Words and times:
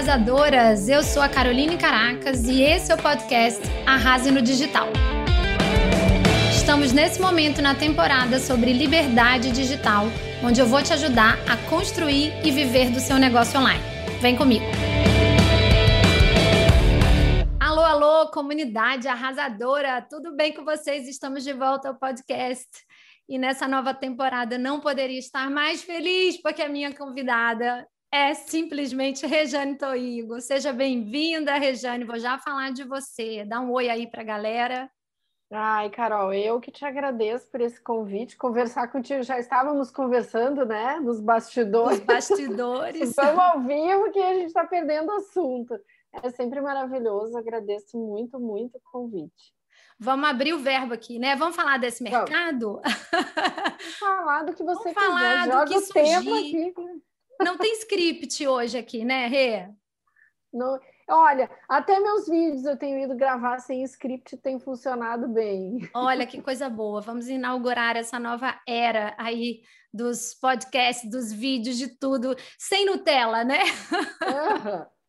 arrasadoras! 0.00 0.88
Eu 0.88 1.02
sou 1.02 1.20
a 1.20 1.28
Caroline 1.28 1.76
Caracas 1.76 2.44
e 2.44 2.62
esse 2.62 2.90
é 2.90 2.94
o 2.94 3.02
podcast 3.02 3.60
Arrase 3.86 4.30
no 4.30 4.40
Digital. 4.40 4.88
Estamos 6.50 6.90
nesse 6.90 7.20
momento 7.20 7.60
na 7.60 7.74
temporada 7.74 8.38
sobre 8.38 8.72
liberdade 8.72 9.52
digital, 9.52 10.06
onde 10.42 10.58
eu 10.58 10.66
vou 10.66 10.82
te 10.82 10.94
ajudar 10.94 11.36
a 11.46 11.54
construir 11.68 12.32
e 12.42 12.50
viver 12.50 12.90
do 12.90 12.98
seu 12.98 13.18
negócio 13.18 13.60
online. 13.60 13.82
Vem 14.22 14.34
comigo! 14.36 14.64
Alô, 17.60 17.82
alô, 17.82 18.30
comunidade 18.30 19.06
arrasadora! 19.06 20.00
Tudo 20.00 20.34
bem 20.34 20.54
com 20.54 20.64
vocês? 20.64 21.06
Estamos 21.06 21.44
de 21.44 21.52
volta 21.52 21.88
ao 21.88 21.94
podcast. 21.94 22.70
E 23.28 23.38
nessa 23.38 23.68
nova 23.68 23.92
temporada 23.92 24.56
não 24.56 24.80
poderia 24.80 25.18
estar 25.18 25.50
mais 25.50 25.82
feliz 25.82 26.40
porque 26.40 26.62
a 26.62 26.70
minha 26.70 26.90
convidada 26.94 27.86
é 28.12 28.34
simplesmente 28.34 29.26
Rejane 29.26 29.78
Toigo. 29.78 30.40
Seja 30.40 30.72
bem-vinda, 30.72 31.54
Rejane. 31.54 32.04
Vou 32.04 32.18
já 32.18 32.38
falar 32.38 32.72
de 32.72 32.82
você. 32.82 33.44
Dá 33.44 33.60
um 33.60 33.70
oi 33.72 33.88
aí 33.88 34.06
para 34.06 34.22
a 34.22 34.24
galera. 34.24 34.90
Ai, 35.52 35.90
Carol, 35.90 36.32
eu 36.32 36.60
que 36.60 36.70
te 36.70 36.84
agradeço 36.84 37.50
por 37.50 37.60
esse 37.60 37.80
convite. 37.80 38.36
Conversar 38.36 38.88
contigo, 38.88 39.22
já 39.22 39.38
estávamos 39.38 39.90
conversando, 39.90 40.64
né? 40.64 41.00
Nos 41.00 41.20
bastidores. 41.20 41.98
Nos 41.98 42.06
bastidores. 42.06 43.00
Estamos 43.10 43.38
ao 43.38 43.60
vivo 43.60 44.12
que 44.12 44.20
a 44.20 44.34
gente 44.34 44.46
está 44.46 44.64
perdendo 44.64 45.10
assunto. 45.12 45.74
É 46.22 46.30
sempre 46.30 46.60
maravilhoso. 46.60 47.36
Agradeço 47.36 47.98
muito, 47.98 48.38
muito 48.38 48.76
o 48.76 48.80
convite. 48.92 49.52
Vamos 49.98 50.28
abrir 50.28 50.52
o 50.54 50.58
verbo 50.58 50.94
aqui, 50.94 51.18
né? 51.18 51.36
Vamos 51.36 51.54
falar 51.54 51.78
desse 51.78 52.02
mercado? 52.02 52.80
Vamos 53.12 53.94
falar 53.98 54.44
do 54.44 54.54
que 54.54 54.62
você 54.62 54.92
Vamos 54.92 54.94
quiser. 54.94 55.06
Falar 55.06 55.46
Joga 55.46 55.64
do 55.64 55.70
que 55.70 55.78
o 55.78 55.92
tema 55.92 56.38
aqui. 56.38 56.74
Não 57.40 57.56
tem 57.56 57.72
script 57.74 58.46
hoje 58.46 58.78
aqui, 58.78 59.04
né, 59.04 59.26
Rê? 59.26 59.68
Não, 60.52 60.78
olha, 61.08 61.50
até 61.68 61.98
meus 62.00 62.28
vídeos 62.28 62.64
eu 62.64 62.76
tenho 62.76 62.98
ido 62.98 63.16
gravar 63.16 63.58
sem 63.60 63.82
script, 63.84 64.36
tem 64.36 64.58
funcionado 64.58 65.28
bem. 65.28 65.88
Olha 65.94 66.26
que 66.26 66.40
coisa 66.42 66.68
boa. 66.68 67.00
Vamos 67.00 67.28
inaugurar 67.28 67.96
essa 67.96 68.18
nova 68.18 68.60
era 68.66 69.14
aí 69.18 69.62
dos 69.92 70.34
podcasts, 70.34 71.10
dos 71.10 71.32
vídeos, 71.32 71.76
de 71.76 71.88
tudo, 71.88 72.36
sem 72.58 72.86
Nutella, 72.86 73.42
né? 73.42 73.60
Uhum. 73.62 74.86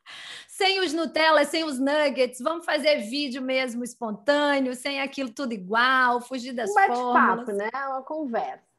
sem 0.47 0.79
os 0.79 0.93
Nutella, 0.93 1.43
sem 1.43 1.63
os 1.63 1.79
nuggets, 1.79 2.39
vamos 2.39 2.65
fazer 2.65 2.97
vídeo 2.97 3.41
mesmo 3.41 3.83
espontâneo, 3.83 4.75
sem 4.75 5.01
aquilo 5.01 5.29
tudo 5.29 5.53
igual, 5.53 6.21
fugir 6.21 6.53
das 6.53 6.69
um 6.69 6.73
bate-papo, 6.73 7.51
né? 7.51 7.69
Uma 7.73 8.03
conversa. 8.03 8.70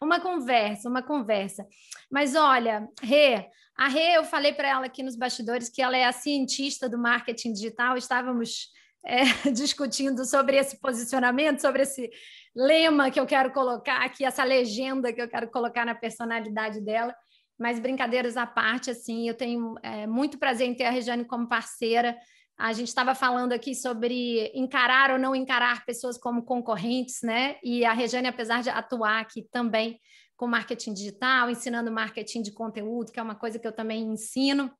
Uma 0.00 0.20
conversa, 0.20 0.88
uma 0.88 1.02
conversa. 1.02 1.66
Mas 2.10 2.34
olha, 2.34 2.88
Rê, 3.02 3.48
a 3.76 3.88
Rê, 3.88 4.16
eu 4.16 4.24
falei 4.24 4.52
para 4.52 4.68
ela 4.68 4.86
aqui 4.86 5.02
nos 5.02 5.16
bastidores 5.16 5.68
que 5.68 5.80
ela 5.80 5.96
é 5.96 6.04
a 6.04 6.12
cientista 6.12 6.88
do 6.88 6.98
marketing 6.98 7.52
digital, 7.52 7.96
estávamos 7.96 8.68
é, 9.04 9.22
discutindo 9.50 10.24
sobre 10.24 10.56
esse 10.56 10.78
posicionamento, 10.80 11.60
sobre 11.60 11.82
esse 11.82 12.10
lema 12.54 13.10
que 13.10 13.18
eu 13.18 13.26
quero 13.26 13.52
colocar 13.52 14.04
aqui, 14.04 14.24
essa 14.24 14.44
legenda 14.44 15.12
que 15.12 15.22
eu 15.22 15.28
quero 15.28 15.50
colocar 15.50 15.84
na 15.84 15.94
personalidade 15.94 16.80
dela. 16.80 17.14
Mas 17.58 17.78
brincadeiras 17.78 18.36
à 18.36 18.46
parte, 18.46 18.90
assim, 18.90 19.28
eu 19.28 19.34
tenho 19.34 19.74
é, 19.82 20.06
muito 20.06 20.38
prazer 20.38 20.66
em 20.66 20.74
ter 20.74 20.84
a 20.84 20.90
Regiane 20.90 21.24
como 21.24 21.48
parceira. 21.48 22.16
A 22.60 22.74
gente 22.74 22.88
estava 22.88 23.14
falando 23.14 23.54
aqui 23.54 23.74
sobre 23.74 24.52
encarar 24.54 25.12
ou 25.12 25.18
não 25.18 25.34
encarar 25.34 25.86
pessoas 25.86 26.18
como 26.18 26.42
concorrentes, 26.42 27.22
né? 27.22 27.56
E 27.62 27.86
a 27.86 27.94
Regiane, 27.94 28.28
apesar 28.28 28.62
de 28.62 28.68
atuar 28.68 29.18
aqui 29.18 29.48
também 29.50 29.98
com 30.36 30.46
marketing 30.46 30.92
digital, 30.92 31.48
ensinando 31.48 31.90
marketing 31.90 32.42
de 32.42 32.52
conteúdo, 32.52 33.12
que 33.12 33.18
é 33.18 33.22
uma 33.22 33.34
coisa 33.34 33.58
que 33.58 33.66
eu 33.66 33.72
também 33.72 34.02
ensino, 34.02 34.70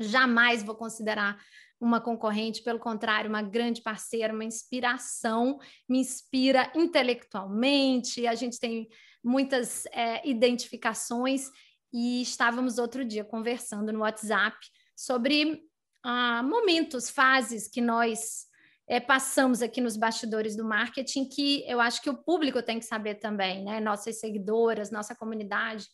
jamais 0.00 0.62
vou 0.62 0.74
considerar 0.74 1.38
uma 1.78 2.00
concorrente, 2.00 2.62
pelo 2.62 2.78
contrário, 2.78 3.28
uma 3.28 3.42
grande 3.42 3.82
parceira, 3.82 4.32
uma 4.32 4.44
inspiração, 4.44 5.58
me 5.86 5.98
inspira 5.98 6.72
intelectualmente, 6.74 8.26
a 8.26 8.34
gente 8.34 8.58
tem 8.58 8.88
muitas 9.22 9.84
é, 9.92 10.26
identificações. 10.26 11.50
E 11.92 12.22
estávamos 12.22 12.78
outro 12.78 13.04
dia 13.04 13.22
conversando 13.22 13.92
no 13.92 13.98
WhatsApp 13.98 14.56
sobre 14.96 15.62
ah, 16.02 16.42
momentos, 16.42 17.08
fases 17.10 17.68
que 17.68 17.80
nós 17.80 18.46
é, 18.88 19.00
passamos 19.00 19.62
aqui 19.62 19.80
nos 19.80 19.96
bastidores 19.96 20.56
do 20.56 20.64
marketing, 20.64 21.28
que 21.28 21.64
eu 21.66 21.80
acho 21.80 22.02
que 22.02 22.10
o 22.10 22.16
público 22.16 22.62
tem 22.62 22.78
que 22.78 22.84
saber 22.84 23.16
também, 23.16 23.64
né? 23.64 23.80
Nossas 23.80 24.18
seguidoras, 24.20 24.90
nossa 24.90 25.14
comunidade, 25.14 25.86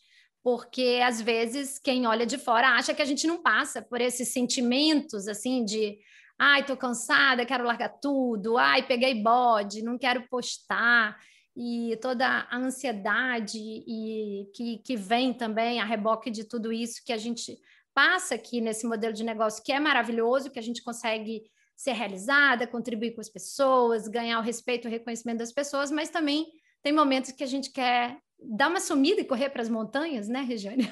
porque 0.43 1.01
às 1.05 1.21
vezes 1.21 1.79
quem 1.79 2.07
olha 2.07 2.25
de 2.25 2.39
fora 2.39 2.71
acha 2.71 2.95
que 2.95 3.03
a 3.03 3.05
gente 3.05 3.27
não 3.27 3.43
passa 3.43 3.83
por 3.83 4.01
esses 4.01 4.33
sentimentos 4.33 5.29
assim 5.29 5.65
de 5.65 5.99
ai, 6.39 6.65
tô 6.65 6.77
cansada, 6.77 7.45
quero 7.45 7.65
largar 7.65 7.89
tudo, 8.01 8.57
ai, 8.57 8.87
peguei 8.87 9.23
bode, 9.23 9.83
não 9.83 9.99
quero 9.99 10.27
postar. 10.29 11.17
E 11.57 11.99
toda 12.01 12.47
a 12.49 12.57
ansiedade 12.57 13.59
e 13.59 14.49
que, 14.55 14.79
que 14.79 14.97
vem 14.97 15.35
também 15.35 15.81
a 15.81 15.85
reboque 15.85 16.31
de 16.31 16.45
tudo 16.45 16.73
isso 16.73 17.03
que 17.05 17.13
a 17.13 17.17
gente 17.17 17.59
passa 17.99 18.37
aqui 18.37 18.61
nesse 18.61 18.87
modelo 18.87 19.13
de 19.13 19.25
negócio 19.25 19.61
que 19.61 19.73
é 19.73 19.81
maravilhoso, 19.81 20.53
que 20.53 20.59
a 20.61 20.63
gente 20.63 20.85
consegue 20.85 21.43
ser 21.77 21.95
realizada, 21.95 22.65
contribuir 22.65 23.11
com 23.11 23.21
as 23.21 23.29
pessoas, 23.29 24.07
ganhar 24.07 24.39
o 24.39 24.43
respeito, 24.43 24.87
o 24.87 24.91
reconhecimento 24.91 25.39
das 25.39 25.51
pessoas, 25.51 25.91
mas 25.91 26.09
também 26.09 26.47
tem 26.81 26.93
momentos 26.93 27.33
que 27.33 27.43
a 27.43 27.47
gente 27.49 27.73
quer 27.73 28.17
dar 28.41 28.69
uma 28.69 28.81
sumida 28.81 29.21
e 29.21 29.25
correr 29.25 29.51
para 29.51 29.63
as 29.63 29.69
montanhas, 29.69 30.29
né, 30.29 30.41
Regiane? 30.43 30.91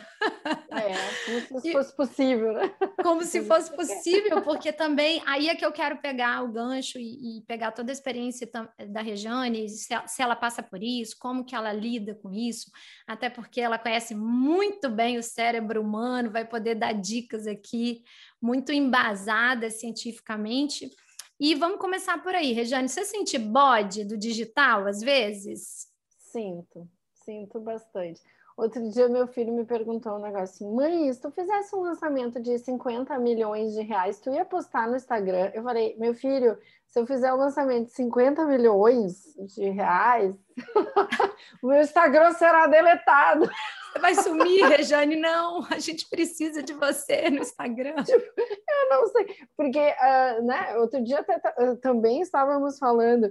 É, 0.71 1.41
como 1.49 1.61
se 1.61 1.73
fosse 1.73 1.97
possível, 1.97 2.53
né? 2.53 2.75
Como 3.03 3.23
se 3.23 3.43
fosse 3.45 3.75
possível, 3.75 4.43
porque 4.43 4.73
também 4.73 5.23
aí 5.27 5.49
é 5.49 5.55
que 5.55 5.65
eu 5.65 5.73
quero 5.73 5.99
pegar 5.99 6.43
o 6.43 6.51
gancho 6.51 6.99
e, 6.99 7.39
e 7.39 7.43
pegar 7.43 7.71
toda 7.71 7.93
a 7.93 7.95
experiência 7.95 8.51
da 8.89 9.01
Regiane, 9.01 9.69
se, 9.69 9.95
se, 10.07 10.23
ela 10.23 10.35
passa 10.35 10.63
por 10.63 10.83
isso, 10.83 11.17
como 11.19 11.45
que 11.45 11.55
ela 11.55 11.73
lida 11.73 12.15
com 12.17 12.33
isso, 12.33 12.71
até 13.07 13.31
porque 13.31 13.61
ela 13.61 13.79
conhece 13.79 14.15
muito 14.15 14.91
bem 14.91 15.17
o 15.17 15.23
cérebro 15.23 15.81
humano, 15.81 16.31
vai 16.31 16.45
poder 16.45 16.75
dar 16.75 16.93
dicas 16.93 17.47
aqui 17.47 18.03
muito 18.43 18.73
embasadas 18.73 19.81
cientificamente. 19.81 20.91
E 21.39 21.55
vamos 21.55 21.79
começar 21.79 22.23
por 22.23 22.35
aí, 22.35 22.53
Regiane. 22.53 22.89
Você 22.89 23.05
sente 23.05 23.39
bode 23.39 24.05
do 24.05 24.17
digital 24.17 24.87
às 24.87 25.01
vezes? 25.01 25.87
Sinto 26.19 26.89
Sinto 27.27 27.59
bastante. 27.59 28.23
Outro 28.57 28.89
dia 28.89 29.09
meu 29.09 29.27
filho 29.27 29.53
me 29.53 29.65
perguntou 29.65 30.13
um 30.15 30.23
negócio 30.23 30.45
assim, 30.45 30.73
mãe, 30.73 31.13
se 31.13 31.21
tu 31.21 31.29
fizesse 31.33 31.75
um 31.75 31.81
lançamento 31.81 32.41
de 32.41 32.57
50 32.57 33.19
milhões 33.19 33.75
de 33.75 33.83
reais, 33.83 34.21
tu 34.21 34.31
ia 34.31 34.45
postar 34.45 34.89
no 34.89 34.95
Instagram? 34.95 35.51
Eu 35.53 35.65
falei, 35.65 35.97
meu 35.99 36.15
filho, 36.15 36.57
se 36.87 37.01
eu 37.01 37.05
fizer 37.05 37.33
um 37.35 37.37
lançamento 37.37 37.87
de 37.87 37.95
50 37.95 38.45
milhões 38.45 39.35
de 39.55 39.69
reais, 39.71 40.37
o 41.61 41.67
meu 41.67 41.81
Instagram 41.81 42.31
será 42.33 42.69
deletado. 42.69 43.51
Você 43.93 43.99
vai 43.99 44.15
sumir, 44.15 44.65
Rejane? 44.65 45.17
Não, 45.17 45.67
a 45.69 45.81
gente 45.81 46.09
precisa 46.09 46.63
de 46.63 46.75
você 46.75 47.29
no 47.29 47.41
Instagram. 47.41 47.97
Tipo, 48.05 48.41
eu 48.41 48.89
não 48.89 49.07
sei, 49.09 49.37
porque 49.57 49.81
uh, 49.81 50.43
né, 50.47 50.77
outro 50.79 51.03
dia 51.03 51.19
até, 51.19 51.37
uh, 51.59 51.77
também 51.79 52.21
estávamos 52.21 52.79
falando 52.79 53.29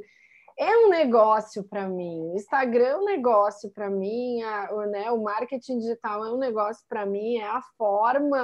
é 0.58 0.78
um 0.78 0.90
negócio 0.90 1.64
para 1.64 1.88
mim. 1.88 2.32
O 2.32 2.36
Instagram 2.36 2.86
é 2.86 2.98
um 2.98 3.06
negócio 3.06 3.70
para 3.72 3.90
mim, 3.90 4.42
a, 4.42 4.74
o, 4.74 4.82
né, 4.86 5.12
o 5.12 5.22
marketing 5.22 5.80
digital 5.80 6.24
é 6.26 6.32
um 6.32 6.38
negócio 6.38 6.86
para 6.88 7.06
mim, 7.06 7.38
é 7.38 7.46
a 7.46 7.62
forma 7.78 8.40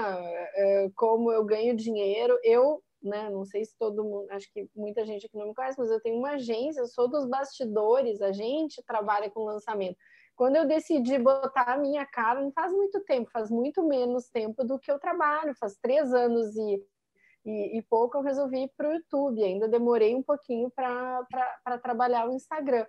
é, 0.55 0.89
como 0.95 1.31
eu 1.31 1.43
ganho 1.45 1.75
dinheiro. 1.75 2.37
Eu, 2.43 2.83
né, 3.01 3.29
não 3.29 3.45
sei 3.45 3.63
se 3.63 3.77
todo 3.77 4.03
mundo, 4.03 4.27
acho 4.31 4.51
que 4.53 4.69
muita 4.75 5.05
gente 5.05 5.25
aqui 5.25 5.37
não 5.37 5.47
me 5.47 5.55
conhece, 5.55 5.79
mas 5.79 5.89
eu 5.89 6.01
tenho 6.01 6.17
uma 6.17 6.31
agência, 6.31 6.81
eu 6.81 6.87
sou 6.87 7.09
dos 7.09 7.25
bastidores, 7.25 8.21
a 8.21 8.31
gente 8.31 8.83
trabalha 8.83 9.29
com 9.29 9.45
lançamento. 9.45 9.97
Quando 10.35 10.55
eu 10.55 10.67
decidi 10.67 11.17
botar 11.17 11.73
a 11.73 11.77
minha 11.77 12.05
cara, 12.05 12.41
não 12.41 12.51
faz 12.51 12.73
muito 12.73 12.99
tempo, 13.01 13.29
faz 13.31 13.49
muito 13.49 13.85
menos 13.87 14.27
tempo 14.29 14.63
do 14.65 14.79
que 14.79 14.91
eu 14.91 14.99
trabalho, 14.99 15.55
faz 15.59 15.77
três 15.81 16.13
anos 16.13 16.55
e 16.57 16.83
e, 17.45 17.77
e 17.77 17.81
pouco 17.83 18.17
eu 18.17 18.21
resolvi 18.21 18.63
ir 18.63 18.71
para 18.75 18.89
o 18.89 18.93
YouTube, 18.93 19.43
ainda 19.43 19.67
demorei 19.67 20.15
um 20.15 20.23
pouquinho 20.23 20.69
para 20.71 21.77
trabalhar 21.81 22.27
o 22.27 22.33
Instagram. 22.33 22.85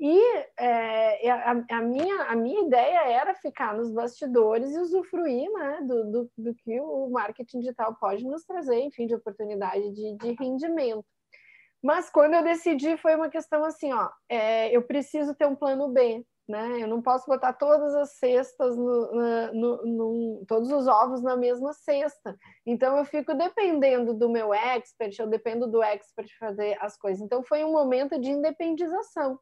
E 0.00 0.18
é, 0.58 1.30
a, 1.30 1.64
a, 1.70 1.80
minha, 1.80 2.22
a 2.24 2.34
minha 2.34 2.62
ideia 2.62 3.08
era 3.08 3.34
ficar 3.34 3.76
nos 3.76 3.92
bastidores 3.92 4.72
e 4.72 4.78
usufruir 4.78 5.48
né, 5.52 5.80
do, 5.82 6.10
do, 6.10 6.30
do, 6.36 6.54
que 6.54 6.80
o 6.80 7.08
marketing 7.10 7.60
digital 7.60 7.94
pode 7.94 8.24
nos 8.24 8.44
trazer, 8.44 8.80
enfim, 8.80 9.06
de 9.06 9.14
oportunidade 9.14 9.92
de, 9.92 10.16
de 10.16 10.32
rendimento. 10.32 11.04
Mas 11.80 12.10
quando 12.10 12.34
eu 12.34 12.42
decidi, 12.42 12.96
foi 12.96 13.14
uma 13.14 13.28
questão 13.28 13.64
assim: 13.64 13.92
ó, 13.92 14.08
é, 14.28 14.74
eu 14.74 14.82
preciso 14.82 15.34
ter 15.34 15.46
um 15.46 15.54
plano 15.54 15.88
B 15.88 16.24
né? 16.48 16.82
Eu 16.82 16.88
não 16.88 17.00
posso 17.00 17.26
botar 17.26 17.52
todas 17.52 17.94
as 17.94 18.12
cestas, 18.18 18.76
no, 18.76 19.52
no, 19.52 19.86
no, 19.86 20.44
todos 20.46 20.70
os 20.70 20.86
ovos 20.86 21.22
na 21.22 21.36
mesma 21.36 21.72
cesta. 21.72 22.36
Então, 22.66 22.96
eu 22.96 23.04
fico 23.04 23.34
dependendo 23.34 24.14
do 24.14 24.28
meu 24.28 24.52
expert, 24.52 25.18
eu 25.18 25.26
dependo 25.26 25.66
do 25.66 25.82
expert 25.82 26.28
fazer 26.38 26.76
as 26.80 26.96
coisas. 26.96 27.22
Então, 27.22 27.42
foi 27.44 27.64
um 27.64 27.72
momento 27.72 28.18
de 28.20 28.30
independização. 28.30 29.38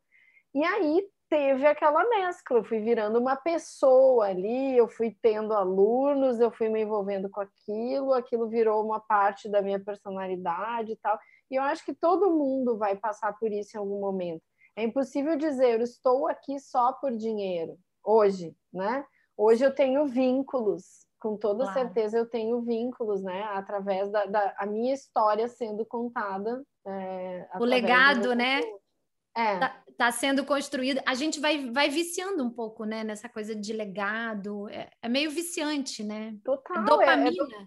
E 0.55 0.65
aí, 0.65 1.09
teve 1.31 1.65
aquela 1.65 2.07
mescla, 2.09 2.59
eu 2.59 2.65
fui 2.65 2.81
virando 2.81 3.19
uma 3.19 3.37
pessoa 3.37 4.27
ali, 4.27 4.77
eu 4.77 4.89
fui 4.89 5.17
tendo 5.23 5.55
alunos, 5.55 6.41
eu 6.41 6.51
fui 6.51 6.69
me 6.69 6.83
envolvendo 6.83 7.31
com 7.31 7.41
aquilo, 7.41 8.13
aquilo 8.13 8.49
virou 8.49 8.85
uma 8.85 8.99
parte 8.99 9.49
da 9.49 9.63
minha 9.63 9.79
personalidade 9.79 10.93
e 10.93 10.97
tal. 10.97 11.17
E 11.49 11.55
eu 11.55 11.63
acho 11.63 11.85
que 11.85 11.95
todo 11.95 12.37
mundo 12.37 12.77
vai 12.77 12.97
passar 12.97 13.33
por 13.39 13.51
isso 13.53 13.77
em 13.77 13.79
algum 13.79 14.01
momento. 14.01 14.43
É 14.77 14.85
impossível 14.85 15.37
dizer, 15.37 15.79
eu 15.79 15.83
estou 15.83 16.29
aqui 16.29 16.59
só 16.59 16.93
por 16.93 17.17
dinheiro, 17.17 17.79
hoje, 18.05 18.57
né? 18.73 19.05
Hoje 19.37 19.65
eu 19.65 19.75
tenho 19.75 20.07
vínculos, 20.07 21.07
com 21.19 21.37
toda 21.37 21.65
claro. 21.65 21.79
certeza 21.79 22.19
eu 22.19 22.27
tenho 22.27 22.61
vínculos, 22.63 23.23
né? 23.23 23.43
Através 23.53 24.11
da, 24.11 24.25
da 24.27 24.55
a 24.59 24.67
minha 24.67 24.95
história 24.95 25.49
sendo 25.49 25.85
contada. 25.85 26.63
É, 26.87 27.49
o 27.59 27.65
legado, 27.65 28.35
né? 28.35 28.61
É. 29.37 29.59
Tá, 29.59 29.83
tá, 29.97 30.13
sendo 30.13 30.45
construído. 30.45 31.01
A 31.07 31.15
gente 31.15 31.39
vai, 31.39 31.71
vai 31.71 31.89
viciando 31.89 32.43
um 32.43 32.51
pouco, 32.51 32.85
né? 32.85 33.05
Nessa 33.05 33.29
coisa 33.29 33.55
de 33.55 33.73
legado. 33.73 34.69
É, 34.69 34.91
é 35.03 35.09
meio 35.09 35.31
viciante, 35.31 36.03
né? 36.03 36.37
Total. 36.45 36.77
É, 36.77 36.81
é 36.81 36.85
dopamina. 36.85 37.45
É, 37.55 37.67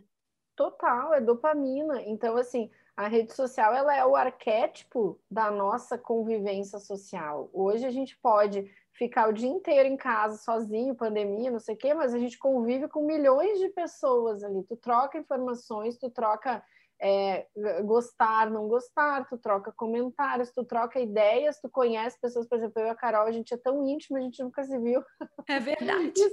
total, 0.56 1.14
é 1.14 1.22
dopamina. 1.22 2.02
Então, 2.04 2.36
assim, 2.36 2.70
a 2.96 3.08
rede 3.08 3.34
social 3.34 3.74
ela 3.74 3.96
é 3.96 4.06
o 4.06 4.16
arquétipo 4.16 5.20
da 5.30 5.50
nossa 5.50 5.98
convivência 5.98 6.80
social. 6.80 7.50
Hoje 7.52 7.86
a 7.86 7.92
gente 7.92 8.18
pode 8.18 8.70
ficar 8.92 9.28
o 9.28 9.34
dia 9.34 9.50
inteiro 9.50 9.90
em 9.90 9.98
casa 9.98 10.38
sozinho, 10.38 10.96
pandemia, 10.96 11.50
não 11.50 11.60
sei 11.60 11.74
o 11.74 11.78
quê, 11.78 11.94
mas 11.94 12.14
a 12.14 12.20
gente 12.20 12.38
convive 12.38 12.88
com 12.88 13.06
milhões 13.06 13.60
de 13.60 13.70
pessoas 13.70 14.44
ali. 14.44 14.64
Tu 14.64 14.78
troca 14.78 15.18
informações, 15.18 15.98
tu 15.98 16.10
troca 16.10 16.64
é, 17.02 17.48
gostar, 17.84 18.50
não 18.50 18.68
gostar, 18.68 19.28
tu 19.28 19.38
troca 19.38 19.72
comentários, 19.72 20.52
tu 20.52 20.64
troca 20.64 21.00
ideias, 21.00 21.60
tu 21.60 21.70
conhece 21.70 22.20
pessoas, 22.20 22.48
por 22.48 22.58
exemplo, 22.58 22.82
eu 22.82 22.88
e 22.88 22.90
a 22.90 22.96
Carol, 22.96 23.28
a 23.28 23.32
gente 23.32 23.54
é 23.54 23.58
tão 23.58 23.86
íntimo, 23.86 24.18
a 24.18 24.22
gente 24.22 24.42
nunca 24.42 24.64
se 24.64 24.78
viu. 24.80 25.04
É 25.48 25.60
verdade. 25.60 26.14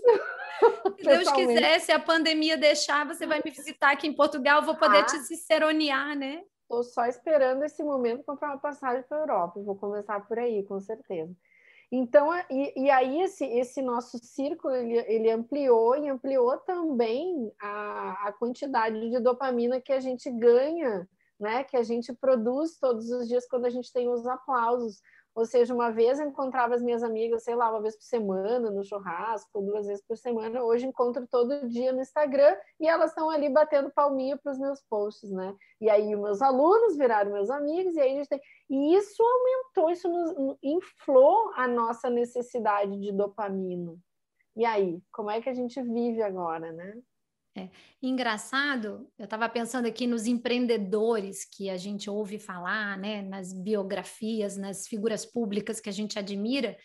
Se 0.98 1.04
Deus 1.04 1.32
quiser, 1.32 1.80
se 1.80 1.90
a 1.90 1.98
pandemia 1.98 2.54
deixar, 2.54 3.06
você 3.06 3.26
vai 3.26 3.40
me 3.42 3.50
visitar 3.50 3.92
aqui 3.92 4.06
em 4.06 4.14
Portugal, 4.14 4.60
vou 4.60 4.76
poder 4.76 4.98
ah, 4.98 5.06
te 5.06 5.16
ciceronear, 5.20 6.14
né? 6.14 6.44
Estou 6.62 6.82
só 6.84 7.06
esperando 7.06 7.64
esse 7.64 7.82
momento 7.82 8.22
comprar 8.24 8.48
uma 8.48 8.58
passagem 8.58 9.02
para 9.08 9.16
a 9.16 9.20
Europa, 9.22 9.60
vou 9.60 9.74
começar 9.74 10.20
por 10.26 10.38
aí, 10.38 10.62
com 10.64 10.78
certeza. 10.78 11.34
Então, 11.92 12.31
e, 12.48 12.84
e, 12.84 12.90
aí 12.90 13.20
esse, 13.20 13.44
esse 13.44 13.82
nosso 13.82 14.16
círculo, 14.19 14.75
ele, 14.75 14.96
ele 15.12 15.31
ampliou 15.31 15.96
e 15.96 16.08
ampliou 16.08 16.56
também 16.58 17.52
a, 17.60 18.28
a 18.28 18.32
quantidade 18.32 19.10
de 19.10 19.19
dopamina 19.19 19.81
que 19.81 19.92
a 19.92 19.98
gente 19.98 20.31
ganha, 20.31 21.08
né? 21.38 21.64
Que 21.64 21.76
a 21.76 21.82
gente 21.82 22.12
produz 22.12 22.78
todos 22.78 23.10
os 23.10 23.26
dias 23.26 23.48
quando 23.48 23.64
a 23.64 23.70
gente 23.70 23.92
tem 23.92 24.08
os 24.08 24.25
aplausos. 24.25 25.00
Ou 25.34 25.46
seja, 25.46 25.72
uma 25.72 25.90
vez 25.90 26.18
eu 26.18 26.26
encontrava 26.26 26.74
as 26.74 26.82
minhas 26.82 27.02
amigas, 27.02 27.44
sei 27.44 27.54
lá, 27.54 27.70
uma 27.70 27.80
vez 27.80 27.96
por 27.96 28.04
semana 28.04 28.70
no 28.70 28.84
churrasco, 28.84 29.62
duas 29.62 29.86
vezes 29.86 30.04
por 30.06 30.16
semana. 30.16 30.62
Hoje 30.62 30.86
encontro 30.86 31.26
todo 31.30 31.68
dia 31.68 31.92
no 31.92 32.00
Instagram 32.00 32.56
e 32.80 32.88
elas 32.88 33.10
estão 33.10 33.30
ali 33.30 33.48
batendo 33.48 33.90
palminha 33.90 34.36
para 34.36 34.52
os 34.52 34.58
meus 34.58 34.82
posts, 34.82 35.30
né? 35.30 35.54
E 35.80 35.88
aí 35.88 36.14
os 36.14 36.20
meus 36.20 36.42
alunos 36.42 36.96
viraram 36.96 37.32
meus 37.32 37.48
amigos 37.48 37.94
e 37.94 38.00
aí 38.00 38.12
a 38.12 38.16
gente 38.16 38.28
tem... 38.28 38.40
E 38.68 38.96
isso 38.96 39.22
aumentou, 39.22 39.90
isso 39.90 40.08
nos 40.08 40.56
inflou 40.62 41.52
a 41.54 41.66
nossa 41.68 42.10
necessidade 42.10 42.98
de 43.00 43.12
dopamina. 43.12 43.96
E 44.56 44.64
aí, 44.64 45.00
como 45.12 45.30
é 45.30 45.40
que 45.40 45.48
a 45.48 45.54
gente 45.54 45.80
vive 45.80 46.22
agora, 46.22 46.72
né? 46.72 47.00
É. 47.56 47.69
Engraçado, 48.00 49.11
eu 49.19 49.25
estava 49.25 49.49
pensando 49.49 49.87
aqui 49.87 50.06
nos 50.06 50.26
empreendedores 50.26 51.44
que 51.44 51.69
a 51.69 51.76
gente 51.76 52.08
ouve 52.08 52.38
falar, 52.38 52.97
né, 52.97 53.23
nas 53.23 53.52
biografias, 53.52 54.56
nas 54.56 54.87
figuras 54.87 55.26
públicas 55.26 55.81
que 55.81 55.88
a 55.88 55.93
gente 55.93 56.17
admira, 56.17 56.76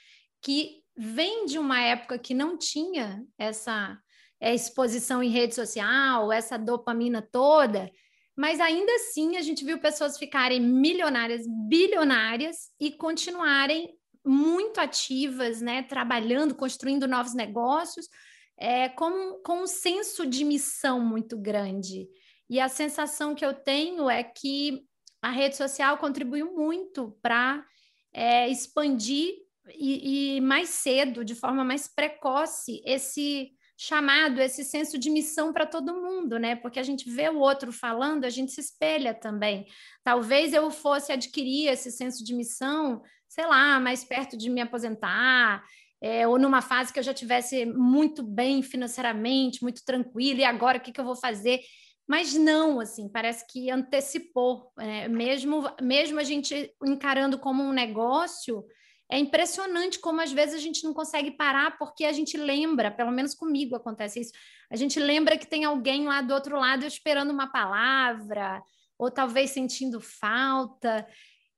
que 0.42 0.82
vem 0.98 1.46
de 1.46 1.60
uma 1.60 1.80
época 1.82 2.18
que 2.18 2.34
não 2.34 2.58
tinha 2.58 3.24
essa 3.38 3.98
é, 4.40 4.56
exposição 4.56 5.22
em 5.22 5.30
rede 5.30 5.54
social, 5.54 6.32
essa 6.32 6.58
dopamina 6.58 7.22
toda, 7.22 7.92
mas 8.36 8.60
ainda 8.60 8.92
assim 8.96 9.38
a 9.38 9.42
gente 9.42 9.64
viu 9.64 9.80
pessoas 9.80 10.18
ficarem 10.18 10.60
milionárias, 10.60 11.46
bilionárias 11.70 12.72
e 12.80 12.92
continuarem 12.92 13.96
muito 14.26 14.80
ativas, 14.80 15.62
né, 15.62 15.84
trabalhando, 15.84 16.56
construindo 16.56 17.08
novos 17.08 17.36
negócios 17.36 18.08
é, 18.58 18.90
com, 18.90 19.42
com 19.44 19.64
um 19.64 19.68
senso 19.68 20.26
de 20.26 20.44
missão 20.44 21.00
muito 21.00 21.38
grande. 21.38 22.08
E 22.50 22.60
a 22.60 22.70
sensação 22.70 23.36
que 23.36 23.46
eu 23.46 23.54
tenho 23.54 24.10
é 24.10 24.24
que 24.24 24.84
a 25.22 25.32
rede 25.32 25.56
social 25.56 25.98
contribuiu 25.98 26.54
muito 26.54 27.18
para 27.22 27.66
é, 28.14 28.48
expandir 28.48 29.34
e, 29.74 30.38
e, 30.38 30.42
mais 30.42 30.70
cedo, 30.70 31.26
de 31.26 31.34
forma 31.34 31.64
mais 31.64 31.88
precoce, 31.88 32.82
esse 32.86 33.52
chamado, 33.78 34.40
esse 34.40 34.64
senso 34.64 34.98
de 34.98 35.10
missão 35.10 35.52
para 35.52 35.66
todo 35.66 36.00
mundo, 36.02 36.40
né? 36.40 36.56
Porque 36.56 36.80
a 36.80 36.84
gente 36.84 37.10
vê 37.10 37.28
o 37.28 37.40
outro 37.40 37.74
falando, 37.74 38.24
a 38.24 38.30
gente 38.30 38.52
se 38.52 38.62
espelha 38.62 39.14
também. 39.14 39.66
Talvez 40.04 40.54
eu 40.54 40.70
fosse 40.72 41.12
adquirir 41.12 41.68
esse 41.68 41.92
senso 41.92 42.24
de 42.24 42.34
missão, 42.34 43.02
sei 43.28 43.46
lá, 43.46 43.80
mais 43.80 44.04
perto 44.04 44.38
de 44.38 44.50
me 44.50 44.62
aposentar, 44.62 45.64
é, 46.02 46.28
ou 46.28 46.38
numa 46.38 46.62
fase 46.62 46.94
que 46.94 47.00
eu 47.00 47.04
já 47.04 47.14
tivesse 47.14 47.66
muito 47.66 48.22
bem 48.22 48.62
financeiramente, 48.62 49.64
muito 49.64 49.84
tranquilo, 49.84 50.40
e 50.40 50.46
agora 50.46 50.78
o 50.78 50.82
que, 50.82 50.92
que 50.92 51.00
eu 51.00 51.06
vou 51.06 51.16
fazer? 51.16 51.62
Mas 52.08 52.36
não, 52.36 52.80
assim, 52.80 53.10
parece 53.10 53.46
que 53.48 53.72
antecipou, 53.72 54.72
é, 54.78 55.08
mesmo, 55.08 55.64
mesmo 55.82 56.20
a 56.20 56.24
gente 56.24 56.72
encarando 56.84 57.40
como 57.40 57.64
um 57.64 57.74
negócio, 57.74 58.64
é 59.10 59.18
impressionante 59.18 60.00
como 60.00 60.22
às 60.22 60.32
vezes 60.32 60.56
a 60.56 60.60
gente 60.60 60.84
não 60.84 60.94
consegue 60.94 61.32
parar 61.32 61.78
porque 61.78 62.06
a 62.06 62.12
gente 62.12 62.38
lembra, 62.38 62.92
pelo 62.92 63.12
menos 63.12 63.34
comigo 63.34 63.76
acontece 63.76 64.20
isso, 64.20 64.32
a 64.70 64.76
gente 64.76 65.00
lembra 65.00 65.38
que 65.38 65.48
tem 65.48 65.64
alguém 65.64 66.06
lá 66.06 66.22
do 66.22 66.34
outro 66.34 66.60
lado 66.60 66.86
esperando 66.86 67.32
uma 67.32 67.52
palavra, 67.52 68.62
ou 68.98 69.12
talvez 69.12 69.52
sentindo 69.52 70.00
falta. 70.00 71.08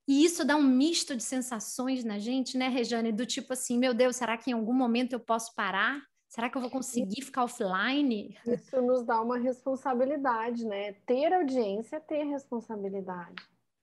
E 0.07 0.23
isso 0.23 0.45
dá 0.45 0.55
um 0.55 0.63
misto 0.63 1.15
de 1.15 1.23
sensações 1.23 2.05
na 2.05 2.17
gente, 2.17 2.57
né, 2.57 2.69
Rejane? 2.69 3.11
Do 3.11 3.25
tipo 3.25 3.51
assim, 3.51 3.77
meu 3.77 3.93
Deus, 3.93 4.15
será 4.15 4.37
que 4.37 4.49
em 4.49 4.53
algum 4.53 4.73
momento 4.73 5.13
eu 5.13 5.19
posso 5.19 5.53
parar? 5.53 6.01
Será 6.29 6.49
que 6.49 6.57
eu 6.57 6.61
vou 6.61 6.69
conseguir 6.69 7.21
ficar 7.21 7.43
offline? 7.43 8.37
Isso 8.45 8.81
nos 8.81 9.03
dá 9.03 9.21
uma 9.21 9.37
responsabilidade, 9.37 10.65
né? 10.65 10.93
Ter 11.05 11.33
audiência 11.33 11.97
é 11.97 11.99
ter 11.99 12.23
responsabilidade, 12.23 13.35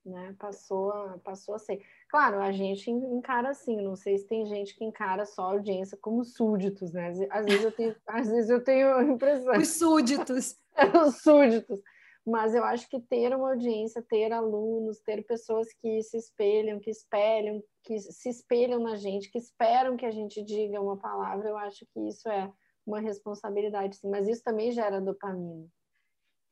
né? 0.05 0.35
Passou 0.39 0.91
a, 0.93 1.19
passou 1.19 1.55
a 1.55 1.59
ser. 1.59 1.83
Claro, 2.09 2.41
a 2.41 2.53
gente 2.53 2.91
encara 2.91 3.51
assim, 3.51 3.83
não 3.83 3.97
sei 3.97 4.17
se 4.17 4.27
tem 4.27 4.47
gente 4.47 4.77
que 4.77 4.85
encara 4.85 5.27
só 5.27 5.43
a 5.43 5.53
audiência 5.53 5.99
como 6.01 6.25
súditos, 6.25 6.93
né? 6.93 7.13
Às 7.31 7.45
vezes 7.45 7.65
eu 7.65 7.73
tenho, 7.73 7.97
às 8.07 8.29
vezes 8.29 8.51
eu 8.51 8.65
tenho 8.65 8.95
a 8.95 9.05
impressão. 9.05 9.59
Os 9.59 9.69
súditos. 9.69 10.57
Os 11.07 11.23
súditos 11.23 11.81
mas 12.27 12.55
eu 12.55 12.65
acho 12.65 12.89
que 12.89 12.99
ter 13.01 13.35
uma 13.35 13.51
audiência, 13.51 14.03
ter 14.03 14.33
alunos, 14.33 15.01
ter 15.01 15.25
pessoas 15.27 15.69
que 15.75 16.03
se 16.03 16.17
espelham, 16.17 16.81
que 16.81 16.91
espelham, 16.91 17.63
que 17.83 17.99
se 17.99 18.31
espelham 18.31 18.81
na 18.81 18.97
gente, 18.97 19.31
que 19.31 19.39
esperam 19.39 19.97
que 19.97 20.07
a 20.07 20.11
gente 20.11 20.43
diga 20.43 20.81
uma 20.81 20.97
palavra, 20.97 21.49
eu 21.49 21.59
acho 21.59 21.87
que 21.93 22.01
isso 22.09 22.29
é 22.29 22.51
uma 22.87 23.01
responsabilidade, 23.01 23.97
sim. 23.97 24.09
Mas 24.09 24.27
isso 24.27 24.43
também 24.43 24.73
gera 24.73 25.01
dopamina. 25.01 25.67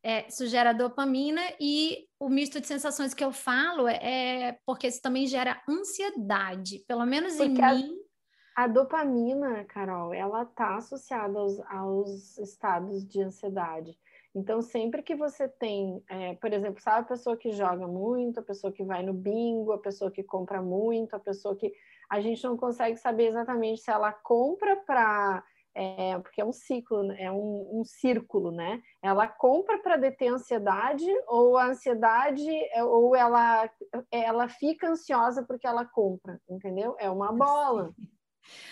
É, 0.04 0.26
isso 0.26 0.46
gera 0.46 0.72
dopamina 0.72 1.40
e 1.60 2.08
o 2.18 2.28
misto 2.28 2.60
de 2.60 2.66
sensações 2.66 3.14
que 3.14 3.22
eu 3.22 3.30
falo 3.30 3.86
é 3.86 4.58
porque 4.66 4.88
isso 4.88 5.00
também 5.00 5.26
gera 5.26 5.62
ansiedade, 5.68 6.80
pelo 6.88 7.06
menos 7.06 7.36
porque 7.36 7.60
em 7.60 7.64
a, 7.64 7.74
mim. 7.74 7.96
A 8.56 8.66
dopamina, 8.66 9.64
Carol, 9.64 10.12
ela 10.12 10.42
está 10.42 10.76
associada 10.76 11.38
aos, 11.38 11.60
aos 11.60 12.36
estados 12.38 13.06
de 13.06 13.22
ansiedade. 13.22 13.96
Então, 14.34 14.62
sempre 14.62 15.02
que 15.02 15.14
você 15.14 15.46
tem, 15.46 16.02
é, 16.08 16.34
por 16.34 16.52
exemplo, 16.52 16.80
sabe 16.80 17.00
a 17.00 17.04
pessoa 17.04 17.36
que 17.36 17.52
joga 17.52 17.86
muito, 17.86 18.40
a 18.40 18.42
pessoa 18.42 18.72
que 18.72 18.82
vai 18.82 19.02
no 19.02 19.12
bingo, 19.12 19.72
a 19.72 19.78
pessoa 19.78 20.10
que 20.10 20.22
compra 20.22 20.62
muito, 20.62 21.14
a 21.14 21.20
pessoa 21.20 21.54
que 21.54 21.72
a 22.08 22.20
gente 22.20 22.42
não 22.44 22.56
consegue 22.56 22.96
saber 22.96 23.26
exatamente 23.26 23.82
se 23.82 23.90
ela 23.90 24.12
compra 24.12 24.76
para 24.86 25.44
é, 25.74 26.18
porque 26.18 26.40
é 26.40 26.44
um 26.44 26.52
ciclo, 26.52 27.02
né, 27.02 27.22
é 27.22 27.32
um, 27.32 27.80
um 27.80 27.84
círculo, 27.84 28.50
né? 28.50 28.82
Ela 29.02 29.26
compra 29.26 29.78
para 29.78 29.96
deter 29.96 30.30
ansiedade 30.30 31.06
ou 31.26 31.56
a 31.56 31.66
ansiedade 31.66 32.46
é, 32.74 32.84
ou 32.84 33.16
ela 33.16 33.70
ela 34.10 34.48
fica 34.48 34.88
ansiosa 34.88 35.42
porque 35.42 35.66
ela 35.66 35.84
compra, 35.84 36.40
entendeu? 36.48 36.94
É 36.98 37.10
uma 37.10 37.32
bola. 37.32 37.94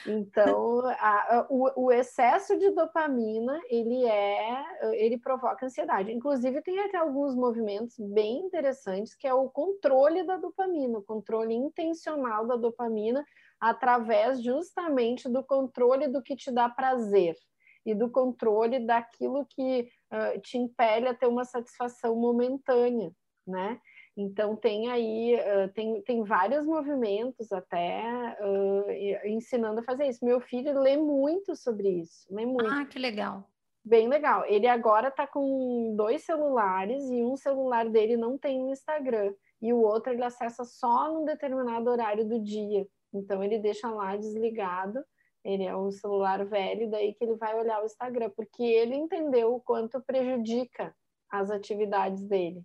Então, 0.07 0.81
a, 0.99 1.39
a, 1.39 1.47
o, 1.49 1.87
o, 1.87 1.93
excesso 1.93 2.59
de 2.59 2.71
dopamina, 2.71 3.61
ele 3.69 4.05
é, 4.05 4.65
ele 4.95 5.19
provoca 5.19 5.67
ansiedade. 5.67 6.13
Inclusive, 6.13 6.63
tem 6.63 6.79
até 6.81 6.99
alguns 6.99 7.35
movimentos 7.35 7.97
bem 7.99 8.39
interessantes, 8.39 9.15
que 9.15 9.27
é 9.27 9.35
o 9.35 9.49
controle 9.49 10.25
da 10.25 10.37
dopamina, 10.37 10.99
o 10.99 11.03
controle 11.03 11.55
intencional 11.55 12.47
da 12.47 12.57
dopamina, 12.57 13.25
através 13.61 14.43
justamente 14.43 15.29
do 15.29 15.45
controle 15.45 16.09
do 16.09 16.23
que 16.23 16.35
te 16.35 16.51
dá 16.51 16.69
prazer 16.69 17.37
e 17.85 17.95
do 17.95 18.11
controle 18.11 18.79
daquilo 18.81 19.47
que 19.47 19.91
uh, 20.13 20.41
te 20.41 20.59
impele 20.59 21.09
a 21.09 21.15
ter 21.15 21.27
uma 21.27 21.45
satisfação 21.45 22.15
momentânea, 22.17 23.13
né? 23.47 23.81
Então 24.17 24.57
tem 24.57 24.91
aí, 24.91 25.35
uh, 25.37 25.73
tem, 25.73 26.03
tem 26.03 26.25
vários 26.25 26.67
movimentos 26.67 27.53
até 27.53 28.03
uh, 28.41 29.27
ensinando 29.27 29.81
a 29.81 29.85
fazer 29.85 30.07
isso. 30.09 30.25
Meu 30.25 30.41
filho 30.41 30.79
lê 30.81 30.97
muito 30.97 31.55
sobre 31.55 31.89
isso, 31.89 32.27
lê 32.31 32.45
muito. 32.45 32.71
Ah, 32.71 32.85
que 32.85 32.99
legal. 32.99 33.49
Bem 33.85 34.09
legal. 34.09 34.45
Ele 34.47 34.67
agora 34.67 35.09
está 35.09 35.27
com 35.27 35.95
dois 35.97 36.23
celulares 36.23 37.09
e 37.09 37.23
um 37.23 37.37
celular 37.37 37.89
dele 37.89 38.17
não 38.17 38.37
tem 38.37 38.63
o 38.63 38.71
Instagram 38.71 39.33
e 39.63 39.73
o 39.73 39.81
outro 39.81 40.13
ele 40.13 40.25
acessa 40.25 40.65
só 40.65 41.13
num 41.13 41.25
determinado 41.25 41.89
horário 41.89 42.29
do 42.29 42.39
dia. 42.39 42.87
Então 43.15 43.43
ele 43.43 43.59
deixa 43.59 43.91
lá 43.91 44.17
desligado. 44.17 45.03
Ele 45.43 45.65
é 45.65 45.75
um 45.75 45.91
celular 45.91 46.45
velho, 46.45 46.91
daí 46.91 47.15
que 47.15 47.25
ele 47.25 47.37
vai 47.37 47.59
olhar 47.59 47.81
o 47.81 47.87
Instagram, 47.87 48.31
porque 48.37 48.63
ele 48.63 48.95
entendeu 48.95 49.55
o 49.55 49.61
quanto 49.61 49.99
prejudica 50.03 50.95
as 51.31 51.51
atividades 51.51 52.23
dele 52.27 52.63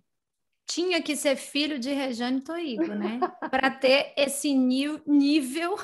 tinha 0.66 1.00
que 1.00 1.14
ser 1.14 1.36
filho 1.36 1.78
de 1.78 1.92
Rejane 1.92 2.40
Toigo, 2.40 2.86
né? 2.88 3.20
Para 3.50 3.70
ter 3.70 4.12
esse 4.16 4.52
nível. 4.52 5.76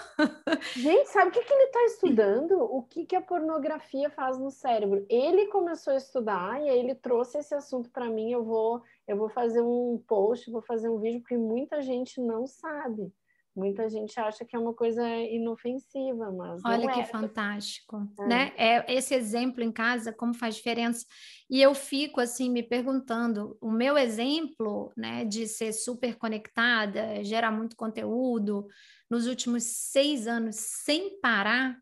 Gente, 0.74 1.08
sabe 1.08 1.30
o 1.30 1.32
que, 1.32 1.42
que 1.42 1.52
ele 1.52 1.64
está 1.64 1.84
estudando? 1.84 2.60
O 2.60 2.82
que, 2.82 3.06
que 3.06 3.14
a 3.14 3.20
pornografia 3.20 4.10
faz 4.10 4.36
no 4.38 4.50
cérebro? 4.50 5.06
Ele 5.08 5.46
começou 5.46 5.92
a 5.92 5.96
estudar 5.96 6.60
e 6.60 6.68
aí 6.68 6.78
ele 6.78 6.94
trouxe 6.96 7.38
esse 7.38 7.54
assunto 7.54 7.90
para 7.90 8.10
mim. 8.10 8.32
Eu 8.32 8.44
vou, 8.44 8.82
eu 9.06 9.16
vou 9.16 9.28
fazer 9.28 9.62
um 9.62 10.02
post, 10.06 10.50
vou 10.50 10.62
fazer 10.62 10.88
um 10.88 10.98
vídeo, 10.98 11.20
porque 11.20 11.36
muita 11.36 11.80
gente 11.80 12.20
não 12.20 12.46
sabe. 12.46 13.12
Muita 13.54 13.88
gente 13.88 14.18
acha 14.18 14.46
que 14.46 14.56
é 14.56 14.58
uma 14.58 14.72
coisa 14.72 15.06
inofensiva, 15.06 16.32
mas 16.32 16.62
olha 16.64 16.90
que 16.90 17.00
é. 17.00 17.04
fantástico, 17.04 18.08
é. 18.20 18.26
né? 18.26 18.52
É 18.56 18.92
esse 18.94 19.14
exemplo 19.14 19.62
em 19.62 19.70
casa 19.70 20.12
como 20.12 20.32
faz 20.32 20.54
diferença. 20.56 21.04
E 21.50 21.60
eu 21.60 21.74
fico 21.74 22.18
assim 22.18 22.50
me 22.50 22.62
perguntando, 22.62 23.58
o 23.60 23.70
meu 23.70 23.98
exemplo, 23.98 24.90
né, 24.96 25.24
de 25.26 25.46
ser 25.46 25.72
super 25.72 26.16
conectada, 26.16 27.22
gerar 27.22 27.50
muito 27.50 27.76
conteúdo 27.76 28.66
nos 29.10 29.26
últimos 29.26 29.64
seis 29.64 30.26
anos 30.26 30.56
sem 30.56 31.20
parar, 31.20 31.76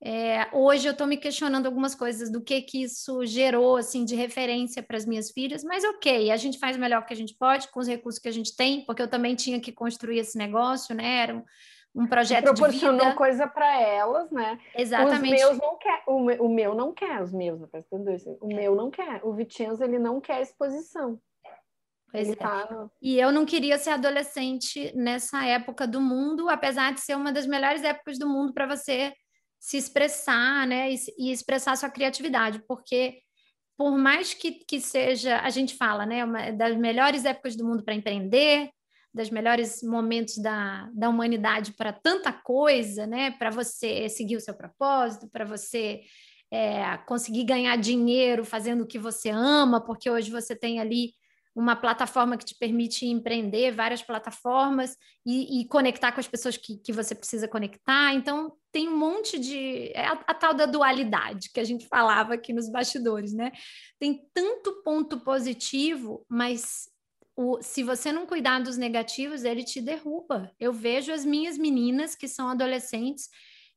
é, 0.00 0.48
hoje 0.52 0.86
eu 0.86 0.92
estou 0.92 1.08
me 1.08 1.16
questionando 1.16 1.66
algumas 1.66 1.94
coisas 1.94 2.30
do 2.30 2.40
que 2.40 2.62
que 2.62 2.82
isso 2.82 3.26
gerou 3.26 3.76
assim 3.76 4.04
de 4.04 4.14
referência 4.14 4.80
para 4.80 4.96
as 4.96 5.04
minhas 5.04 5.30
filhas, 5.30 5.64
mas 5.64 5.82
ok, 5.82 6.30
a 6.30 6.36
gente 6.36 6.58
faz 6.58 6.76
o 6.76 6.80
melhor 6.80 7.04
que 7.04 7.12
a 7.12 7.16
gente 7.16 7.34
pode 7.36 7.68
com 7.68 7.80
os 7.80 7.88
recursos 7.88 8.20
que 8.20 8.28
a 8.28 8.32
gente 8.32 8.54
tem, 8.54 8.84
porque 8.86 9.02
eu 9.02 9.08
também 9.08 9.34
tinha 9.34 9.60
que 9.60 9.72
construir 9.72 10.18
esse 10.18 10.38
negócio, 10.38 10.94
né? 10.94 11.22
Era 11.22 11.34
um, 11.34 11.42
um 11.96 12.06
projeto 12.06 12.44
proporcionou 12.44 13.00
de 13.00 13.04
vida. 13.06 13.16
coisa 13.16 13.48
para 13.48 13.80
elas, 13.80 14.30
né? 14.30 14.60
Exatamente. 14.76 15.34
Os 15.34 15.40
meus 15.40 15.58
não 15.58 15.76
quer, 15.76 16.02
o, 16.06 16.20
meu, 16.20 16.44
o 16.44 16.48
meu 16.48 16.74
não 16.76 16.92
quer, 16.92 17.20
os 17.20 17.32
meus, 17.32 17.60
o 18.40 18.46
meu 18.46 18.76
não 18.76 18.90
quer. 18.90 19.20
O 19.24 19.32
Vitinhos 19.32 19.80
ele 19.80 19.98
não 19.98 20.20
quer 20.20 20.40
exposição. 20.40 21.20
Pois 22.12 22.30
é. 22.30 22.36
Tá. 22.36 22.88
E 23.02 23.18
eu 23.18 23.32
não 23.32 23.44
queria 23.44 23.76
ser 23.78 23.90
adolescente 23.90 24.92
nessa 24.96 25.44
época 25.44 25.88
do 25.88 26.00
mundo, 26.00 26.48
apesar 26.48 26.94
de 26.94 27.00
ser 27.00 27.16
uma 27.16 27.32
das 27.32 27.46
melhores 27.46 27.82
épocas 27.82 28.16
do 28.16 28.28
mundo 28.28 28.54
para 28.54 28.66
você 28.66 29.12
se 29.58 29.76
expressar, 29.76 30.66
né, 30.66 30.92
e, 30.92 30.96
e 31.18 31.32
expressar 31.32 31.76
sua 31.76 31.90
criatividade, 31.90 32.62
porque 32.66 33.20
por 33.76 33.96
mais 33.96 34.34
que, 34.34 34.52
que 34.52 34.80
seja, 34.80 35.38
a 35.40 35.50
gente 35.50 35.76
fala, 35.76 36.04
né, 36.04 36.24
uma 36.24 36.50
das 36.50 36.76
melhores 36.76 37.24
épocas 37.24 37.54
do 37.54 37.64
mundo 37.64 37.84
para 37.84 37.94
empreender, 37.94 38.70
das 39.14 39.30
melhores 39.30 39.82
momentos 39.82 40.38
da, 40.38 40.88
da 40.92 41.08
humanidade 41.08 41.72
para 41.72 41.92
tanta 41.92 42.32
coisa, 42.32 43.06
né, 43.06 43.30
para 43.32 43.50
você 43.50 44.08
seguir 44.08 44.36
o 44.36 44.40
seu 44.40 44.54
propósito, 44.54 45.28
para 45.30 45.44
você 45.44 46.02
é, 46.50 46.96
conseguir 47.06 47.44
ganhar 47.44 47.76
dinheiro 47.76 48.44
fazendo 48.44 48.82
o 48.82 48.86
que 48.86 48.98
você 48.98 49.30
ama, 49.30 49.80
porque 49.84 50.10
hoje 50.10 50.30
você 50.30 50.56
tem 50.56 50.80
ali 50.80 51.12
uma 51.54 51.74
plataforma 51.74 52.36
que 52.36 52.44
te 52.44 52.54
permite 52.54 53.06
empreender, 53.06 53.72
várias 53.72 54.02
plataformas 54.02 54.96
e, 55.26 55.60
e 55.60 55.68
conectar 55.68 56.12
com 56.12 56.20
as 56.20 56.28
pessoas 56.28 56.56
que, 56.56 56.78
que 56.78 56.92
você 56.92 57.14
precisa 57.14 57.48
conectar. 57.48 58.14
Então, 58.14 58.52
tem 58.70 58.88
um 58.88 58.96
monte 58.96 59.38
de. 59.38 59.90
É 59.94 60.06
a, 60.06 60.12
a, 60.12 60.34
tal 60.34 60.54
da 60.54 60.66
dualidade 60.66 61.50
que 61.52 61.60
a 61.60 61.64
gente 61.64 61.86
falava 61.86 62.34
aqui 62.34 62.52
nos 62.52 62.70
bastidores, 62.70 63.32
né? 63.32 63.52
Tem 63.98 64.20
tanto 64.32 64.82
ponto 64.82 65.20
positivo, 65.20 66.24
mas 66.28 66.88
o, 67.36 67.62
se 67.62 67.82
você 67.82 68.12
não 68.12 68.26
cuidar 68.26 68.60
dos 68.60 68.76
negativos, 68.76 69.44
ele 69.44 69.64
te 69.64 69.80
derruba. 69.80 70.50
Eu 70.58 70.72
vejo 70.72 71.12
as 71.12 71.24
minhas 71.24 71.56
meninas 71.56 72.14
que 72.14 72.26
são 72.26 72.48
adolescentes 72.48 73.28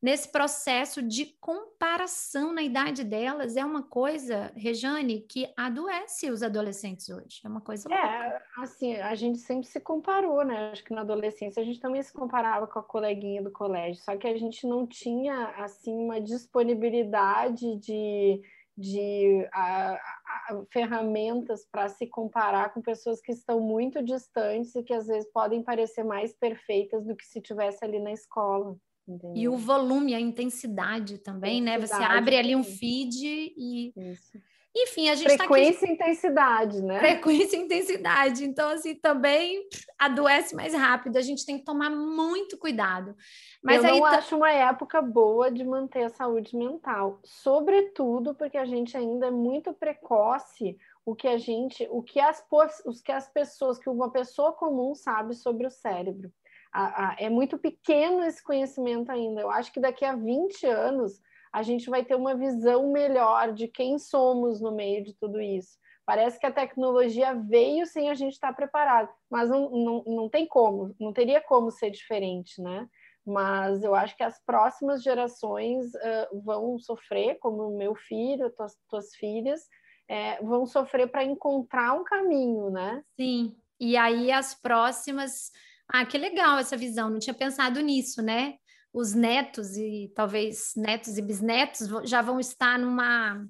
nesse 0.02 0.32
processo 0.32 1.02
de 1.02 1.26
comparação 1.40 2.52
na 2.52 2.64
idade 2.64 3.04
delas 3.04 3.56
é 3.56 3.64
uma 3.64 3.84
coisa, 3.84 4.52
Rejane, 4.56 5.22
que 5.22 5.52
adoece 5.56 6.30
os 6.30 6.42
adolescentes 6.42 7.10
hoje. 7.10 7.42
É 7.44 7.48
uma 7.48 7.62
coisa 7.62 7.88
louca. 7.88 8.04
É, 8.04 8.42
assim, 8.58 8.96
a 8.96 9.14
gente 9.16 9.38
sempre 9.40 9.68
se 9.68 9.80
comparou, 9.80 10.44
né? 10.44 10.72
Acho 10.72 10.84
que 10.84 10.94
na 10.94 11.02
adolescência 11.02 11.62
a 11.62 11.66
gente 11.66 11.80
também 11.80 12.02
se 12.02 12.12
comparava 12.12 12.66
com 12.68 12.80
a 12.80 12.84
coleguinha 12.84 13.44
do 13.44 13.52
colégio, 13.52 14.02
só 14.04 14.18
que 14.18 14.28
a 14.28 14.38
gente 14.38 14.66
não 14.66 14.88
tinha, 14.88 15.50
assim, 15.58 15.94
uma 15.94 16.20
disponibilidade 16.20 17.76
de 17.78 18.42
de 18.78 19.48
a, 19.54 19.94
a, 19.94 20.64
ferramentas 20.72 21.66
para 21.72 21.90
se 21.90 22.08
comparar 22.08 22.74
com 22.74 22.82
pessoas 22.82 23.22
que 23.22 23.32
estão 23.32 23.60
muito 23.60 24.02
distantes 24.02 24.74
e 24.76 24.82
que 24.82 24.94
às 24.94 25.08
vezes 25.08 25.30
podem 25.32 25.62
parecer 25.62 26.04
mais 26.04 26.34
perfeitas 26.34 27.06
do 27.06 27.16
que 27.16 27.26
se 27.26 27.42
tivesse 27.42 27.84
ali 27.84 28.00
na 28.00 28.12
escola. 28.12 28.76
Entendeu? 29.08 29.34
E 29.36 29.50
o 29.50 29.58
volume, 29.58 30.14
a 30.14 30.20
intensidade 30.20 31.18
também, 31.18 31.60
intensidade, 31.60 31.82
né? 31.82 31.88
Você 31.88 32.04
abre 32.04 32.38
ali 32.38 32.56
um 32.56 32.64
feed 32.64 33.54
e. 33.58 33.94
Isso. 33.96 34.40
Enfim, 34.76 35.10
a 35.10 35.16
gente 35.16 35.36
Frequência 35.36 35.80
tá 35.80 35.86
aqui... 35.86 35.92
e 35.92 35.94
intensidade, 35.96 36.82
né? 36.82 37.00
Frequência 37.00 37.58
e 37.58 37.60
intensidade. 37.60 38.46
Então, 38.46 38.70
assim, 38.70 38.96
também 38.96 39.68
adoece 40.00 40.56
mais 40.56 40.74
rápido. 40.74 41.18
A 41.18 41.22
gente 41.22 41.46
tem 41.46 41.58
que 41.58 41.66
tomar 41.66 41.90
muito 41.90 42.58
cuidado. 42.58 43.14
Mas 43.62 43.84
Eu 43.84 43.96
não 43.96 44.02
tá... 44.02 44.12
acho 44.12 44.38
uma 44.38 44.52
época 44.52 45.02
boa 45.02 45.52
de 45.52 45.66
manter 45.66 46.04
a 46.04 46.10
saúde 46.10 46.56
mental. 46.56 47.20
Sobretudo 47.26 48.34
porque 48.34 48.58
a 48.58 48.64
gente 48.64 48.96
ainda 48.96 49.28
é 49.28 49.32
muito 49.32 49.74
precoce 49.74 50.78
o 51.06 51.16
que 51.16 51.28
a 51.28 51.38
gente, 51.38 51.86
o 51.92 52.02
que 52.02 52.22
as, 52.22 52.42
os 52.86 53.02
que 53.02 53.12
as 53.12 53.28
pessoas, 53.28 53.78
que 53.78 53.90
uma 53.90 54.10
pessoa 54.10 54.54
comum 54.54 54.96
sabe 54.96 55.36
sobre 55.36 55.68
o 55.68 55.72
cérebro 55.72 56.32
a, 56.72 57.10
a, 57.10 57.16
é 57.20 57.30
muito 57.30 57.58
pequeno 57.58 58.24
esse 58.24 58.44
conhecimento 58.44 59.12
ainda. 59.12 59.42
Eu 59.42 59.50
acho 59.50 59.72
que 59.72 59.80
daqui 59.80 60.06
a 60.06 60.16
20 60.16 60.66
anos 60.66 61.20
a 61.54 61.62
gente 61.64 61.90
vai 61.90 62.04
ter 62.04 62.16
uma 62.16 62.36
visão 62.36 62.92
melhor 62.92 63.52
de 63.54 63.68
quem 63.68 64.00
somos 64.00 64.62
no 64.62 64.72
meio 64.72 65.04
de 65.04 65.14
tudo 65.14 65.42
isso. 65.42 65.78
Parece 66.06 66.40
que 66.40 66.46
a 66.46 66.52
tecnologia 66.52 67.34
veio 67.34 67.86
sem 67.86 68.10
a 68.10 68.14
gente 68.14 68.34
estar 68.34 68.54
preparado, 68.54 69.10
mas 69.30 69.50
não, 69.50 69.70
não, 69.70 70.04
não 70.06 70.30
tem 70.30 70.48
como, 70.48 70.96
não 71.00 71.14
teria 71.14 71.42
como 71.42 71.72
ser 71.72 71.92
diferente, 71.92 72.62
né? 72.62 72.88
Mas 73.26 73.84
eu 73.84 73.94
acho 73.94 74.18
que 74.18 74.24
as 74.24 74.44
próximas 74.44 75.04
gerações 75.04 75.86
uh, 75.94 76.42
vão 76.44 76.80
sofrer, 76.80 77.38
como 77.40 77.78
meu 77.78 77.94
filho, 77.94 78.50
tuas, 78.50 78.76
tuas 78.90 79.14
filhas, 79.16 79.62
é, 80.10 80.42
vão 80.42 80.66
sofrer 80.66 81.08
para 81.08 81.24
encontrar 81.24 81.94
um 81.94 82.04
caminho, 82.04 82.72
né? 82.72 83.04
Sim, 83.16 83.56
e 83.80 83.96
aí 83.96 84.32
as 84.32 84.54
próximas 84.54 85.52
ah, 85.94 86.06
que 86.06 86.18
legal 86.18 86.58
essa 86.58 86.78
visão, 86.78 87.10
não 87.10 87.20
tinha 87.20 87.34
pensado 87.34 87.80
nisso, 87.82 88.22
né? 88.22 88.56
Os 88.94 89.14
netos 89.14 89.76
e 89.78 90.12
talvez 90.16 90.74
netos 90.76 91.18
e 91.18 91.22
bisnetos 91.22 91.88
já 92.06 92.22
vão 92.22 92.40
estar 92.40 92.78
numa 92.78 93.46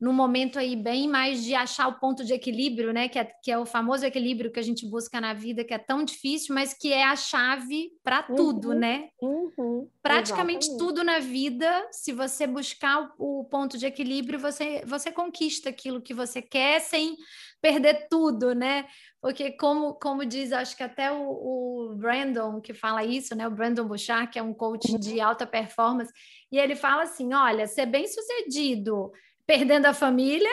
num 0.00 0.12
momento 0.12 0.58
aí 0.58 0.76
bem 0.76 1.08
mais 1.08 1.42
de 1.42 1.54
achar 1.54 1.88
o 1.88 1.98
ponto 1.98 2.24
de 2.24 2.34
equilíbrio, 2.34 2.92
né? 2.92 3.08
Que 3.08 3.18
é, 3.18 3.24
que 3.24 3.50
é 3.50 3.58
o 3.58 3.64
famoso 3.64 4.04
equilíbrio 4.04 4.50
que 4.50 4.58
a 4.58 4.62
gente 4.62 4.86
busca 4.86 5.20
na 5.20 5.32
vida, 5.32 5.64
que 5.64 5.72
é 5.72 5.78
tão 5.78 6.04
difícil, 6.04 6.54
mas 6.54 6.74
que 6.74 6.92
é 6.92 7.04
a 7.04 7.16
chave 7.16 7.90
para 8.02 8.26
uhum, 8.28 8.36
tudo, 8.36 8.74
né? 8.74 9.08
Uhum, 9.22 9.88
Praticamente 10.02 10.66
exatamente. 10.66 10.78
tudo 10.78 11.04
na 11.04 11.20
vida, 11.20 11.88
se 11.90 12.12
você 12.12 12.46
buscar 12.46 13.14
o, 13.18 13.40
o, 13.40 13.44
ponto 13.44 13.78
de 13.78 13.86
equilíbrio, 13.86 14.38
você, 14.38 14.82
você 14.84 15.10
conquista 15.10 15.70
aquilo 15.70 16.02
que 16.02 16.12
você 16.12 16.42
quer 16.42 16.80
sem 16.80 17.16
perder 17.64 18.08
tudo, 18.10 18.54
né? 18.54 18.84
Porque 19.22 19.52
como, 19.52 19.94
como 19.94 20.26
diz, 20.26 20.52
acho 20.52 20.76
que 20.76 20.82
até 20.82 21.10
o, 21.10 21.16
o 21.16 21.94
Brandon 21.96 22.60
que 22.60 22.74
fala 22.74 23.02
isso, 23.02 23.34
né? 23.34 23.48
O 23.48 23.50
Brandon 23.50 23.88
Bouchard, 23.88 24.30
que 24.30 24.38
é 24.38 24.42
um 24.42 24.52
coach 24.52 24.98
de 24.98 25.14
uhum. 25.14 25.24
alta 25.24 25.46
performance, 25.46 26.12
e 26.52 26.58
ele 26.58 26.76
fala 26.76 27.04
assim: 27.04 27.32
olha, 27.32 27.66
ser 27.66 27.86
bem 27.86 28.06
sucedido 28.06 29.10
perdendo 29.46 29.86
a 29.86 29.94
família 29.94 30.50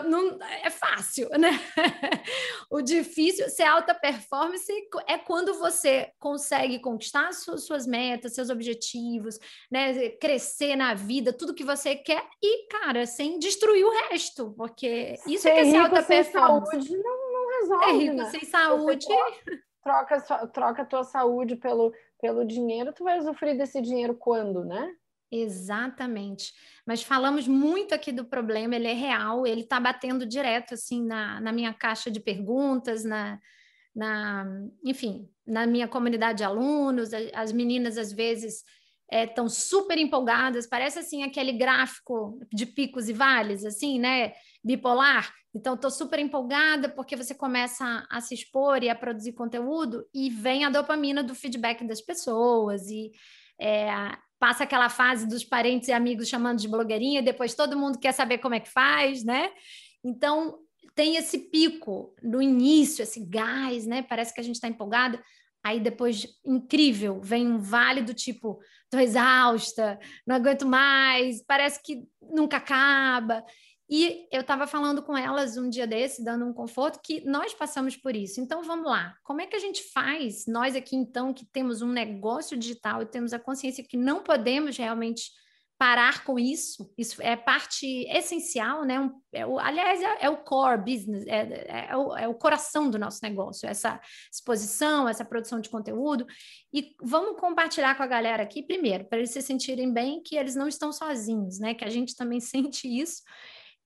não, 0.00 0.38
é 0.42 0.70
fácil, 0.70 1.28
né? 1.30 1.50
o 2.70 2.80
difícil, 2.80 3.48
ser 3.48 3.64
alta 3.64 3.94
performance 3.94 4.72
é 5.06 5.18
quando 5.18 5.54
você 5.54 6.12
consegue 6.18 6.78
conquistar 6.78 7.32
suas 7.32 7.86
metas, 7.86 8.34
seus 8.34 8.50
objetivos, 8.50 9.38
né? 9.70 10.10
Crescer 10.10 10.76
na 10.76 10.94
vida, 10.94 11.32
tudo 11.32 11.54
que 11.54 11.64
você 11.64 11.96
quer 11.96 12.24
e, 12.42 12.68
cara, 12.68 13.06
sem 13.06 13.38
destruir 13.38 13.84
o 13.84 13.90
resto, 14.08 14.54
porque 14.56 15.18
isso 15.26 15.42
ser 15.42 15.50
é 15.50 15.54
que 15.54 15.60
é 15.60 15.70
ser 15.70 15.76
alta 15.76 16.02
performance. 16.02 16.70
Saúde 16.70 16.96
não, 16.96 17.32
não 17.32 17.60
resolve. 17.60 17.84
É 17.84 17.92
rico 17.92 18.16
né? 18.16 18.30
sem 18.30 18.44
saúde. 18.44 19.06
Troca, 19.82 20.20
troca, 20.20 20.46
troca 20.46 20.82
a 20.82 20.86
tua 20.86 21.04
saúde 21.04 21.56
pelo, 21.56 21.92
pelo 22.20 22.44
dinheiro, 22.44 22.92
tu 22.92 23.02
vai 23.02 23.18
usufruir 23.18 23.56
desse 23.56 23.80
dinheiro 23.80 24.14
quando, 24.14 24.64
né? 24.64 24.94
Exatamente. 25.30 26.52
Mas 26.84 27.02
falamos 27.02 27.46
muito 27.46 27.94
aqui 27.94 28.10
do 28.10 28.24
problema, 28.24 28.74
ele 28.74 28.88
é 28.88 28.92
real, 28.92 29.46
ele 29.46 29.60
está 29.60 29.78
batendo 29.78 30.26
direto 30.26 30.74
assim 30.74 31.04
na, 31.04 31.40
na 31.40 31.52
minha 31.52 31.72
caixa 31.72 32.10
de 32.10 32.18
perguntas, 32.18 33.04
na, 33.04 33.38
na, 33.94 34.44
enfim, 34.84 35.28
na 35.46 35.66
minha 35.66 35.86
comunidade 35.86 36.38
de 36.38 36.44
alunos, 36.44 37.10
as 37.32 37.52
meninas 37.52 37.96
às 37.96 38.12
vezes 38.12 38.64
estão 39.10 39.46
é, 39.46 39.48
super 39.48 39.98
empolgadas, 39.98 40.66
parece 40.66 40.98
assim 40.98 41.22
aquele 41.22 41.52
gráfico 41.52 42.38
de 42.52 42.66
picos 42.66 43.08
e 43.08 43.12
vales, 43.12 43.64
assim, 43.64 43.98
né? 43.98 44.32
Bipolar. 44.62 45.32
Então, 45.52 45.74
estou 45.74 45.90
super 45.90 46.20
empolgada 46.20 46.88
porque 46.88 47.16
você 47.16 47.34
começa 47.34 48.06
a 48.08 48.20
se 48.20 48.34
expor 48.34 48.82
e 48.84 48.88
a 48.88 48.94
produzir 48.94 49.32
conteúdo 49.32 50.06
e 50.14 50.30
vem 50.30 50.64
a 50.64 50.70
dopamina 50.70 51.24
do 51.24 51.34
feedback 51.34 51.84
das 51.84 52.00
pessoas 52.00 52.88
e 52.88 53.10
é, 53.60 53.90
passa 54.40 54.64
aquela 54.64 54.88
fase 54.88 55.28
dos 55.28 55.44
parentes 55.44 55.88
e 55.88 55.92
amigos 55.92 56.26
chamando 56.26 56.58
de 56.58 56.66
blogueirinha, 56.66 57.22
depois 57.22 57.54
todo 57.54 57.78
mundo 57.78 57.98
quer 57.98 58.12
saber 58.12 58.38
como 58.38 58.54
é 58.54 58.60
que 58.60 58.70
faz, 58.70 59.22
né? 59.22 59.50
Então, 60.02 60.58
tem 60.94 61.16
esse 61.16 61.38
pico 61.50 62.14
no 62.22 62.40
início, 62.40 63.02
esse 63.02 63.20
gás, 63.20 63.86
né? 63.86 64.02
Parece 64.02 64.34
que 64.34 64.40
a 64.40 64.42
gente 64.42 64.54
está 64.54 64.66
empolgada. 64.66 65.22
Aí 65.62 65.78
depois, 65.78 66.26
incrível, 66.44 67.20
vem 67.20 67.46
um 67.46 67.58
vale 67.58 68.00
do 68.00 68.14
tipo, 68.14 68.58
tô 68.88 68.98
exausta, 68.98 70.00
não 70.26 70.36
aguento 70.36 70.66
mais, 70.66 71.44
parece 71.46 71.82
que 71.82 72.02
nunca 72.22 72.56
acaba. 72.56 73.44
E 73.90 74.28
eu 74.30 74.42
estava 74.42 74.68
falando 74.68 75.02
com 75.02 75.16
elas 75.16 75.56
um 75.56 75.68
dia 75.68 75.84
desse, 75.84 76.22
dando 76.22 76.46
um 76.46 76.52
conforto, 76.52 77.00
que 77.02 77.24
nós 77.26 77.52
passamos 77.52 77.96
por 77.96 78.14
isso. 78.14 78.40
Então 78.40 78.62
vamos 78.62 78.86
lá, 78.86 79.16
como 79.24 79.40
é 79.40 79.46
que 79.46 79.56
a 79.56 79.60
gente 79.60 79.82
faz, 79.92 80.46
nós 80.46 80.76
aqui 80.76 80.94
então, 80.94 81.34
que 81.34 81.44
temos 81.44 81.82
um 81.82 81.90
negócio 81.90 82.56
digital 82.56 83.02
e 83.02 83.06
temos 83.06 83.32
a 83.32 83.38
consciência 83.38 83.82
que 83.82 83.96
não 83.96 84.22
podemos 84.22 84.76
realmente 84.76 85.32
parar 85.80 86.24
com 86.24 86.38
isso, 86.38 86.92
isso 86.98 87.22
é 87.22 87.34
parte 87.34 87.86
essencial, 88.10 88.84
né? 88.84 89.00
Um, 89.00 89.18
é 89.32 89.46
o, 89.46 89.58
aliás, 89.58 90.02
é, 90.02 90.26
é, 90.26 90.28
o 90.28 90.36
core 90.36 90.76
business, 90.76 91.26
é, 91.26 91.40
é, 91.40 91.86
é, 91.88 91.96
o, 91.96 92.16
é 92.18 92.28
o 92.28 92.34
coração 92.34 92.90
do 92.90 92.98
nosso 92.98 93.20
negócio, 93.22 93.66
essa 93.66 93.98
exposição, 94.30 95.08
essa 95.08 95.24
produção 95.24 95.58
de 95.58 95.70
conteúdo. 95.70 96.26
E 96.70 96.94
vamos 97.02 97.40
compartilhar 97.40 97.96
com 97.96 98.02
a 98.02 98.06
galera 98.06 98.42
aqui, 98.42 98.62
primeiro, 98.62 99.06
para 99.06 99.16
eles 99.16 99.30
se 99.30 99.40
sentirem 99.40 99.90
bem 99.90 100.22
que 100.22 100.36
eles 100.36 100.54
não 100.54 100.68
estão 100.68 100.92
sozinhos, 100.92 101.58
né? 101.58 101.72
Que 101.72 101.84
a 101.84 101.90
gente 101.90 102.14
também 102.14 102.40
sente 102.44 102.86
isso. 102.86 103.22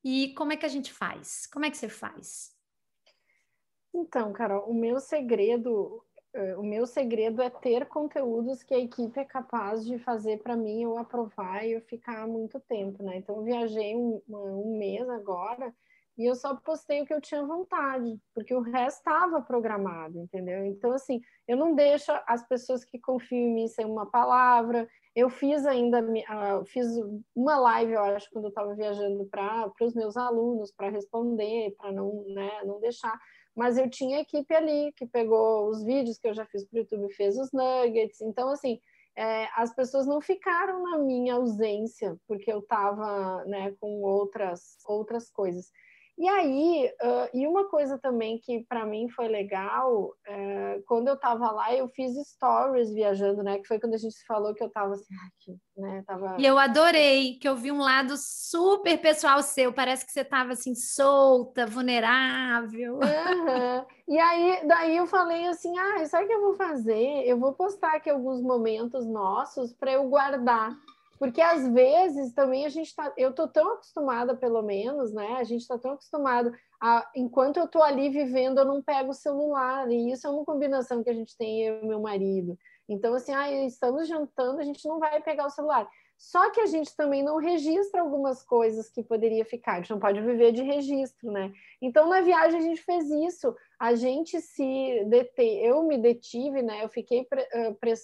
E 0.05 0.35
como 0.35 0.53
é 0.53 0.57
que 0.57 0.67
a 0.67 0.69
gente 0.69 0.93
faz? 0.93 1.47
Como 1.47 1.65
é 1.65 1.71
que 1.71 1.77
você 1.77 1.89
faz? 1.89 2.55
Então, 3.95 4.33
Carol, 4.33 4.69
o 4.69 4.75
meu 4.75 5.01
segredo 5.01 6.05
o 6.59 6.65
meu 6.65 6.85
segredo 6.85 7.41
é 7.41 7.49
ter 7.49 7.87
conteúdos 7.87 8.63
que 8.65 8.75
a 8.75 8.79
equipe 8.79 9.21
é 9.21 9.25
capaz 9.25 9.85
de 9.85 9.99
fazer 10.01 10.43
para 10.43 10.57
mim 10.57 10.83
eu 10.83 10.99
aprovar 10.99 11.65
e 11.65 11.73
eu 11.73 11.81
ficar 11.81 12.27
muito 12.27 12.59
tempo, 12.59 13.05
né? 13.05 13.19
Então, 13.19 13.45
viajei 13.45 13.95
um, 13.95 14.21
um 14.29 14.77
mês 14.77 15.09
agora 15.09 15.73
e 16.17 16.29
eu 16.29 16.35
só 16.35 16.55
postei 16.57 17.03
o 17.03 17.07
que 17.07 17.13
eu 17.13 17.21
tinha 17.21 17.45
vontade, 17.45 18.19
porque 18.35 18.55
o 18.55 18.61
resto 18.61 18.99
estava 18.99 19.43
programado, 19.43 20.19
entendeu? 20.19 20.65
Então, 20.65 20.93
assim, 20.93 21.21
eu 21.49 21.57
não 21.57 21.75
deixo 21.75 22.13
as 22.27 22.47
pessoas 22.47 22.85
que 22.85 22.99
confiam 22.99 23.41
em 23.41 23.55
mim 23.55 23.69
sem 23.69 23.85
uma 23.85 24.11
palavra. 24.11 24.89
Eu 25.15 25.29
fiz 25.29 25.67
ainda, 25.67 26.01
uh, 26.01 26.65
fiz 26.67 26.87
uma 27.35 27.57
live, 27.59 27.93
eu 27.93 28.03
acho, 28.03 28.31
quando 28.33 28.45
eu 28.45 28.51
estava 28.51 28.75
viajando 28.75 29.27
para 29.27 29.73
os 29.81 29.95
meus 29.95 30.17
alunos, 30.17 30.73
para 30.73 30.89
responder, 30.89 31.75
para 31.77 31.93
não, 31.93 32.25
né, 32.29 32.63
não 32.65 32.81
deixar 32.81 33.19
mas 33.55 33.79
eu 33.79 33.89
tinha 33.89 34.21
equipe 34.21 34.53
ali 34.53 34.93
que 34.97 35.07
pegou 35.07 35.69
os 35.69 35.85
vídeos 35.85 36.19
que 36.19 36.27
eu 36.27 36.35
já 36.35 36.45
fiz 36.47 36.65
para 36.65 36.77
o 36.77 36.81
YouTube, 36.81 37.15
fez 37.15 37.39
os 37.39 37.53
nuggets. 37.53 38.21
Então, 38.21 38.49
assim, 38.49 38.81
é, 39.17 39.49
as 39.55 39.73
pessoas 39.75 40.07
não 40.07 40.21
ficaram 40.21 40.83
na 40.83 40.99
minha 40.99 41.35
ausência, 41.35 42.17
porque 42.27 42.53
eu 42.53 42.59
estava 42.59 43.45
né, 43.45 43.73
com 43.81 44.03
outras, 44.03 44.77
outras 44.87 45.31
coisas. 45.31 45.71
E 46.17 46.29
aí, 46.29 46.89
uh, 47.03 47.37
e 47.37 47.45
uma 47.47 47.69
coisa 47.69 47.99
também 47.99 48.39
que 48.39 48.65
para 48.69 48.87
mim 48.87 49.09
foi 49.09 49.27
legal, 49.27 50.15
uh, 50.29 50.83
quando 50.87 51.09
eu 51.09 51.15
estava 51.15 51.51
lá, 51.51 51.75
eu 51.75 51.89
fiz 51.89 52.15
stories 52.29 52.93
viajando, 52.93 53.43
né? 53.43 53.59
Que 53.59 53.67
foi 53.67 53.81
quando 53.81 53.95
a 53.95 53.99
gente 53.99 54.15
falou 54.25 54.55
que 54.55 54.63
eu 54.63 54.69
estava 54.69 54.93
assim, 54.93 55.15
aqui, 55.27 55.59
né? 55.77 56.05
Tava... 56.07 56.37
E 56.39 56.47
eu 56.47 56.57
adorei, 56.57 57.37
que 57.39 57.49
eu 57.49 57.57
vi 57.57 57.73
um 57.73 57.81
lado 57.81 58.15
super 58.17 58.97
pessoal 58.99 59.43
seu, 59.43 59.73
parece 59.73 60.07
que 60.07 60.13
você 60.13 60.21
estava 60.21 60.53
assim, 60.53 60.75
solta, 60.77 61.67
vulnerável. 61.67 62.95
Uhum. 62.95 63.85
E 64.07 64.19
aí, 64.19 64.61
daí 64.69 64.97
eu 64.97 65.07
falei 65.07 65.49
assim, 65.49 65.77
ah, 65.77 66.07
sabe 66.07 66.27
o 66.27 66.29
que 66.29 66.35
eu 66.35 66.43
vou 66.43 66.55
fazer? 66.55 67.25
Eu 67.27 67.41
vou 67.41 67.55
postar 67.55 67.97
aqui 67.97 68.09
alguns 68.09 68.41
momentos 68.41 69.05
nossos 69.05 69.73
para 69.73 69.93
eu 69.93 70.09
guardar. 70.09 70.77
Porque 71.19 71.41
às 71.41 71.67
vezes 71.69 72.33
também 72.33 72.67
a 72.67 72.69
gente 72.69 72.95
tá, 72.95 73.13
eu 73.17 73.33
tô 73.33 73.49
tão 73.49 73.75
acostumada, 73.75 74.37
pelo 74.37 74.63
menos, 74.63 75.13
né? 75.13 75.37
A 75.37 75.45
gente 75.45 75.63
está 75.63 75.79
tão 75.79 75.93
acostumado 75.93 76.53
a, 76.81 77.09
enquanto 77.15 77.59
eu 77.59 77.69
tô 77.69 77.83
ali 77.83 78.09
vivendo, 78.11 78.59
eu 78.59 78.65
não 78.65 78.83
pego 78.83 79.11
o 79.11 79.15
celular, 79.15 79.91
e 79.91 80.11
isso 80.11 80.27
é 80.27 80.31
uma 80.31 80.45
combinação 80.45 81.03
que 81.03 81.11
a 81.11 81.15
gente 81.15 81.37
tem 81.37 81.63
eu 81.63 81.83
e 81.83 81.87
meu 81.87 82.01
marido. 82.01 82.59
Então, 82.89 83.15
assim, 83.15 83.33
ah, 83.33 83.51
estamos 83.65 84.07
jantando, 84.07 84.61
a 84.61 84.65
gente 84.65 84.87
não 84.87 84.99
vai 84.99 85.23
pegar 85.23 85.47
o 85.47 85.51
celular. 85.51 85.89
Só 86.17 86.51
que 86.51 86.61
a 86.61 86.67
gente 86.67 86.95
também 86.97 87.23
não 87.23 87.37
registra 87.37 88.01
algumas 88.01 88.43
coisas 88.43 88.89
que 88.89 89.03
poderia 89.03 89.45
ficar, 89.45 89.75
a 89.75 89.77
gente 89.77 89.91
não 89.91 89.99
pode 89.99 90.21
viver 90.21 90.53
de 90.53 90.63
registro, 90.63 91.31
né? 91.31 91.53
Então, 91.83 92.09
na 92.09 92.21
viagem, 92.21 92.59
a 92.59 92.63
gente 92.63 92.83
fez 92.83 93.11
isso. 93.11 93.55
A 93.79 93.95
gente 93.95 94.41
se 94.41 95.05
deteve, 95.09 95.67
eu 95.67 95.83
me 95.83 95.99
detive, 95.99 96.63
né? 96.63 96.85
Eu 96.85 96.89
fiquei 96.89 97.27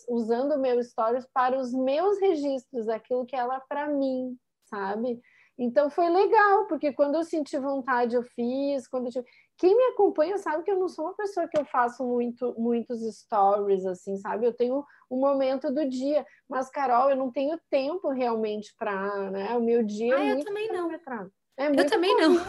usando 0.09 0.53
o 0.53 0.61
meu 0.61 0.83
stories 0.83 1.27
para 1.33 1.59
os 1.59 1.73
meus 1.73 2.21
registros, 2.21 2.89
aquilo 2.89 3.25
que 3.25 3.37
ela 3.37 3.61
para 3.61 3.89
mim, 3.89 4.37
sabe? 4.65 5.21
Então 5.61 5.91
foi 5.91 6.09
legal, 6.09 6.67
porque 6.69 6.91
quando 6.91 7.17
eu 7.17 7.23
senti 7.23 7.59
vontade, 7.59 8.17
eu 8.17 8.23
fiz. 8.23 8.89
Quando 8.89 9.15
eu... 9.15 9.23
Quem 9.59 9.77
me 9.77 9.85
acompanha 9.93 10.39
sabe 10.39 10.65
que 10.65 10.71
eu 10.71 10.79
não 10.79 10.89
sou 10.89 11.05
uma 11.05 11.15
pessoa 11.15 11.47
que 11.47 11.59
eu 11.59 11.67
faço 11.67 12.03
muito, 12.03 12.55
muitos 12.59 13.03
stories, 13.19 13.85
assim, 13.85 14.17
sabe? 14.17 14.47
Eu 14.47 14.55
tenho 14.55 14.83
um 15.11 15.21
momento 15.21 15.71
do 15.71 15.87
dia. 15.87 16.27
Mas, 16.49 16.71
Carol, 16.71 17.11
eu 17.11 17.17
não 17.17 17.31
tenho 17.31 17.61
tempo 17.69 18.09
realmente 18.09 18.75
para, 18.79 19.31
né? 19.31 19.53
O 19.55 19.61
meu 19.61 19.85
dia 19.85 20.17
ah, 20.17 20.25
é 20.25 20.33
eu 20.33 20.43
também 20.43 20.69
não. 20.69 20.91
É 20.91 21.67
eu 21.77 21.91
também 21.91 22.17
corrido. 22.17 22.41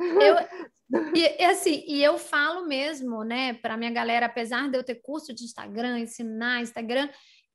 não. 0.00 0.20
Eu, 0.20 0.36
e, 1.14 1.44
assim, 1.44 1.84
e 1.86 2.02
eu 2.02 2.18
falo 2.18 2.66
mesmo, 2.66 3.22
né, 3.22 3.54
para 3.54 3.76
minha 3.76 3.92
galera, 3.92 4.26
apesar 4.26 4.68
de 4.68 4.76
eu 4.76 4.82
ter 4.82 4.96
curso 4.96 5.32
de 5.32 5.44
Instagram, 5.44 6.00
ensinar 6.00 6.60
Instagram, 6.60 7.08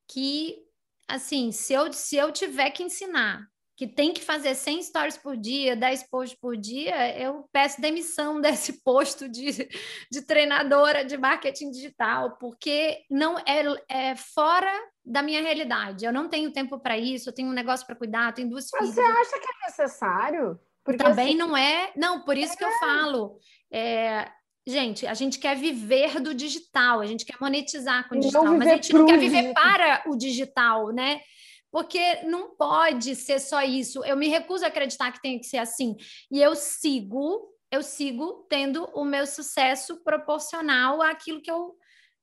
que 0.08 0.66
assim, 1.10 1.52
se 1.52 1.74
eu, 1.74 1.92
se 1.92 2.16
eu 2.16 2.32
tiver 2.32 2.72
que 2.72 2.84
ensinar 2.84 3.46
que 3.78 3.86
tem 3.86 4.12
que 4.12 4.24
fazer 4.24 4.56
100 4.56 4.82
stories 4.82 5.18
por 5.18 5.38
dia, 5.38 5.76
10 5.76 6.10
posts 6.10 6.40
por 6.42 6.58
dia, 6.58 7.16
eu 7.16 7.48
peço 7.54 7.80
demissão 7.80 8.42
desse 8.42 8.84
posto 8.84 9.30
de, 9.30 9.70
de 10.12 10.22
treinadora 10.24 11.06
de 11.06 11.16
marketing 11.16 11.70
digital, 11.70 12.38
porque 12.40 13.04
não 13.08 13.38
é, 13.38 13.64
é 13.88 14.16
fora 14.16 14.74
da 15.06 15.22
minha 15.22 15.44
realidade. 15.44 16.06
Eu 16.06 16.12
não 16.12 16.28
tenho 16.28 16.52
tempo 16.52 16.80
para 16.80 16.98
isso, 16.98 17.30
eu 17.30 17.34
tenho 17.34 17.50
um 17.50 17.54
negócio 17.54 17.86
para 17.86 17.96
cuidar, 17.96 18.34
tenho 18.34 18.50
duas 18.50 18.68
filhas. 18.68 18.96
Você 18.96 19.02
acha 19.02 19.40
que 19.40 19.48
é 19.48 19.68
necessário? 19.68 20.60
Porque 20.84 21.04
também 21.04 21.28
assim... 21.28 21.38
não 21.38 21.56
é. 21.56 21.92
Não, 21.96 22.22
por 22.22 22.36
isso 22.36 22.54
é. 22.54 22.56
que 22.58 22.64
eu 22.64 22.70
é. 22.70 22.80
falo. 22.80 23.38
É, 23.72 24.32
gente, 24.66 25.06
a 25.06 25.14
gente 25.14 25.38
quer 25.38 25.56
viver 25.56 26.20
do 26.20 26.34
digital, 26.34 27.00
a 27.00 27.06
gente 27.06 27.26
quer 27.26 27.38
monetizar 27.40 28.10
com 28.10 28.16
o 28.16 28.20
digital, 28.20 28.44
mas 28.46 28.68
a 28.68 28.76
gente 28.76 28.94
não 28.94 29.06
quer 29.06 29.20
viver 29.20 29.54
para 29.54 30.02
o 30.08 30.18
digital, 30.18 30.92
né? 30.92 31.22
Porque 31.72 32.24
não 32.24 32.56
pode 32.56 33.16
ser 33.16 33.40
só 33.40 33.62
isso. 33.62 34.04
Eu 34.04 34.16
me 34.16 34.28
recuso 34.28 34.66
a 34.66 34.68
acreditar 34.68 35.12
que 35.12 35.22
tem 35.22 35.40
que 35.40 35.46
ser 35.46 35.58
assim. 35.58 35.96
E 36.32 36.42
eu 36.42 36.56
sigo, 36.56 37.50
eu 37.72 37.84
sigo 37.84 38.46
tendo 38.50 38.86
o 38.94 39.04
meu 39.04 39.26
sucesso 39.26 40.04
proporcional 40.04 41.02
àquilo 41.02 41.42
que 41.42 41.52
eu 41.52 41.76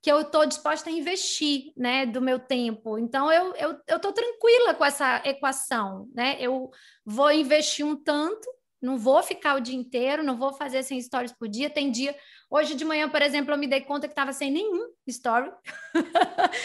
que 0.03 0.13
eu 0.13 0.21
estou 0.21 0.45
disposta 0.45 0.91
a 0.91 0.93
investir, 0.93 1.73
né, 1.75 2.05
do 2.05 2.21
meu 2.21 2.39
tempo. 2.39 2.99
Então 2.99 3.33
eu 3.33 3.55
eu 3.57 3.97
estou 3.97 4.13
tranquila 4.13 4.75
com 4.75 4.85
essa 4.85 5.23
equação, 5.25 6.11
né? 6.15 6.37
Eu 6.39 6.71
vou 7.07 7.33
investir 7.33 7.87
um 7.87 7.97
tanto, 7.97 8.47
não 8.83 8.99
vou 8.99 9.23
ficar 9.23 9.57
o 9.57 9.61
dia 9.61 9.75
inteiro, 9.75 10.23
não 10.23 10.37
vou 10.37 10.53
fazer 10.53 10.83
100 10.83 11.01
stories 11.01 11.33
por 11.33 11.49
dia. 11.49 11.71
Tem 11.71 11.91
dia 11.91 12.15
Hoje 12.55 12.77
de 12.77 12.85
manhã, 12.85 13.09
por 13.09 13.21
exemplo, 13.21 13.53
eu 13.53 13.59
me 13.59 13.67
dei 13.67 13.81
conta 13.81 14.07
que 14.07 14.13
estava 14.13 14.33
sem 14.33 14.49
nenhum 14.49 14.89
story. 15.09 15.51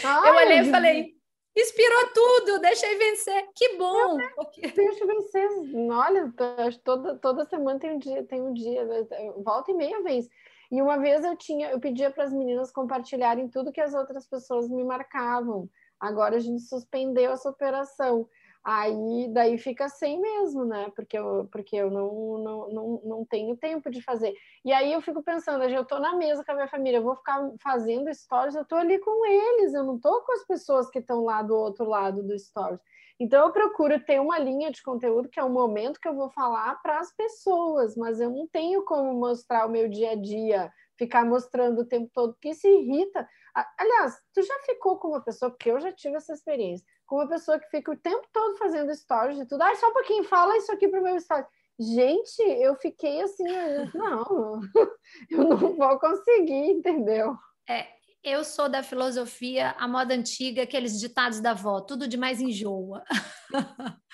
Ai, 0.04 0.28
eu 0.30 0.34
olhei 0.36 0.58
e 0.60 0.70
falei, 0.70 1.14
Inspirou 1.60 2.08
tudo, 2.14 2.60
deixei 2.60 2.96
vencer. 2.96 3.48
Que 3.54 3.76
bom! 3.76 4.16
Porque... 4.34 4.62
Deixa 4.68 5.06
vencer. 5.06 5.48
Olha, 5.90 6.32
toda, 6.82 7.16
toda 7.16 7.44
semana 7.44 7.78
tem 7.78 7.92
um 7.92 7.98
dia, 7.98 8.24
tem 8.24 8.40
um 8.40 8.52
dia, 8.54 8.86
volta 9.44 9.70
e 9.70 9.74
meia 9.74 10.02
vez. 10.02 10.28
E 10.70 10.80
uma 10.80 10.98
vez 10.98 11.24
eu 11.24 11.36
tinha, 11.36 11.70
eu 11.70 11.80
pedia 11.80 12.10
para 12.10 12.24
as 12.24 12.32
meninas 12.32 12.70
compartilharem 12.70 13.48
tudo 13.48 13.72
que 13.72 13.80
as 13.80 13.92
outras 13.92 14.26
pessoas 14.26 14.68
me 14.68 14.84
marcavam. 14.84 15.68
Agora 15.98 16.36
a 16.36 16.40
gente 16.40 16.62
suspendeu 16.62 17.32
essa 17.32 17.50
operação 17.50 18.26
aí 18.64 19.28
daí 19.32 19.58
fica 19.58 19.88
sem 19.88 20.20
mesmo, 20.20 20.64
né? 20.64 20.90
Porque 20.94 21.18
eu, 21.18 21.48
porque 21.50 21.76
eu 21.76 21.90
não, 21.90 22.38
não, 22.38 22.68
não, 22.68 23.02
não 23.04 23.24
tenho 23.24 23.56
tempo 23.56 23.90
de 23.90 24.02
fazer. 24.02 24.34
E 24.64 24.72
aí 24.72 24.92
eu 24.92 25.00
fico 25.00 25.22
pensando, 25.22 25.64
eu 25.64 25.82
estou 25.82 26.00
na 26.00 26.16
mesa 26.16 26.44
com 26.44 26.52
a 26.52 26.54
minha 26.54 26.68
família, 26.68 26.98
eu 26.98 27.02
vou 27.02 27.16
ficar 27.16 27.50
fazendo 27.62 28.12
stories, 28.12 28.54
eu 28.54 28.62
estou 28.62 28.78
ali 28.78 28.98
com 28.98 29.26
eles, 29.26 29.74
eu 29.74 29.84
não 29.84 29.96
estou 29.96 30.22
com 30.22 30.32
as 30.32 30.46
pessoas 30.46 30.90
que 30.90 30.98
estão 30.98 31.24
lá 31.24 31.42
do 31.42 31.56
outro 31.56 31.84
lado 31.86 32.22
do 32.22 32.38
stories. 32.38 32.80
Então 33.18 33.46
eu 33.46 33.52
procuro 33.52 34.02
ter 34.04 34.18
uma 34.20 34.38
linha 34.38 34.70
de 34.70 34.82
conteúdo 34.82 35.28
que 35.28 35.38
é 35.38 35.44
o 35.44 35.50
momento 35.50 36.00
que 36.00 36.08
eu 36.08 36.14
vou 36.14 36.30
falar 36.30 36.80
para 36.82 36.98
as 36.98 37.14
pessoas, 37.14 37.96
mas 37.96 38.20
eu 38.20 38.30
não 38.30 38.48
tenho 38.48 38.84
como 38.84 39.12
mostrar 39.14 39.66
o 39.66 39.70
meu 39.70 39.88
dia 39.88 40.12
a 40.12 40.14
dia 40.14 40.72
ficar 41.00 41.24
mostrando 41.24 41.80
o 41.80 41.86
tempo 41.86 42.10
todo, 42.12 42.34
porque 42.34 42.50
isso 42.50 42.68
irrita. 42.68 43.26
Aliás, 43.78 44.20
tu 44.34 44.42
já 44.42 44.54
ficou 44.66 44.98
com 44.98 45.08
uma 45.08 45.24
pessoa, 45.24 45.50
porque 45.50 45.70
eu 45.70 45.80
já 45.80 45.90
tive 45.90 46.16
essa 46.16 46.34
experiência, 46.34 46.86
com 47.10 47.16
uma 47.16 47.28
pessoa 47.28 47.58
que 47.58 47.68
fica 47.68 47.90
o 47.90 47.96
tempo 47.96 48.24
todo 48.32 48.56
fazendo 48.56 48.94
stories 48.94 49.36
de 49.36 49.44
tudo. 49.44 49.60
Ah, 49.62 49.74
só 49.74 49.88
um 49.88 49.92
pouquinho, 49.92 50.22
fala 50.22 50.56
isso 50.56 50.70
aqui 50.70 50.86
para 50.86 51.00
o 51.00 51.02
meu 51.02 51.16
story. 51.16 51.44
Gente, 51.76 52.40
eu 52.40 52.76
fiquei 52.76 53.20
assim, 53.20 53.42
não, 53.94 54.60
eu 55.28 55.44
não 55.44 55.76
vou 55.76 55.98
conseguir, 55.98 56.70
entendeu? 56.70 57.34
É, 57.68 57.88
eu 58.22 58.44
sou 58.44 58.68
da 58.68 58.80
filosofia, 58.80 59.74
a 59.76 59.88
moda 59.88 60.14
antiga, 60.14 60.62
aqueles 60.62 61.00
ditados 61.00 61.40
da 61.40 61.50
avó, 61.50 61.80
tudo 61.80 62.06
demais 62.06 62.40
enjoa. 62.40 63.02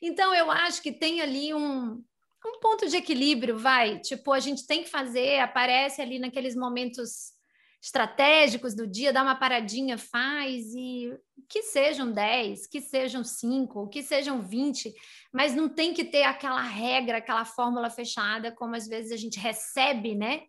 então, 0.00 0.34
eu 0.34 0.50
acho 0.50 0.80
que 0.80 0.90
tem 0.90 1.20
ali 1.20 1.52
um, 1.52 2.02
um 2.46 2.60
ponto 2.62 2.88
de 2.88 2.96
equilíbrio, 2.96 3.58
vai. 3.58 3.98
Tipo, 3.98 4.32
a 4.32 4.40
gente 4.40 4.66
tem 4.66 4.84
que 4.84 4.88
fazer, 4.88 5.40
aparece 5.40 6.00
ali 6.00 6.18
naqueles 6.18 6.56
momentos 6.56 7.36
estratégicos 7.80 8.74
do 8.74 8.86
dia, 8.86 9.12
dá 9.12 9.22
uma 9.22 9.36
paradinha, 9.36 9.96
faz, 9.96 10.74
e 10.74 11.16
que 11.48 11.62
sejam 11.62 12.10
10, 12.10 12.66
que 12.66 12.80
sejam 12.80 13.22
5, 13.22 13.88
que 13.88 14.02
sejam 14.02 14.42
20, 14.42 14.92
mas 15.32 15.54
não 15.54 15.68
tem 15.68 15.94
que 15.94 16.04
ter 16.04 16.24
aquela 16.24 16.60
regra, 16.60 17.18
aquela 17.18 17.44
fórmula 17.44 17.88
fechada, 17.88 18.50
como 18.52 18.74
às 18.74 18.86
vezes 18.86 19.12
a 19.12 19.16
gente 19.16 19.38
recebe, 19.38 20.14
né? 20.14 20.42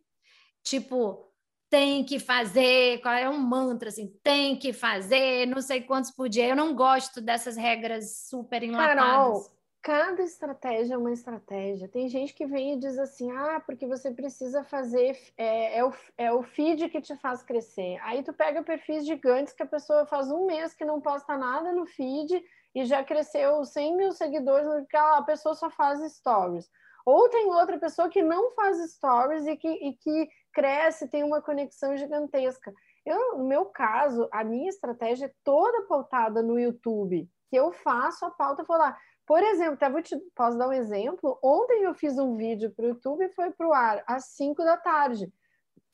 Tipo, 0.63 1.29
tem 1.69 2.03
que 2.03 2.19
fazer, 2.19 2.99
qual 3.01 3.13
é 3.13 3.29
um 3.29 3.37
mantra 3.37 3.89
assim, 3.89 4.11
tem 4.23 4.57
que 4.57 4.73
fazer, 4.73 5.45
não 5.45 5.61
sei 5.61 5.81
quantos 5.81 6.09
por 6.09 6.27
dia. 6.27 6.47
Eu 6.47 6.55
não 6.55 6.73
gosto 6.73 7.21
dessas 7.21 7.55
regras 7.55 8.27
super 8.27 8.63
enlatadas. 8.63 9.03
Carol, 9.03 9.58
cada 9.81 10.21
estratégia 10.23 10.95
é 10.95 10.97
uma 10.97 11.11
estratégia. 11.11 11.87
Tem 11.87 12.07
gente 12.07 12.33
que 12.33 12.45
vem 12.45 12.73
e 12.73 12.79
diz 12.79 12.97
assim, 12.97 13.31
ah, 13.31 13.61
porque 13.65 13.87
você 13.87 14.11
precisa 14.11 14.63
fazer, 14.63 15.17
é, 15.37 15.79
é, 15.79 15.85
o, 15.85 15.93
é 16.17 16.31
o 16.31 16.43
feed 16.43 16.89
que 16.89 17.01
te 17.01 17.15
faz 17.17 17.41
crescer. 17.43 17.97
Aí 18.03 18.23
tu 18.23 18.33
pega 18.33 18.63
perfis 18.63 19.05
gigantes 19.05 19.53
que 19.53 19.63
a 19.63 19.67
pessoa 19.67 20.05
faz 20.05 20.29
um 20.31 20.45
mês 20.45 20.73
que 20.73 20.85
não 20.85 21.01
posta 21.01 21.37
nada 21.37 21.71
no 21.71 21.85
feed 21.85 22.43
e 22.75 22.85
já 22.85 23.03
cresceu 23.03 23.63
100 23.63 23.97
mil 23.97 24.11
seguidores, 24.11 24.67
porque 24.67 24.97
a 24.97 25.21
pessoa 25.23 25.55
só 25.55 25.69
faz 25.69 25.99
stories. 26.13 26.69
Ou 27.05 27.29
tem 27.29 27.47
outra 27.47 27.79
pessoa 27.79 28.09
que 28.09 28.21
não 28.21 28.51
faz 28.51 28.77
stories 28.91 29.47
e 29.47 29.55
que, 29.55 29.67
e 29.67 29.93
que 29.93 30.29
cresce, 30.53 31.07
tem 31.07 31.23
uma 31.23 31.41
conexão 31.41 31.95
gigantesca. 31.97 32.73
Eu, 33.05 33.37
no 33.37 33.47
meu 33.47 33.65
caso, 33.65 34.27
a 34.31 34.43
minha 34.43 34.69
estratégia 34.69 35.27
é 35.27 35.33
toda 35.43 35.87
pautada 35.87 36.43
no 36.43 36.59
YouTube, 36.59 37.27
que 37.49 37.55
eu 37.55 37.71
faço 37.71 38.25
a 38.25 38.31
pauta 38.31 38.63
for 38.63 38.77
lá. 38.77 38.95
Por 39.29 39.43
exemplo, 39.43 39.75
até 39.75 39.87
vou 39.87 40.01
te, 40.01 40.17
posso 40.35 40.57
dar 40.57 40.67
um 40.67 40.73
exemplo. 40.73 41.37
Ontem 41.43 41.83
eu 41.83 41.93
fiz 41.93 42.17
um 42.17 42.35
vídeo 42.35 42.71
para 42.71 42.85
o 42.85 42.87
YouTube 42.87 43.23
e 43.23 43.29
foi 43.29 43.51
para 43.51 43.67
o 43.67 43.71
ar 43.71 44.03
às 44.07 44.29
5 44.29 44.63
da 44.63 44.75
tarde. 44.75 45.31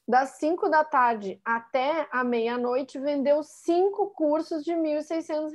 Das 0.08 0.38
5 0.38 0.70
da 0.70 0.86
tarde 0.86 1.42
até 1.44 2.08
a 2.14 2.24
meia-noite, 2.24 2.98
vendeu 2.98 3.44
cinco 3.44 4.12
cursos 4.12 4.64
de 4.64 4.72
R$ 4.72 4.80
1.600. 4.80 5.52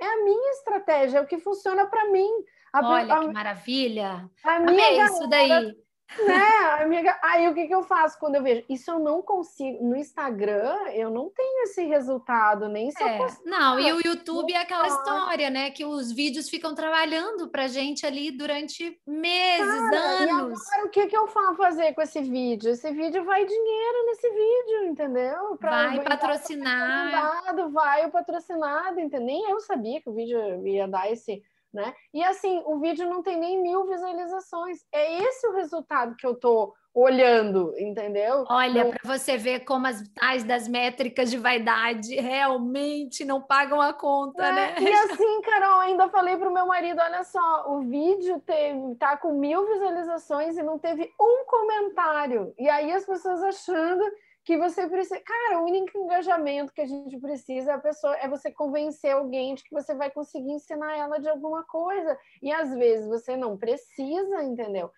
É 0.00 0.06
a 0.06 0.22
minha 0.22 0.50
estratégia, 0.52 1.18
é 1.18 1.20
o 1.20 1.26
que 1.26 1.38
funciona 1.38 1.84
para 1.84 2.12
mim. 2.12 2.30
A, 2.72 2.88
Olha 2.88 3.14
a, 3.14 3.20
que 3.22 3.32
maravilha! 3.32 4.30
A 4.44 4.60
minha 4.60 4.86
Amei 4.86 5.02
isso 5.02 5.26
daí. 5.26 5.83
Né, 6.26 6.82
amiga? 6.82 7.18
Aí 7.22 7.48
o 7.48 7.54
que, 7.54 7.66
que 7.66 7.74
eu 7.74 7.82
faço 7.82 8.18
quando 8.18 8.36
eu 8.36 8.42
vejo? 8.42 8.64
Isso 8.68 8.90
eu 8.90 8.98
não 8.98 9.20
consigo. 9.20 9.84
No 9.84 9.96
Instagram, 9.96 10.76
eu 10.92 11.10
não 11.10 11.30
tenho 11.30 11.64
esse 11.64 11.84
resultado, 11.84 12.68
nem 12.68 12.90
se 12.90 13.02
é. 13.02 13.14
eu 13.14 13.18
postar. 13.18 13.42
Não, 13.44 13.80
e 13.80 13.92
o 13.92 14.00
YouTube 14.04 14.52
é 14.52 14.58
aquela 14.58 14.86
história, 14.86 15.50
né? 15.50 15.70
Que 15.70 15.84
os 15.84 16.12
vídeos 16.12 16.48
ficam 16.48 16.74
trabalhando 16.74 17.48
pra 17.48 17.66
gente 17.66 18.06
ali 18.06 18.30
durante 18.30 19.00
meses, 19.06 19.90
Cara, 19.90 19.96
anos. 19.96 20.60
E 20.60 20.74
agora 20.74 20.86
o 20.86 20.90
que, 20.90 21.06
que 21.06 21.16
eu 21.16 21.26
faço 21.26 21.54
fazer 21.56 21.94
com 21.94 22.02
esse 22.02 22.20
vídeo? 22.22 22.70
Esse 22.70 22.92
vídeo 22.92 23.24
vai 23.24 23.44
dinheiro 23.44 24.06
nesse 24.06 24.28
vídeo, 24.30 24.84
entendeu? 24.84 25.56
Pra, 25.58 25.88
vai 25.88 26.02
patrocinar. 26.02 27.42
Vai 27.72 28.06
o 28.06 28.10
patrocinado, 28.10 29.00
entendeu? 29.00 29.26
Nem 29.26 29.50
eu 29.50 29.60
sabia 29.60 30.00
que 30.00 30.08
o 30.08 30.14
vídeo 30.14 30.66
ia 30.66 30.86
dar 30.86 31.10
esse 31.10 31.42
né? 31.74 31.92
E 32.14 32.22
assim, 32.22 32.62
o 32.64 32.78
vídeo 32.78 33.08
não 33.08 33.22
tem 33.22 33.36
nem 33.38 33.60
mil 33.60 33.84
visualizações. 33.86 34.78
É 34.92 35.22
esse 35.22 35.46
o 35.48 35.52
resultado 35.52 36.14
que 36.16 36.26
eu 36.26 36.36
tô 36.36 36.72
olhando, 36.94 37.74
entendeu? 37.76 38.44
Olha, 38.48 38.86
para 38.86 39.00
você 39.04 39.36
ver 39.36 39.64
como 39.64 39.88
as 39.88 40.08
tais 40.10 40.44
das 40.44 40.68
métricas 40.68 41.28
de 41.28 41.36
vaidade 41.36 42.14
realmente 42.14 43.24
não 43.24 43.42
pagam 43.42 43.80
a 43.80 43.92
conta, 43.92 44.46
é, 44.46 44.52
né? 44.52 44.74
E 44.78 44.92
assim, 45.10 45.40
Carol, 45.42 45.80
ainda 45.80 46.08
falei 46.08 46.36
pro 46.36 46.52
meu 46.52 46.66
marido: 46.66 47.00
olha 47.00 47.24
só, 47.24 47.64
o 47.68 47.80
vídeo 47.80 48.40
teve, 48.46 48.94
tá 48.94 49.16
com 49.16 49.32
mil 49.32 49.66
visualizações 49.66 50.56
e 50.56 50.62
não 50.62 50.78
teve 50.78 51.10
um 51.20 51.44
comentário. 51.46 52.54
E 52.56 52.68
aí 52.68 52.92
as 52.92 53.04
pessoas 53.04 53.42
achando 53.42 54.04
que 54.44 54.58
você 54.58 54.86
precisa. 54.86 55.20
Cara, 55.20 55.60
o 55.60 55.64
único 55.64 55.96
engajamento 55.96 56.72
que 56.72 56.82
a 56.82 56.86
gente 56.86 57.18
precisa 57.18 57.72
é 57.72 57.74
a 57.74 57.78
pessoa 57.78 58.14
é 58.16 58.28
você 58.28 58.52
convencer 58.52 59.12
alguém 59.12 59.54
de 59.54 59.64
que 59.64 59.72
você 59.72 59.94
vai 59.94 60.10
conseguir 60.10 60.52
ensinar 60.52 60.96
ela 60.96 61.18
de 61.18 61.28
alguma 61.28 61.64
coisa. 61.64 62.18
E 62.42 62.52
às 62.52 62.74
vezes 62.74 63.06
você 63.08 63.36
não 63.36 63.56
precisa, 63.56 64.42
entendeu? 64.42 64.90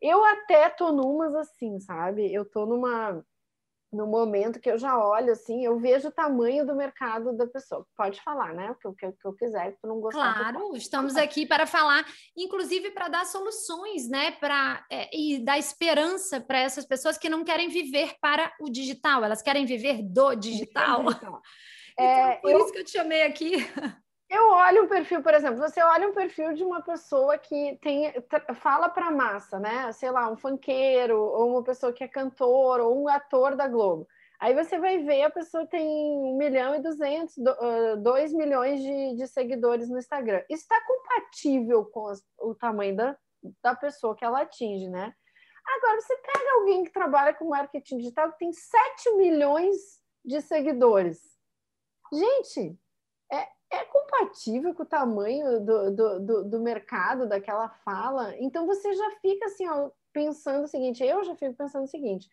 Eu 0.00 0.24
até 0.24 0.68
tô 0.70 0.92
numas 0.92 1.34
assim, 1.34 1.80
sabe? 1.80 2.32
Eu 2.32 2.44
tô 2.44 2.64
numa 2.64 3.24
no 3.92 4.06
momento 4.06 4.58
que 4.58 4.70
eu 4.70 4.78
já 4.78 4.98
olho 4.98 5.32
assim, 5.32 5.64
eu 5.64 5.78
vejo 5.78 6.08
o 6.08 6.12
tamanho 6.12 6.66
do 6.66 6.74
mercado 6.74 7.36
da 7.36 7.46
pessoa. 7.46 7.86
Pode 7.94 8.20
falar, 8.22 8.54
né? 8.54 8.70
O 8.70 8.74
que, 8.74 9.06
que, 9.06 9.12
que 9.12 9.26
eu 9.26 9.34
quiser, 9.34 9.76
tu 9.80 9.86
não 9.86 10.00
gostar. 10.00 10.34
Claro, 10.34 10.74
estamos 10.74 11.14
aqui 11.14 11.46
para 11.46 11.66
falar, 11.66 12.04
inclusive 12.36 12.90
para 12.92 13.08
dar 13.08 13.26
soluções, 13.26 14.08
né? 14.08 14.32
Para 14.32 14.84
é, 14.90 15.10
e 15.14 15.44
dar 15.44 15.58
esperança 15.58 16.40
para 16.40 16.60
essas 16.60 16.86
pessoas 16.86 17.18
que 17.18 17.28
não 17.28 17.44
querem 17.44 17.68
viver 17.68 18.14
para 18.20 18.50
o 18.60 18.70
digital, 18.70 19.22
elas 19.22 19.42
querem 19.42 19.66
viver 19.66 20.02
do 20.02 20.34
digital. 20.34 21.02
então, 21.12 21.40
é, 21.98 22.36
por 22.36 22.50
eu... 22.50 22.58
isso 22.60 22.72
que 22.72 22.78
eu 22.78 22.84
te 22.84 22.92
chamei 22.92 23.22
aqui. 23.22 23.56
Eu 24.32 24.48
olho 24.48 24.84
um 24.84 24.88
perfil, 24.88 25.22
por 25.22 25.34
exemplo, 25.34 25.58
você 25.58 25.82
olha 25.82 26.08
um 26.08 26.14
perfil 26.14 26.54
de 26.54 26.64
uma 26.64 26.80
pessoa 26.80 27.36
que 27.36 27.78
tem 27.82 28.10
fala 28.54 28.88
para 28.88 29.10
massa, 29.10 29.60
né? 29.60 29.92
Sei 29.92 30.10
lá, 30.10 30.30
um 30.30 30.38
funkeiro, 30.38 31.20
ou 31.20 31.50
uma 31.50 31.62
pessoa 31.62 31.92
que 31.92 32.02
é 32.02 32.08
cantor, 32.08 32.80
ou 32.80 33.02
um 33.02 33.08
ator 33.08 33.54
da 33.54 33.68
Globo. 33.68 34.08
Aí 34.40 34.54
você 34.54 34.78
vai 34.78 35.00
ver, 35.00 35.24
a 35.24 35.30
pessoa 35.30 35.66
tem 35.66 35.86
1 35.86 36.38
milhão 36.38 36.74
e 36.74 36.80
200, 36.80 37.34
2 38.02 38.32
milhões 38.32 38.80
de, 38.80 39.16
de 39.16 39.26
seguidores 39.26 39.90
no 39.90 39.98
Instagram. 39.98 40.42
Isso 40.48 40.62
está 40.62 40.80
compatível 40.80 41.84
com 41.84 42.08
as, 42.08 42.24
o 42.40 42.54
tamanho 42.54 42.96
da, 42.96 43.14
da 43.62 43.76
pessoa 43.76 44.16
que 44.16 44.24
ela 44.24 44.40
atinge, 44.40 44.88
né? 44.88 45.12
Agora, 45.76 46.00
você 46.00 46.16
pega 46.16 46.54
alguém 46.54 46.84
que 46.84 46.90
trabalha 46.90 47.34
com 47.34 47.50
marketing 47.50 47.98
digital 47.98 48.32
que 48.32 48.38
tem 48.38 48.50
7 48.50 49.12
milhões 49.16 49.76
de 50.24 50.40
seguidores. 50.40 51.20
Gente, 52.10 52.78
é, 53.72 53.84
compatível 53.84 54.74
com 54.74 54.82
o 54.82 54.86
tamanho 54.86 55.60
do, 55.60 55.90
do, 55.90 56.20
do, 56.20 56.44
do, 56.44 56.60
mercado, 56.60 57.26
daquela 57.26 57.68
fala. 57.68 58.36
Então 58.38 58.66
você 58.66 58.92
já 58.92 59.10
fica 59.22 59.46
assim, 59.46 59.66
ó, 59.66 59.90
pensando 60.12 60.64
o 60.64 60.68
seguinte, 60.68 61.02
eu 61.02 61.24
já 61.24 61.34
fico 61.34 61.54
pensando 61.54 61.84
o 61.84 61.88
seguinte, 61.88 62.28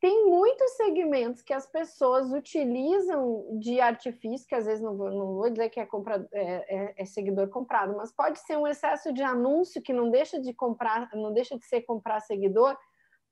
tem 0.00 0.26
muitos 0.26 0.70
segmentos 0.76 1.42
que 1.42 1.52
as 1.52 1.66
pessoas 1.66 2.32
utilizam 2.32 3.58
de 3.58 3.80
artifício, 3.80 4.46
que 4.46 4.54
às 4.54 4.64
vezes 4.64 4.80
não 4.80 4.96
vou, 4.96 5.10
não 5.10 5.34
vou 5.34 5.50
dizer 5.50 5.68
que 5.70 5.80
é, 5.80 5.86
compra, 5.86 6.26
é, 6.32 6.76
é, 6.76 6.94
é, 6.96 7.04
seguidor 7.04 7.48
comprado, 7.48 7.96
mas 7.96 8.12
pode 8.12 8.38
ser 8.38 8.56
um 8.56 8.66
excesso 8.66 9.12
de 9.12 9.24
anúncio 9.24 9.82
que 9.82 9.92
não 9.92 10.08
deixa 10.08 10.40
de 10.40 10.54
comprar, 10.54 11.10
não 11.12 11.32
deixa 11.32 11.58
de 11.58 11.64
ser 11.66 11.82
comprar 11.82 12.20
seguidor, 12.20 12.78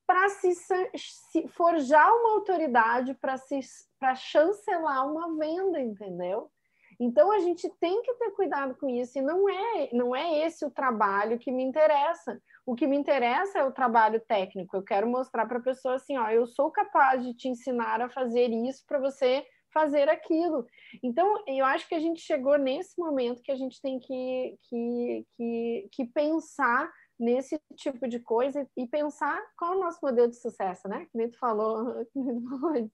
para 0.05 0.29
se, 0.29 0.53
se, 0.97 1.49
forjar 1.49 2.13
uma 2.13 2.35
autoridade 2.35 3.15
para 3.15 4.15
chancelar 4.15 5.09
uma 5.09 5.37
venda, 5.37 5.81
entendeu? 5.81 6.51
Então 6.99 7.31
a 7.31 7.39
gente 7.41 7.69
tem 7.81 8.03
que 8.03 8.15
ter 8.15 8.31
cuidado 8.31 8.75
com 8.77 8.89
isso 8.89 9.19
e 9.19 9.23
não 9.23 9.49
é 9.49 9.89
não 9.93 10.15
é 10.15 10.47
esse 10.47 10.65
o 10.65 10.71
trabalho 10.71 11.39
que 11.39 11.51
me 11.53 11.63
interessa. 11.63 12.41
O 12.65 12.75
que 12.75 12.87
me 12.87 12.97
interessa 12.97 13.59
é 13.59 13.65
o 13.65 13.73
trabalho 13.73 14.21
técnico. 14.21 14.77
Eu 14.77 14.83
quero 14.83 15.07
mostrar 15.07 15.47
para 15.47 15.59
a 15.59 15.63
pessoa 15.63 15.95
assim, 15.95 16.17
ó, 16.19 16.29
eu 16.31 16.47
sou 16.47 16.71
capaz 16.71 17.25
de 17.25 17.35
te 17.35 17.49
ensinar 17.49 18.01
a 18.01 18.09
fazer 18.09 18.49
isso 18.49 18.85
para 18.87 18.99
você 18.99 19.45
fazer 19.73 20.09
aquilo. 20.09 20.67
Então, 21.03 21.45
eu 21.47 21.65
acho 21.67 21.87
que 21.87 21.95
a 21.95 22.01
gente 22.01 22.21
chegou 22.21 22.57
nesse 22.57 22.99
momento 22.99 23.43
que 23.43 23.53
a 23.53 23.57
gente 23.57 23.81
tem 23.83 23.99
que, 23.99 24.57
que, 24.69 25.27
que, 25.37 25.89
que 25.93 26.05
pensar 26.07 26.91
nesse 27.19 27.61
tipo 27.75 28.07
de 28.07 28.19
coisa 28.19 28.69
e 28.77 28.87
pensar 28.87 29.41
qual 29.59 29.75
é 29.75 29.77
o 29.77 29.81
nosso 29.81 29.99
modelo 30.03 30.29
de 30.29 30.37
sucesso, 30.37 30.89
né? 30.89 31.07
Que 31.11 31.17
nem 31.17 31.31
tu 31.31 31.39
falou. 31.39 32.07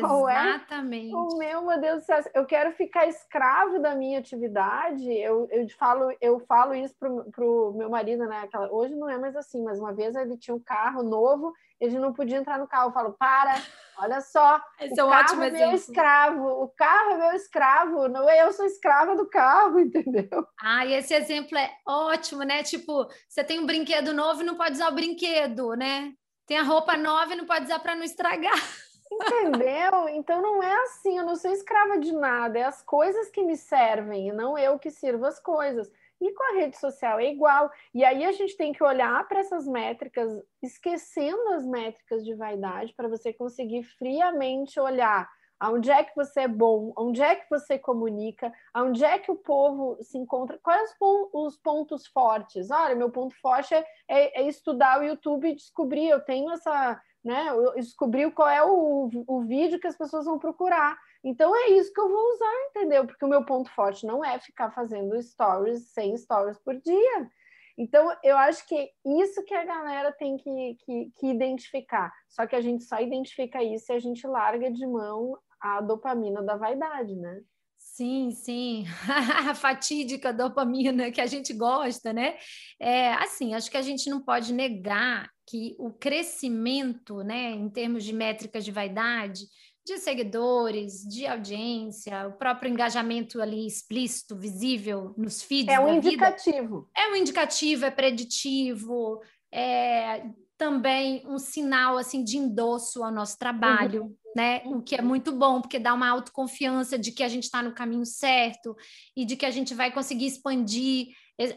Qual 0.00 0.28
Exatamente. 0.28 1.12
é 1.12 1.16
o 1.16 1.36
meu 1.36 1.62
modelo 1.62 1.96
de 1.98 2.06
sucesso? 2.06 2.30
Eu 2.32 2.46
quero 2.46 2.72
ficar 2.72 3.06
escravo 3.06 3.78
da 3.78 3.94
minha 3.94 4.18
atividade. 4.18 5.10
Eu, 5.12 5.46
eu 5.50 5.68
falo 5.70 6.10
eu 6.20 6.40
falo 6.40 6.74
isso 6.74 6.94
pro, 6.98 7.30
pro 7.30 7.74
meu 7.76 7.90
marido, 7.90 8.26
né? 8.26 8.40
Aquela, 8.40 8.72
hoje 8.72 8.94
não 8.94 9.08
é 9.08 9.18
mais 9.18 9.36
assim, 9.36 9.62
mas 9.62 9.78
uma 9.78 9.92
vez 9.92 10.16
ele 10.16 10.38
tinha 10.38 10.54
um 10.54 10.60
carro 10.60 11.02
novo 11.02 11.52
ele 11.80 11.98
não 11.98 12.12
podia 12.12 12.36
entrar 12.36 12.58
no 12.58 12.66
carro. 12.66 12.88
Eu 12.88 12.92
falo, 12.92 13.12
para, 13.12 13.54
olha 13.98 14.20
só, 14.20 14.60
Esse 14.80 15.00
o 15.00 15.12
é 15.12 15.24
carro 15.24 15.42
é 15.42 15.50
meu 15.50 15.72
escravo, 15.72 16.46
o 16.62 16.68
carro 16.68 17.10
é 17.12 17.16
meu 17.18 17.32
escravo, 17.32 18.08
não 18.08 18.28
eu 18.28 18.52
sou 18.52 18.66
escrava 18.66 19.16
do 19.16 19.28
carro, 19.28 19.78
entendeu? 19.80 20.46
Ah, 20.60 20.84
e 20.84 20.94
esse 20.94 21.14
exemplo 21.14 21.56
é 21.56 21.70
ótimo, 21.86 22.42
né? 22.42 22.62
Tipo, 22.62 23.06
você 23.28 23.44
tem 23.44 23.60
um 23.60 23.66
brinquedo 23.66 24.12
novo 24.12 24.42
e 24.42 24.46
não 24.46 24.56
pode 24.56 24.72
usar 24.72 24.88
o 24.88 24.94
brinquedo, 24.94 25.74
né? 25.74 26.12
Tem 26.46 26.58
a 26.58 26.62
roupa 26.62 26.96
nova 26.96 27.34
e 27.34 27.36
não 27.36 27.46
pode 27.46 27.66
usar 27.66 27.78
para 27.78 27.94
não 27.94 28.02
estragar. 28.02 28.58
Entendeu? 29.10 30.08
Então 30.10 30.42
não 30.42 30.62
é 30.62 30.82
assim, 30.82 31.18
eu 31.18 31.24
não 31.24 31.34
sou 31.34 31.50
escrava 31.50 31.98
de 31.98 32.12
nada, 32.12 32.58
é 32.58 32.64
as 32.64 32.82
coisas 32.82 33.30
que 33.30 33.42
me 33.42 33.56
servem, 33.56 34.28
e 34.28 34.32
não 34.32 34.58
eu 34.58 34.78
que 34.78 34.90
sirvo 34.90 35.24
as 35.24 35.40
coisas. 35.40 35.90
E 36.20 36.32
com 36.32 36.42
a 36.44 36.58
rede 36.58 36.76
social 36.76 37.18
é 37.18 37.30
igual. 37.30 37.70
E 37.94 38.04
aí 38.04 38.24
a 38.24 38.32
gente 38.32 38.56
tem 38.56 38.72
que 38.72 38.82
olhar 38.82 39.26
para 39.28 39.40
essas 39.40 39.66
métricas, 39.66 40.30
esquecendo 40.62 41.50
as 41.50 41.66
métricas 41.66 42.24
de 42.24 42.34
vaidade, 42.34 42.94
para 42.94 43.08
você 43.08 43.32
conseguir 43.32 43.84
friamente 43.84 44.80
olhar 44.80 45.28
aonde 45.60 45.90
é 45.90 46.04
que 46.04 46.14
você 46.14 46.42
é 46.42 46.48
bom, 46.48 46.92
onde 46.96 47.20
é 47.20 47.34
que 47.34 47.50
você 47.50 47.78
comunica, 47.78 48.52
aonde 48.72 49.04
é 49.04 49.18
que 49.18 49.30
o 49.30 49.36
povo 49.36 49.98
se 50.00 50.16
encontra, 50.16 50.58
quais 50.62 50.94
os 51.00 51.56
pontos 51.56 52.06
fortes. 52.06 52.70
Olha, 52.70 52.94
meu 52.94 53.10
ponto 53.10 53.34
forte 53.40 53.74
é, 53.74 53.84
é, 54.08 54.42
é 54.42 54.46
estudar 54.46 55.00
o 55.00 55.04
YouTube 55.04 55.48
e 55.48 55.56
descobrir, 55.56 56.08
eu 56.08 56.20
tenho 56.20 56.52
essa 56.52 57.00
né? 57.24 57.46
Descobriu 57.76 58.32
qual 58.32 58.48
é 58.48 58.62
o, 58.62 59.10
o 59.26 59.40
vídeo 59.42 59.78
que 59.78 59.86
as 59.86 59.96
pessoas 59.96 60.24
vão 60.24 60.38
procurar. 60.38 60.96
Então 61.24 61.54
é 61.54 61.70
isso 61.70 61.92
que 61.92 62.00
eu 62.00 62.08
vou 62.08 62.34
usar, 62.34 62.66
entendeu? 62.70 63.06
Porque 63.06 63.24
o 63.24 63.28
meu 63.28 63.44
ponto 63.44 63.70
forte 63.74 64.06
não 64.06 64.24
é 64.24 64.38
ficar 64.38 64.70
fazendo 64.70 65.20
stories, 65.20 65.90
100 65.92 66.16
stories 66.16 66.58
por 66.58 66.74
dia. 66.80 67.30
Então, 67.76 68.12
eu 68.24 68.36
acho 68.36 68.66
que 68.66 68.90
isso 69.06 69.44
que 69.44 69.54
a 69.54 69.64
galera 69.64 70.10
tem 70.10 70.36
que, 70.36 70.76
que, 70.84 71.12
que, 71.14 71.26
identificar. 71.28 72.12
Só 72.28 72.44
que 72.44 72.56
a 72.56 72.60
gente 72.60 72.82
só 72.82 73.00
identifica 73.00 73.62
isso 73.62 73.86
se 73.86 73.92
a 73.92 74.00
gente 74.00 74.26
larga 74.26 74.68
de 74.68 74.84
mão 74.84 75.38
a 75.60 75.80
dopamina 75.80 76.42
da 76.42 76.56
vaidade, 76.56 77.14
né? 77.14 77.40
Sim, 77.78 78.32
sim, 78.32 78.84
a 79.48 79.54
fatídica 79.54 80.32
dopamina 80.32 81.10
que 81.10 81.20
a 81.20 81.26
gente 81.26 81.52
gosta, 81.52 82.12
né? 82.12 82.36
É, 82.80 83.12
assim, 83.14 83.54
acho 83.54 83.70
que 83.70 83.76
a 83.76 83.82
gente 83.82 84.10
não 84.10 84.20
pode 84.20 84.52
negar 84.52 85.30
que 85.48 85.74
o 85.78 85.92
crescimento, 85.92 87.22
né, 87.22 87.52
em 87.52 87.70
termos 87.70 88.04
de 88.04 88.12
métricas 88.12 88.64
de 88.64 88.70
vaidade, 88.70 89.46
de 89.88 89.98
seguidores, 89.98 91.02
de 91.02 91.26
audiência, 91.26 92.28
o 92.28 92.32
próprio 92.32 92.70
engajamento 92.70 93.40
ali 93.40 93.66
explícito, 93.66 94.36
visível 94.36 95.14
nos 95.16 95.42
feeds. 95.42 95.74
É 95.74 95.80
um 95.80 95.94
indicativo. 95.94 96.80
Vida, 96.80 96.90
é 96.94 97.10
um 97.10 97.16
indicativo, 97.16 97.86
é 97.86 97.90
preditivo, 97.90 99.22
é 99.50 100.26
também 100.58 101.22
um 101.26 101.38
sinal 101.38 101.96
assim 101.96 102.22
de 102.22 102.36
endosso 102.36 103.02
ao 103.02 103.10
nosso 103.10 103.38
trabalho, 103.38 104.02
uhum. 104.02 104.16
né? 104.36 104.60
O 104.66 104.82
que 104.82 104.94
é 104.94 105.00
muito 105.00 105.32
bom, 105.32 105.62
porque 105.62 105.78
dá 105.78 105.94
uma 105.94 106.08
autoconfiança 106.10 106.98
de 106.98 107.10
que 107.10 107.22
a 107.22 107.28
gente 107.28 107.44
está 107.44 107.62
no 107.62 107.72
caminho 107.72 108.04
certo 108.04 108.76
e 109.16 109.24
de 109.24 109.36
que 109.36 109.46
a 109.46 109.50
gente 109.50 109.72
vai 109.72 109.90
conseguir 109.90 110.26
expandir 110.26 111.08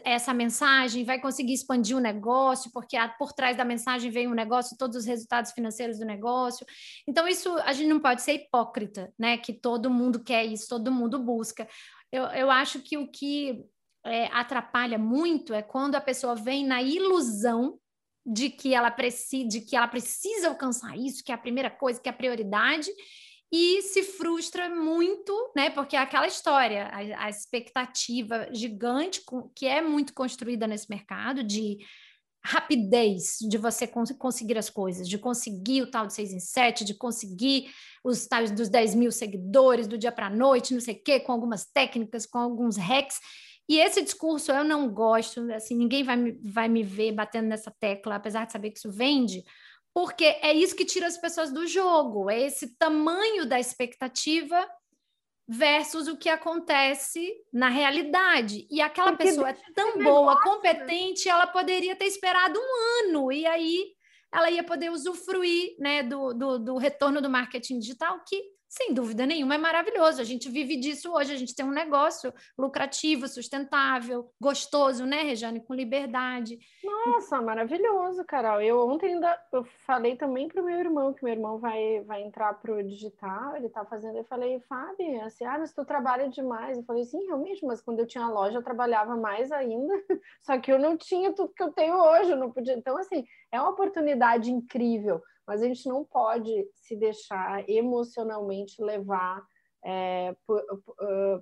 essa 0.04 0.32
mensagem, 0.32 1.04
vai 1.04 1.20
conseguir 1.20 1.54
expandir 1.54 1.96
o 1.96 2.00
negócio, 2.00 2.70
porque 2.72 2.96
por 3.18 3.32
trás 3.32 3.56
da 3.56 3.64
mensagem 3.64 4.10
vem 4.10 4.28
o 4.28 4.34
negócio, 4.34 4.76
todos 4.78 4.96
os 4.96 5.04
resultados 5.04 5.50
financeiros 5.50 5.98
do 5.98 6.04
negócio. 6.04 6.64
Então, 7.06 7.26
isso 7.26 7.52
a 7.58 7.72
gente 7.72 7.88
não 7.88 7.98
pode 7.98 8.22
ser 8.22 8.34
hipócrita, 8.34 9.12
né? 9.18 9.36
Que 9.36 9.52
todo 9.52 9.90
mundo 9.90 10.22
quer 10.22 10.44
isso, 10.44 10.68
todo 10.68 10.92
mundo 10.92 11.18
busca. 11.18 11.68
Eu, 12.12 12.24
eu 12.26 12.50
acho 12.50 12.80
que 12.80 12.96
o 12.96 13.10
que 13.10 13.64
é, 14.04 14.26
atrapalha 14.26 14.98
muito 14.98 15.52
é 15.52 15.62
quando 15.62 15.96
a 15.96 16.00
pessoa 16.00 16.36
vem 16.36 16.64
na 16.64 16.80
ilusão 16.80 17.78
de 18.24 18.50
que 18.50 18.72
ela 18.72 18.90
precisa, 18.90 19.48
de 19.48 19.60
que 19.62 19.74
ela 19.74 19.88
precisa 19.88 20.48
alcançar 20.48 20.96
isso, 20.96 21.24
que 21.24 21.32
é 21.32 21.34
a 21.34 21.38
primeira 21.38 21.70
coisa, 21.70 22.00
que 22.00 22.08
é 22.08 22.12
a 22.12 22.14
prioridade, 22.14 22.88
e 23.52 23.82
se 23.82 24.02
frustra 24.02 24.70
muito, 24.70 25.52
né? 25.54 25.68
Porque 25.68 25.94
é 25.94 25.98
aquela 25.98 26.26
história, 26.26 26.86
a, 26.86 27.26
a 27.26 27.28
expectativa 27.28 28.48
gigante 28.50 29.22
que 29.54 29.66
é 29.66 29.82
muito 29.82 30.14
construída 30.14 30.66
nesse 30.66 30.88
mercado 30.88 31.44
de 31.44 31.78
rapidez 32.44 33.36
de 33.48 33.56
você 33.58 33.86
cons 33.86 34.10
conseguir 34.12 34.56
as 34.56 34.70
coisas, 34.70 35.06
de 35.06 35.18
conseguir 35.18 35.82
o 35.82 35.90
tal 35.90 36.06
de 36.06 36.14
6 36.14 36.32
em 36.32 36.40
7, 36.40 36.84
de 36.84 36.94
conseguir 36.94 37.70
os 38.02 38.26
tais 38.26 38.50
dos 38.50 38.68
10 38.70 38.94
mil 38.94 39.12
seguidores 39.12 39.86
do 39.86 39.98
dia 39.98 40.10
para 40.10 40.26
a 40.26 40.30
noite, 40.30 40.72
não 40.74 40.80
sei 40.80 40.94
o 40.94 41.02
quê, 41.02 41.20
com 41.20 41.30
algumas 41.30 41.66
técnicas, 41.66 42.26
com 42.26 42.38
alguns 42.38 42.76
hacks. 42.76 43.20
E 43.68 43.78
esse 43.78 44.02
discurso 44.02 44.50
eu 44.50 44.64
não 44.64 44.88
gosto, 44.92 45.40
assim, 45.52 45.76
ninguém 45.76 46.02
vai 46.02 46.16
me, 46.16 46.32
vai 46.42 46.68
me 46.68 46.82
ver 46.82 47.12
batendo 47.12 47.48
nessa 47.48 47.70
tecla, 47.70 48.16
apesar 48.16 48.46
de 48.46 48.52
saber 48.52 48.70
que 48.70 48.78
isso 48.78 48.90
vende, 48.90 49.44
porque 49.94 50.24
é 50.24 50.52
isso 50.52 50.74
que 50.74 50.84
tira 50.84 51.06
as 51.06 51.18
pessoas 51.18 51.52
do 51.52 51.66
jogo, 51.66 52.30
é 52.30 52.40
esse 52.40 52.76
tamanho 52.76 53.46
da 53.46 53.60
expectativa 53.60 54.66
versus 55.46 56.08
o 56.08 56.16
que 56.16 56.28
acontece 56.28 57.34
na 57.52 57.68
realidade. 57.68 58.66
E 58.70 58.80
aquela 58.80 59.12
porque 59.12 59.24
pessoa 59.24 59.50
é 59.50 59.56
tão 59.74 59.98
boa, 59.98 60.34
negócio, 60.34 60.42
competente, 60.42 61.26
né? 61.26 61.32
ela 61.32 61.46
poderia 61.46 61.94
ter 61.94 62.06
esperado 62.06 62.58
um 62.58 63.08
ano, 63.08 63.30
e 63.30 63.44
aí 63.46 63.92
ela 64.32 64.50
ia 64.50 64.64
poder 64.64 64.90
usufruir 64.90 65.76
né, 65.78 66.02
do, 66.02 66.32
do, 66.32 66.58
do 66.58 66.76
retorno 66.78 67.20
do 67.20 67.28
marketing 67.28 67.78
digital, 67.78 68.18
que 68.26 68.42
sem 68.72 68.94
dúvida 68.94 69.26
nenhuma, 69.26 69.56
é 69.56 69.58
maravilhoso. 69.58 70.18
A 70.18 70.24
gente 70.24 70.48
vive 70.48 70.78
disso 70.78 71.12
hoje, 71.12 71.30
a 71.30 71.36
gente 71.36 71.54
tem 71.54 71.64
um 71.64 71.70
negócio 71.70 72.32
lucrativo, 72.56 73.28
sustentável, 73.28 74.32
gostoso, 74.40 75.04
né, 75.04 75.22
Rejane? 75.22 75.60
Com 75.60 75.74
liberdade. 75.74 76.58
Nossa, 76.82 77.42
maravilhoso, 77.42 78.24
Carol. 78.24 78.62
Eu 78.62 78.88
ontem 78.88 79.12
ainda 79.12 79.38
eu 79.52 79.62
falei 79.86 80.16
também 80.16 80.48
para 80.48 80.62
o 80.62 80.64
meu 80.64 80.78
irmão, 80.78 81.12
que 81.12 81.22
meu 81.22 81.34
irmão 81.34 81.58
vai, 81.58 82.00
vai 82.00 82.22
entrar 82.22 82.54
para 82.54 82.72
o 82.72 82.82
digital, 82.82 83.54
ele 83.56 83.66
está 83.66 83.84
fazendo. 83.84 84.16
Eu 84.16 84.24
falei, 84.24 84.58
Fábio, 84.60 85.22
assim, 85.22 85.44
ah, 85.44 85.58
mas 85.58 85.74
tu 85.74 85.84
trabalha 85.84 86.30
demais. 86.30 86.78
Eu 86.78 86.84
falei, 86.84 87.04
sim, 87.04 87.26
realmente, 87.26 87.66
mas 87.66 87.82
quando 87.82 87.98
eu 87.98 88.06
tinha 88.06 88.26
loja, 88.26 88.56
eu 88.56 88.62
trabalhava 88.62 89.14
mais 89.16 89.52
ainda, 89.52 89.92
só 90.40 90.58
que 90.58 90.72
eu 90.72 90.78
não 90.78 90.96
tinha 90.96 91.30
tudo 91.34 91.52
que 91.52 91.62
eu 91.62 91.72
tenho 91.72 91.94
hoje, 91.94 92.30
eu 92.30 92.38
não 92.38 92.50
podia. 92.50 92.72
Então, 92.72 92.96
assim, 92.96 93.26
é 93.50 93.60
uma 93.60 93.68
oportunidade 93.68 94.50
incrível 94.50 95.22
mas 95.46 95.62
a 95.62 95.66
gente 95.66 95.88
não 95.88 96.04
pode 96.04 96.68
se 96.74 96.96
deixar 96.96 97.68
emocionalmente 97.68 98.82
levar 98.82 99.44
é, 99.84 100.34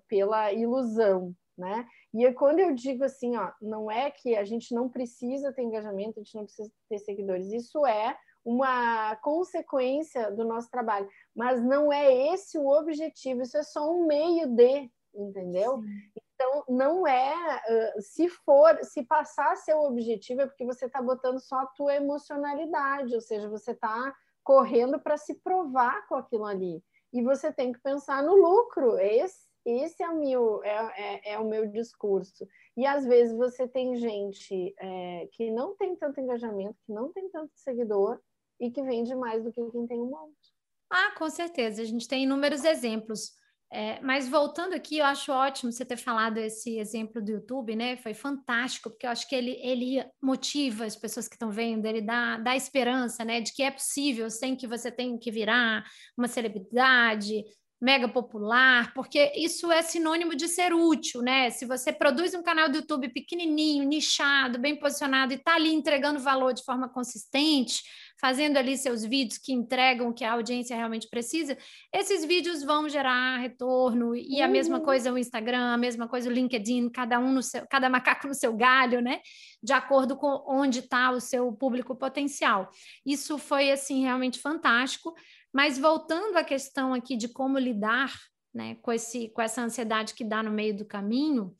pela 0.08 0.52
ilusão, 0.52 1.34
né? 1.56 1.86
E 2.14 2.32
quando 2.32 2.58
eu 2.60 2.74
digo 2.74 3.04
assim, 3.04 3.36
ó, 3.36 3.52
não 3.60 3.90
é 3.90 4.10
que 4.10 4.34
a 4.34 4.44
gente 4.44 4.74
não 4.74 4.88
precisa 4.88 5.52
ter 5.52 5.62
engajamento, 5.62 6.18
a 6.18 6.22
gente 6.22 6.34
não 6.34 6.44
precisa 6.44 6.70
ter 6.88 6.98
seguidores, 6.98 7.52
isso 7.52 7.86
é 7.86 8.16
uma 8.44 9.14
consequência 9.16 10.30
do 10.30 10.44
nosso 10.44 10.70
trabalho, 10.70 11.08
mas 11.34 11.62
não 11.62 11.92
é 11.92 12.32
esse 12.32 12.58
o 12.58 12.66
objetivo, 12.66 13.42
isso 13.42 13.58
é 13.58 13.62
só 13.62 13.90
um 13.92 14.06
meio 14.06 14.46
de, 14.46 14.90
entendeu? 15.14 15.82
Sim. 15.82 16.20
Então, 16.40 16.64
não 16.70 17.06
é, 17.06 18.00
se 18.00 18.26
for, 18.30 18.82
se 18.82 19.02
passar 19.02 19.58
seu 19.58 19.82
objetivo, 19.82 20.40
é 20.40 20.46
porque 20.46 20.64
você 20.64 20.86
está 20.86 21.02
botando 21.02 21.38
só 21.38 21.56
a 21.56 21.66
tua 21.66 21.94
emocionalidade, 21.94 23.14
ou 23.14 23.20
seja, 23.20 23.46
você 23.46 23.72
está 23.72 24.16
correndo 24.42 24.98
para 24.98 25.18
se 25.18 25.34
provar 25.34 26.08
com 26.08 26.14
aquilo 26.14 26.46
ali. 26.46 26.82
E 27.12 27.20
você 27.20 27.52
tem 27.52 27.72
que 27.72 27.78
pensar 27.80 28.22
no 28.22 28.34
lucro. 28.34 28.98
Esse, 28.98 29.38
esse 29.66 30.02
é, 30.02 30.08
o 30.08 30.18
meu, 30.18 30.64
é, 30.64 31.28
é, 31.28 31.32
é 31.32 31.38
o 31.38 31.46
meu 31.46 31.66
discurso. 31.66 32.48
E 32.74 32.86
às 32.86 33.04
vezes 33.04 33.36
você 33.36 33.68
tem 33.68 33.96
gente 33.96 34.74
é, 34.80 35.28
que 35.32 35.50
não 35.50 35.76
tem 35.76 35.94
tanto 35.94 36.22
engajamento, 36.22 36.78
que 36.86 36.92
não 36.92 37.12
tem 37.12 37.28
tanto 37.28 37.52
seguidor 37.54 38.18
e 38.58 38.70
que 38.70 38.82
vende 38.82 39.14
mais 39.14 39.44
do 39.44 39.52
que 39.52 39.62
quem 39.70 39.86
tem 39.86 40.00
um 40.00 40.06
monte. 40.06 40.54
Ah, 40.88 41.12
com 41.18 41.28
certeza. 41.28 41.82
A 41.82 41.84
gente 41.84 42.08
tem 42.08 42.22
inúmeros 42.22 42.64
exemplos. 42.64 43.38
É, 43.72 44.00
mas 44.00 44.28
voltando 44.28 44.74
aqui, 44.74 44.98
eu 44.98 45.04
acho 45.04 45.30
ótimo 45.30 45.70
você 45.70 45.84
ter 45.84 45.96
falado 45.96 46.38
esse 46.38 46.76
exemplo 46.76 47.22
do 47.22 47.30
YouTube, 47.30 47.76
né? 47.76 47.96
Foi 47.96 48.12
fantástico, 48.12 48.90
porque 48.90 49.06
eu 49.06 49.10
acho 49.10 49.28
que 49.28 49.34
ele, 49.34 49.52
ele 49.62 50.04
motiva 50.20 50.84
as 50.84 50.96
pessoas 50.96 51.28
que 51.28 51.36
estão 51.36 51.52
vendo, 51.52 51.86
ele 51.86 52.02
dá, 52.02 52.36
dá 52.38 52.56
esperança, 52.56 53.24
né? 53.24 53.40
De 53.40 53.52
que 53.52 53.62
é 53.62 53.70
possível 53.70 54.28
sem 54.28 54.56
que 54.56 54.66
você 54.66 54.90
tenha 54.90 55.16
que 55.16 55.30
virar 55.30 55.84
uma 56.18 56.26
celebridade, 56.26 57.44
mega 57.80 58.06
popular, 58.08 58.92
porque 58.92 59.32
isso 59.34 59.72
é 59.72 59.80
sinônimo 59.80 60.36
de 60.36 60.48
ser 60.48 60.74
útil, 60.74 61.22
né? 61.22 61.48
Se 61.48 61.64
você 61.64 61.90
produz 61.90 62.34
um 62.34 62.42
canal 62.42 62.68
do 62.68 62.76
YouTube 62.76 63.08
pequenininho, 63.08 63.84
nichado, 63.84 64.58
bem 64.58 64.76
posicionado 64.76 65.32
e 65.32 65.36
está 65.36 65.54
ali 65.54 65.72
entregando 65.72 66.20
valor 66.20 66.52
de 66.52 66.62
forma 66.62 66.90
consistente, 66.90 67.82
fazendo 68.20 68.58
ali 68.58 68.76
seus 68.76 69.02
vídeos 69.02 69.38
que 69.38 69.52
entregam 69.52 70.10
o 70.10 70.12
que 70.12 70.24
a 70.24 70.32
audiência 70.32 70.76
realmente 70.76 71.08
precisa, 71.08 71.56
esses 71.90 72.22
vídeos 72.22 72.62
vão 72.62 72.86
gerar 72.86 73.38
retorno 73.38 74.14
e 74.14 74.36
uhum. 74.36 74.44
a 74.44 74.48
mesma 74.48 74.78
uhum. 74.78 74.84
coisa 74.84 75.10
o 75.10 75.16
Instagram, 75.16 75.72
a 75.72 75.78
mesma 75.78 76.06
coisa 76.06 76.28
o 76.28 76.32
LinkedIn, 76.32 76.90
cada 76.90 77.18
um 77.18 77.32
no 77.32 77.42
seu, 77.42 77.66
cada 77.66 77.88
macaco 77.88 78.28
no 78.28 78.34
seu 78.34 78.54
galho, 78.54 79.00
né? 79.00 79.20
De 79.62 79.72
acordo 79.72 80.16
com 80.16 80.44
onde 80.46 80.80
está 80.80 81.10
o 81.10 81.20
seu 81.20 81.50
público 81.52 81.96
potencial. 81.96 82.68
Isso 83.06 83.38
foi 83.38 83.70
assim 83.70 84.02
realmente 84.02 84.38
fantástico. 84.38 85.14
Mas 85.52 85.78
voltando 85.78 86.36
à 86.36 86.44
questão 86.44 86.94
aqui 86.94 87.16
de 87.16 87.28
como 87.28 87.58
lidar 87.58 88.12
né, 88.54 88.76
com, 88.82 88.92
esse, 88.92 89.28
com 89.30 89.42
essa 89.42 89.62
ansiedade 89.62 90.14
que 90.14 90.24
dá 90.24 90.42
no 90.42 90.50
meio 90.50 90.76
do 90.76 90.84
caminho, 90.84 91.54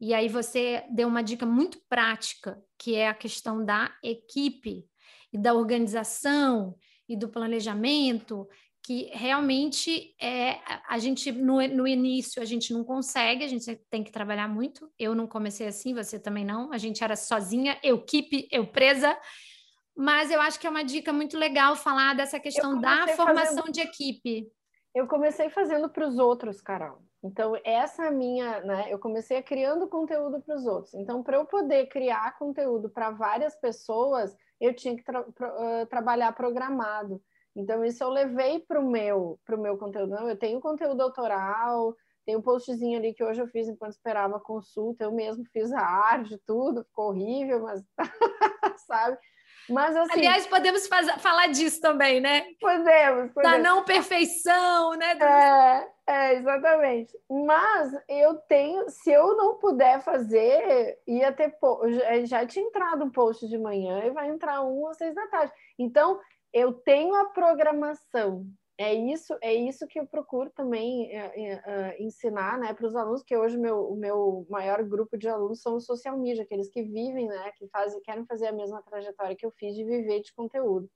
e 0.00 0.12
aí 0.12 0.28
você 0.28 0.84
deu 0.90 1.08
uma 1.08 1.22
dica 1.22 1.46
muito 1.46 1.80
prática, 1.88 2.62
que 2.78 2.94
é 2.94 3.08
a 3.08 3.14
questão 3.14 3.64
da 3.64 3.94
equipe 4.02 4.84
e 5.32 5.38
da 5.38 5.54
organização 5.54 6.76
e 7.08 7.16
do 7.16 7.28
planejamento, 7.28 8.46
que 8.86 9.10
realmente 9.12 10.14
é 10.20 10.60
a 10.88 10.98
gente 10.98 11.32
no, 11.32 11.66
no 11.66 11.88
início 11.88 12.40
a 12.40 12.44
gente 12.44 12.72
não 12.72 12.84
consegue, 12.84 13.42
a 13.42 13.48
gente 13.48 13.74
tem 13.90 14.04
que 14.04 14.12
trabalhar 14.12 14.48
muito. 14.48 14.88
Eu 14.98 15.14
não 15.14 15.26
comecei 15.26 15.66
assim, 15.66 15.92
você 15.92 16.20
também 16.20 16.44
não. 16.44 16.72
A 16.72 16.78
gente 16.78 17.02
era 17.02 17.16
sozinha, 17.16 17.78
eu 17.82 17.96
equipe, 17.96 18.46
eu 18.50 18.66
presa, 18.66 19.18
mas 19.96 20.30
eu 20.30 20.40
acho 20.40 20.60
que 20.60 20.66
é 20.66 20.70
uma 20.70 20.84
dica 20.84 21.12
muito 21.12 21.38
legal 21.38 21.74
falar 21.74 22.14
dessa 22.14 22.38
questão 22.38 22.78
da 22.80 23.08
formação 23.08 23.56
fazendo... 23.56 23.72
de 23.72 23.80
equipe. 23.80 24.46
Eu 24.94 25.06
comecei 25.06 25.48
fazendo 25.50 25.88
para 25.88 26.06
os 26.06 26.18
outros, 26.18 26.60
Carol. 26.60 27.02
Então, 27.22 27.54
essa 27.64 28.06
é 28.06 28.10
minha, 28.10 28.60
né? 28.60 28.86
Eu 28.88 28.98
comecei 28.98 29.42
criando 29.42 29.88
conteúdo 29.88 30.40
para 30.40 30.54
os 30.54 30.66
outros. 30.66 30.94
Então, 30.94 31.22
para 31.22 31.36
eu 31.36 31.44
poder 31.44 31.86
criar 31.88 32.38
conteúdo 32.38 32.88
para 32.88 33.10
várias 33.10 33.54
pessoas, 33.56 34.36
eu 34.60 34.74
tinha 34.74 34.96
que 34.96 35.02
tra 35.02 35.24
trabalhar 35.90 36.32
programado. 36.32 37.20
Então, 37.54 37.84
isso 37.84 38.04
eu 38.04 38.10
levei 38.10 38.60
para 38.60 38.80
o 38.80 38.88
meu, 38.88 39.40
pro 39.44 39.60
meu 39.60 39.76
conteúdo. 39.76 40.10
Não, 40.10 40.28
eu 40.28 40.36
tenho 40.36 40.60
conteúdo 40.60 41.00
autoral, 41.00 41.94
tem 42.26 42.36
um 42.36 42.42
postzinho 42.42 42.98
ali 42.98 43.14
que 43.14 43.22
hoje 43.22 43.40
eu 43.40 43.46
fiz 43.46 43.68
enquanto 43.68 43.92
esperava 43.92 44.36
a 44.36 44.40
consulta, 44.40 45.04
eu 45.04 45.12
mesmo 45.12 45.44
fiz 45.52 45.72
a 45.72 45.80
arte, 45.80 46.36
tudo, 46.44 46.84
ficou 46.84 47.10
horrível, 47.10 47.62
mas 47.62 47.84
sabe? 48.86 49.16
Mas 49.68 49.96
assim. 49.96 50.12
Aliás, 50.12 50.46
podemos 50.46 50.86
fazer, 50.86 51.18
falar 51.18 51.48
disso 51.48 51.80
também, 51.80 52.20
né? 52.20 52.46
Podemos, 52.60 53.32
podemos. 53.32 53.42
Da 53.42 53.58
não 53.58 53.84
perfeição, 53.84 54.94
né? 54.94 55.18
É, 55.18 55.88
é, 56.06 56.34
exatamente. 56.34 57.12
Mas 57.28 57.92
eu 58.08 58.36
tenho, 58.48 58.88
se 58.88 59.10
eu 59.10 59.36
não 59.36 59.58
puder 59.58 60.00
fazer, 60.02 60.98
ia 61.06 61.32
ter 61.32 61.56
já 62.24 62.46
tinha 62.46 62.64
entrado 62.64 63.04
um 63.04 63.10
post 63.10 63.48
de 63.48 63.58
manhã 63.58 64.04
e 64.04 64.10
vai 64.10 64.28
entrar 64.28 64.62
um 64.62 64.84
ou 64.84 64.94
seis 64.94 65.14
da 65.14 65.26
tarde. 65.28 65.52
Então, 65.78 66.20
eu 66.52 66.72
tenho 66.72 67.14
a 67.14 67.26
programação 67.26 68.46
é 68.78 68.92
isso, 68.92 69.36
é 69.40 69.54
isso 69.54 69.86
que 69.86 69.98
eu 69.98 70.06
procuro 70.06 70.50
também 70.50 71.10
uh, 71.16 72.02
ensinar, 72.02 72.58
né, 72.58 72.74
para 72.74 72.86
os 72.86 72.94
alunos, 72.94 73.22
que 73.22 73.36
hoje 73.36 73.56
meu, 73.56 73.88
o 73.90 73.96
meu 73.96 74.46
maior 74.50 74.82
grupo 74.82 75.16
de 75.16 75.28
alunos 75.28 75.62
são 75.62 75.76
os 75.76 75.86
social 75.86 76.18
media, 76.18 76.42
aqueles 76.42 76.68
que 76.68 76.82
vivem, 76.82 77.26
né, 77.26 77.52
que 77.56 77.66
fazem, 77.68 78.00
querem 78.02 78.26
fazer 78.26 78.48
a 78.48 78.52
mesma 78.52 78.82
trajetória 78.82 79.34
que 79.34 79.46
eu 79.46 79.50
fiz 79.50 79.74
de 79.74 79.82
viver 79.82 80.20
de 80.20 80.32
conteúdo. 80.34 80.90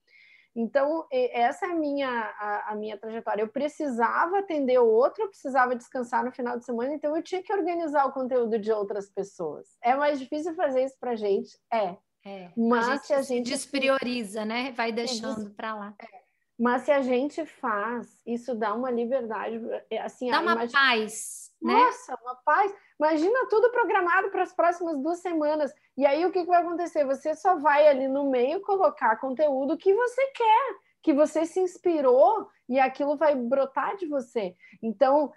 Então, 0.55 1.07
essa 1.13 1.67
é 1.67 1.71
a 1.71 1.75
minha, 1.75 2.09
a, 2.11 2.73
a, 2.73 2.75
minha 2.75 2.99
trajetória. 2.99 3.41
Eu 3.41 3.49
precisava 3.49 4.41
atender 4.41 4.81
o 4.81 4.87
outro, 4.87 5.23
eu 5.23 5.29
precisava 5.29 5.77
descansar 5.77 6.25
no 6.25 6.33
final 6.33 6.59
de 6.59 6.65
semana, 6.65 6.93
então 6.93 7.17
eu 7.17 7.23
tinha 7.23 7.41
que 7.41 7.53
organizar 7.53 8.05
o 8.07 8.13
conteúdo 8.13 8.59
de 8.59 8.73
outras 8.73 9.09
pessoas. 9.09 9.79
É 9.81 9.95
mais 9.95 10.19
difícil 10.19 10.55
fazer 10.55 10.85
isso 10.85 10.99
para 10.99 11.15
gente? 11.15 11.57
É. 11.73 11.97
é. 12.27 12.51
Mas 12.57 12.89
a 12.89 12.97
gente, 12.97 13.13
a 13.13 13.23
gente 13.23 13.51
desprioriza, 13.51 14.45
né? 14.45 14.73
Vai 14.73 14.91
deixando 14.91 15.51
para 15.51 15.75
lá. 15.75 15.95
É. 16.01 16.20
Mas 16.61 16.83
se 16.83 16.93
a 16.93 17.01
gente 17.01 17.47
faz, 17.47 18.21
isso 18.27 18.55
dá 18.55 18.75
uma 18.75 18.91
liberdade, 18.91 19.59
é, 19.89 19.99
assim, 20.03 20.31
dá 20.31 20.41
uma 20.41 20.53
imagina... 20.53 20.79
paz, 20.79 21.51
né? 21.63 21.73
Nossa, 21.73 22.19
uma 22.21 22.35
paz. 22.35 22.71
Imagina 22.99 23.47
tudo 23.49 23.71
programado 23.71 24.29
para 24.29 24.43
as 24.43 24.53
próximas 24.53 24.99
duas 24.99 25.21
semanas. 25.21 25.73
E 25.97 26.05
aí 26.05 26.23
o 26.27 26.31
que, 26.31 26.43
que 26.43 26.51
vai 26.51 26.61
acontecer? 26.61 27.07
Você 27.07 27.35
só 27.35 27.57
vai 27.57 27.89
ali 27.89 28.07
no 28.07 28.31
meio 28.31 28.61
colocar 28.61 29.17
conteúdo 29.17 29.79
que 29.79 29.95
você 29.95 30.27
quer, 30.33 30.75
que 31.03 31.15
você 31.15 31.47
se 31.47 31.61
inspirou 31.61 32.47
e 32.69 32.79
aquilo 32.79 33.17
vai 33.17 33.35
brotar 33.35 33.97
de 33.97 34.05
você. 34.05 34.55
Então, 34.83 35.33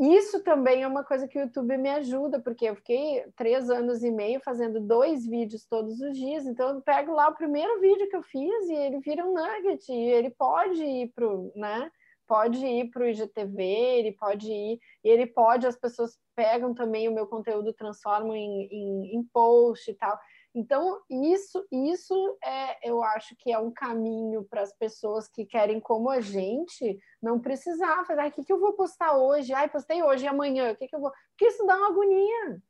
isso 0.00 0.42
também 0.42 0.82
é 0.82 0.86
uma 0.86 1.04
coisa 1.04 1.28
que 1.28 1.38
o 1.38 1.42
YouTube 1.42 1.76
me 1.76 1.90
ajuda, 1.90 2.40
porque 2.40 2.64
eu 2.64 2.74
fiquei 2.74 3.22
três 3.36 3.68
anos 3.68 4.02
e 4.02 4.10
meio 4.10 4.40
fazendo 4.40 4.80
dois 4.80 5.26
vídeos 5.26 5.66
todos 5.66 6.00
os 6.00 6.16
dias, 6.16 6.46
então 6.46 6.70
eu 6.70 6.80
pego 6.80 7.12
lá 7.12 7.28
o 7.28 7.34
primeiro 7.34 7.78
vídeo 7.80 8.08
que 8.08 8.16
eu 8.16 8.22
fiz 8.22 8.68
e 8.68 8.74
ele 8.74 9.00
vira 9.00 9.26
um 9.26 9.34
nugget, 9.34 9.92
e 9.92 9.94
ele 9.94 10.30
pode 10.30 10.82
ir 10.82 11.12
para 11.14 11.26
né? 11.54 11.90
Pode 12.26 12.64
ir 12.64 12.90
para 12.90 13.02
o 13.02 13.08
IGTV, 13.08 13.62
ele 13.62 14.12
pode 14.12 14.50
ir, 14.50 14.78
ele 15.02 15.26
pode, 15.26 15.66
as 15.66 15.76
pessoas 15.76 16.16
pegam 16.36 16.72
também 16.72 17.08
o 17.08 17.12
meu 17.12 17.26
conteúdo, 17.26 17.72
transformam 17.72 18.36
em, 18.36 18.68
em, 18.70 19.16
em 19.16 19.24
post 19.32 19.90
e 19.90 19.94
tal. 19.94 20.16
Então, 20.54 21.00
isso, 21.08 21.64
isso 21.70 22.38
é, 22.42 22.88
eu 22.88 23.02
acho 23.04 23.36
que 23.38 23.52
é 23.52 23.58
um 23.58 23.70
caminho 23.70 24.44
para 24.44 24.62
as 24.62 24.76
pessoas 24.76 25.28
que 25.28 25.44
querem, 25.44 25.78
como 25.80 26.10
a 26.10 26.20
gente, 26.20 26.98
não 27.22 27.38
precisar 27.38 28.04
fazer, 28.04 28.26
o 28.26 28.32
que, 28.32 28.44
que 28.44 28.52
eu 28.52 28.58
vou 28.58 28.72
postar 28.72 29.16
hoje? 29.16 29.52
Ai, 29.52 29.68
postei 29.68 30.02
hoje 30.02 30.24
e 30.24 30.28
amanhã, 30.28 30.72
o 30.72 30.76
que, 30.76 30.88
que 30.88 30.96
eu 30.96 31.00
vou. 31.00 31.12
Porque 31.30 31.46
isso 31.46 31.64
dá 31.66 31.76
uma 31.76 31.90
agonia. 31.90 32.60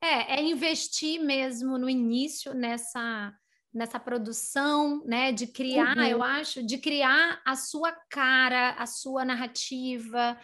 É, 0.00 0.36
é 0.36 0.42
investir 0.42 1.20
mesmo 1.20 1.76
no 1.76 1.88
início 1.88 2.54
nessa 2.54 3.34
nessa 3.74 3.98
produção, 3.98 5.04
né, 5.04 5.32
de 5.32 5.48
criar, 5.48 5.96
uhum. 5.96 6.04
eu 6.04 6.22
acho, 6.22 6.64
de 6.64 6.78
criar 6.78 7.42
a 7.44 7.56
sua 7.56 7.90
cara, 8.08 8.70
a 8.78 8.86
sua 8.86 9.24
narrativa, 9.24 10.38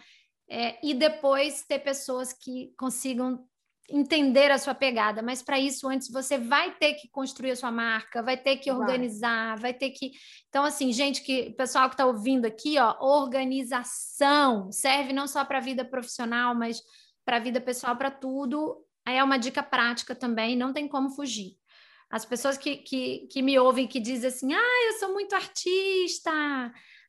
é, 0.49 0.85
e 0.85 0.93
depois 0.93 1.63
ter 1.63 1.79
pessoas 1.79 2.33
que 2.33 2.73
consigam 2.77 3.47
entender 3.91 4.51
a 4.51 4.57
sua 4.57 4.73
pegada, 4.73 5.21
mas 5.21 5.41
para 5.41 5.59
isso 5.59 5.87
antes 5.87 6.09
você 6.09 6.37
vai 6.37 6.71
ter 6.75 6.93
que 6.93 7.09
construir 7.09 7.51
a 7.51 7.55
sua 7.55 7.71
marca, 7.71 8.23
vai 8.23 8.37
ter 8.37 8.57
que 8.57 8.71
organizar, 8.71 9.51
vai, 9.51 9.71
vai 9.71 9.73
ter 9.73 9.91
que. 9.91 10.11
Então 10.49 10.63
assim, 10.63 10.91
gente 10.91 11.21
que 11.21 11.51
pessoal 11.51 11.89
que 11.89 11.95
está 11.95 12.05
ouvindo 12.05 12.45
aqui, 12.45 12.77
ó, 12.77 12.95
organização 12.99 14.71
serve 14.71 15.13
não 15.13 15.27
só 15.27 15.43
para 15.45 15.57
a 15.57 15.61
vida 15.61 15.83
profissional, 15.83 16.55
mas 16.55 16.81
para 17.25 17.37
a 17.37 17.39
vida 17.39 17.61
pessoal, 17.61 17.95
para 17.95 18.11
tudo. 18.11 18.83
Aí 19.05 19.17
é 19.17 19.23
uma 19.23 19.37
dica 19.37 19.63
prática 19.63 20.15
também, 20.15 20.55
não 20.55 20.73
tem 20.73 20.87
como 20.87 21.09
fugir. 21.09 21.55
As 22.09 22.25
pessoas 22.25 22.57
que, 22.57 22.77
que, 22.77 23.27
que 23.31 23.41
me 23.41 23.57
ouvem 23.57 23.87
que 23.87 23.99
dizem 23.99 24.27
assim, 24.27 24.53
ah, 24.53 24.87
eu 24.87 24.99
sou 24.99 25.13
muito 25.13 25.33
artista, 25.33 26.31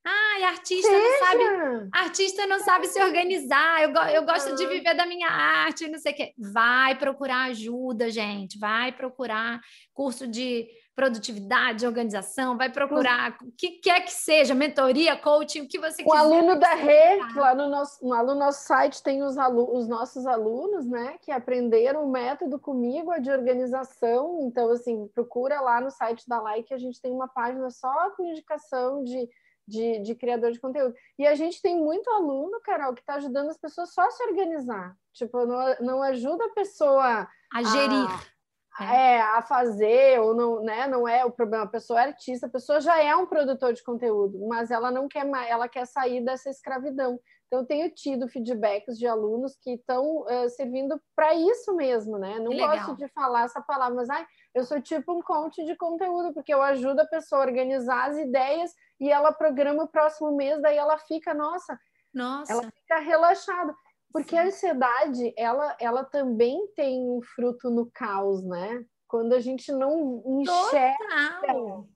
Ai, 0.04 0.42
artista 0.44 0.88
Seja. 0.88 1.02
não 1.02 1.18
sabe, 1.18 1.90
artista 1.92 2.46
não 2.46 2.58
sabe 2.60 2.88
se 2.88 3.00
organizar. 3.02 3.82
Eu, 3.82 3.92
eu 4.14 4.24
gosto 4.24 4.56
de 4.56 4.66
viver 4.66 4.94
da 4.94 5.06
minha 5.06 5.28
arte, 5.28 5.88
não 5.88 5.98
sei 5.98 6.12
o 6.12 6.16
quê. 6.16 6.32
Vai 6.36 6.98
procurar 6.98 7.44
ajuda, 7.44 8.10
gente. 8.10 8.58
Vai 8.58 8.90
procurar 8.90 9.60
curso 9.94 10.26
de 10.26 10.66
produtividade, 10.94 11.86
organização, 11.86 12.56
vai 12.56 12.70
procurar 12.70 13.36
o 13.42 13.50
que 13.52 13.80
quer 13.80 14.02
que 14.02 14.12
seja, 14.12 14.54
mentoria, 14.54 15.16
coaching, 15.16 15.62
o 15.62 15.68
que 15.68 15.78
você 15.78 16.02
quiser. 16.02 16.08
O 16.08 16.12
aluno 16.12 16.58
da 16.58 16.74
Rê, 16.74 17.16
lá 17.34 17.54
no 17.54 17.68
nosso, 17.68 18.06
lá 18.06 18.22
no 18.22 18.34
nosso 18.34 18.66
site 18.66 19.02
tem 19.02 19.22
os, 19.22 19.38
alu 19.38 19.74
os 19.74 19.88
nossos 19.88 20.26
alunos, 20.26 20.84
né, 20.86 21.16
que 21.22 21.32
aprenderam 21.32 22.04
o 22.04 22.10
método 22.10 22.58
comigo, 22.58 23.10
a 23.10 23.18
de 23.18 23.30
organização. 23.30 24.40
Então, 24.42 24.70
assim, 24.70 25.08
procura 25.14 25.60
lá 25.60 25.80
no 25.80 25.90
site 25.90 26.28
da 26.28 26.40
Like, 26.42 26.74
a 26.74 26.78
gente 26.78 27.00
tem 27.00 27.10
uma 27.10 27.28
página 27.28 27.70
só 27.70 28.10
com 28.10 28.26
indicação 28.26 29.02
de 29.02 29.28
de, 29.66 30.00
de 30.00 30.14
criador 30.14 30.52
de 30.52 30.60
conteúdo. 30.60 30.94
E 31.18 31.26
a 31.26 31.34
gente 31.34 31.60
tem 31.60 31.76
muito 31.76 32.10
aluno, 32.10 32.60
Carol, 32.60 32.94
que 32.94 33.00
está 33.00 33.14
ajudando 33.14 33.50
as 33.50 33.58
pessoas 33.58 33.92
só 33.92 34.02
a 34.02 34.10
se 34.10 34.22
organizar. 34.24 34.96
Tipo, 35.12 35.44
não, 35.46 35.76
não 35.80 36.02
ajuda 36.02 36.44
a 36.44 36.54
pessoa 36.54 37.28
a 37.52 37.62
gerir. 37.62 38.08
A, 38.78 38.84
é. 38.84 39.16
é, 39.16 39.20
a 39.20 39.42
fazer, 39.42 40.20
ou 40.20 40.34
não, 40.34 40.62
né? 40.62 40.86
Não 40.86 41.06
é 41.06 41.24
o 41.24 41.30
problema. 41.30 41.64
A 41.64 41.68
pessoa 41.68 42.00
é 42.00 42.06
artista, 42.06 42.46
a 42.46 42.50
pessoa 42.50 42.80
já 42.80 43.02
é 43.02 43.14
um 43.14 43.26
produtor 43.26 43.72
de 43.72 43.82
conteúdo, 43.82 44.46
mas 44.48 44.70
ela 44.70 44.90
não 44.90 45.08
quer 45.08 45.24
mais, 45.26 45.50
ela 45.50 45.68
quer 45.68 45.86
sair 45.86 46.24
dessa 46.24 46.48
escravidão. 46.48 47.20
Então, 47.46 47.60
eu 47.60 47.66
tenho 47.66 47.90
tido 47.90 48.26
feedbacks 48.28 48.98
de 48.98 49.06
alunos 49.06 49.54
que 49.60 49.74
estão 49.74 50.22
uh, 50.22 50.48
servindo 50.48 50.98
para 51.14 51.34
isso 51.34 51.74
mesmo, 51.76 52.16
né? 52.16 52.38
Não 52.38 52.56
gosto 52.56 52.96
de 52.96 53.06
falar 53.08 53.44
essa 53.44 53.60
palavra, 53.60 53.94
mas 53.94 54.08
ai, 54.08 54.26
eu 54.54 54.64
sou 54.64 54.80
tipo 54.80 55.12
um 55.12 55.22
coach 55.22 55.64
de 55.64 55.74
conteúdo, 55.76 56.32
porque 56.34 56.52
eu 56.52 56.62
ajudo 56.62 57.00
a 57.00 57.06
pessoa 57.06 57.42
a 57.42 57.46
organizar 57.46 58.10
as 58.10 58.18
ideias 58.18 58.72
e 59.00 59.10
ela 59.10 59.32
programa 59.32 59.84
o 59.84 59.88
próximo 59.88 60.34
mês, 60.36 60.60
daí 60.60 60.76
ela 60.76 60.98
fica, 60.98 61.32
nossa, 61.32 61.78
nossa. 62.12 62.52
ela 62.52 62.62
fica 62.62 62.98
relaxada. 62.98 63.74
Porque 64.12 64.36
Sim. 64.36 64.38
a 64.38 64.44
ansiedade, 64.44 65.34
ela, 65.38 65.74
ela 65.80 66.04
também 66.04 66.66
tem 66.76 67.00
um 67.00 67.20
fruto 67.22 67.70
no 67.70 67.90
caos, 67.90 68.44
né? 68.44 68.84
Quando 69.08 69.32
a 69.32 69.40
gente 69.40 69.72
não 69.72 70.22
enxerga 70.26 71.54
uh, 71.56 71.88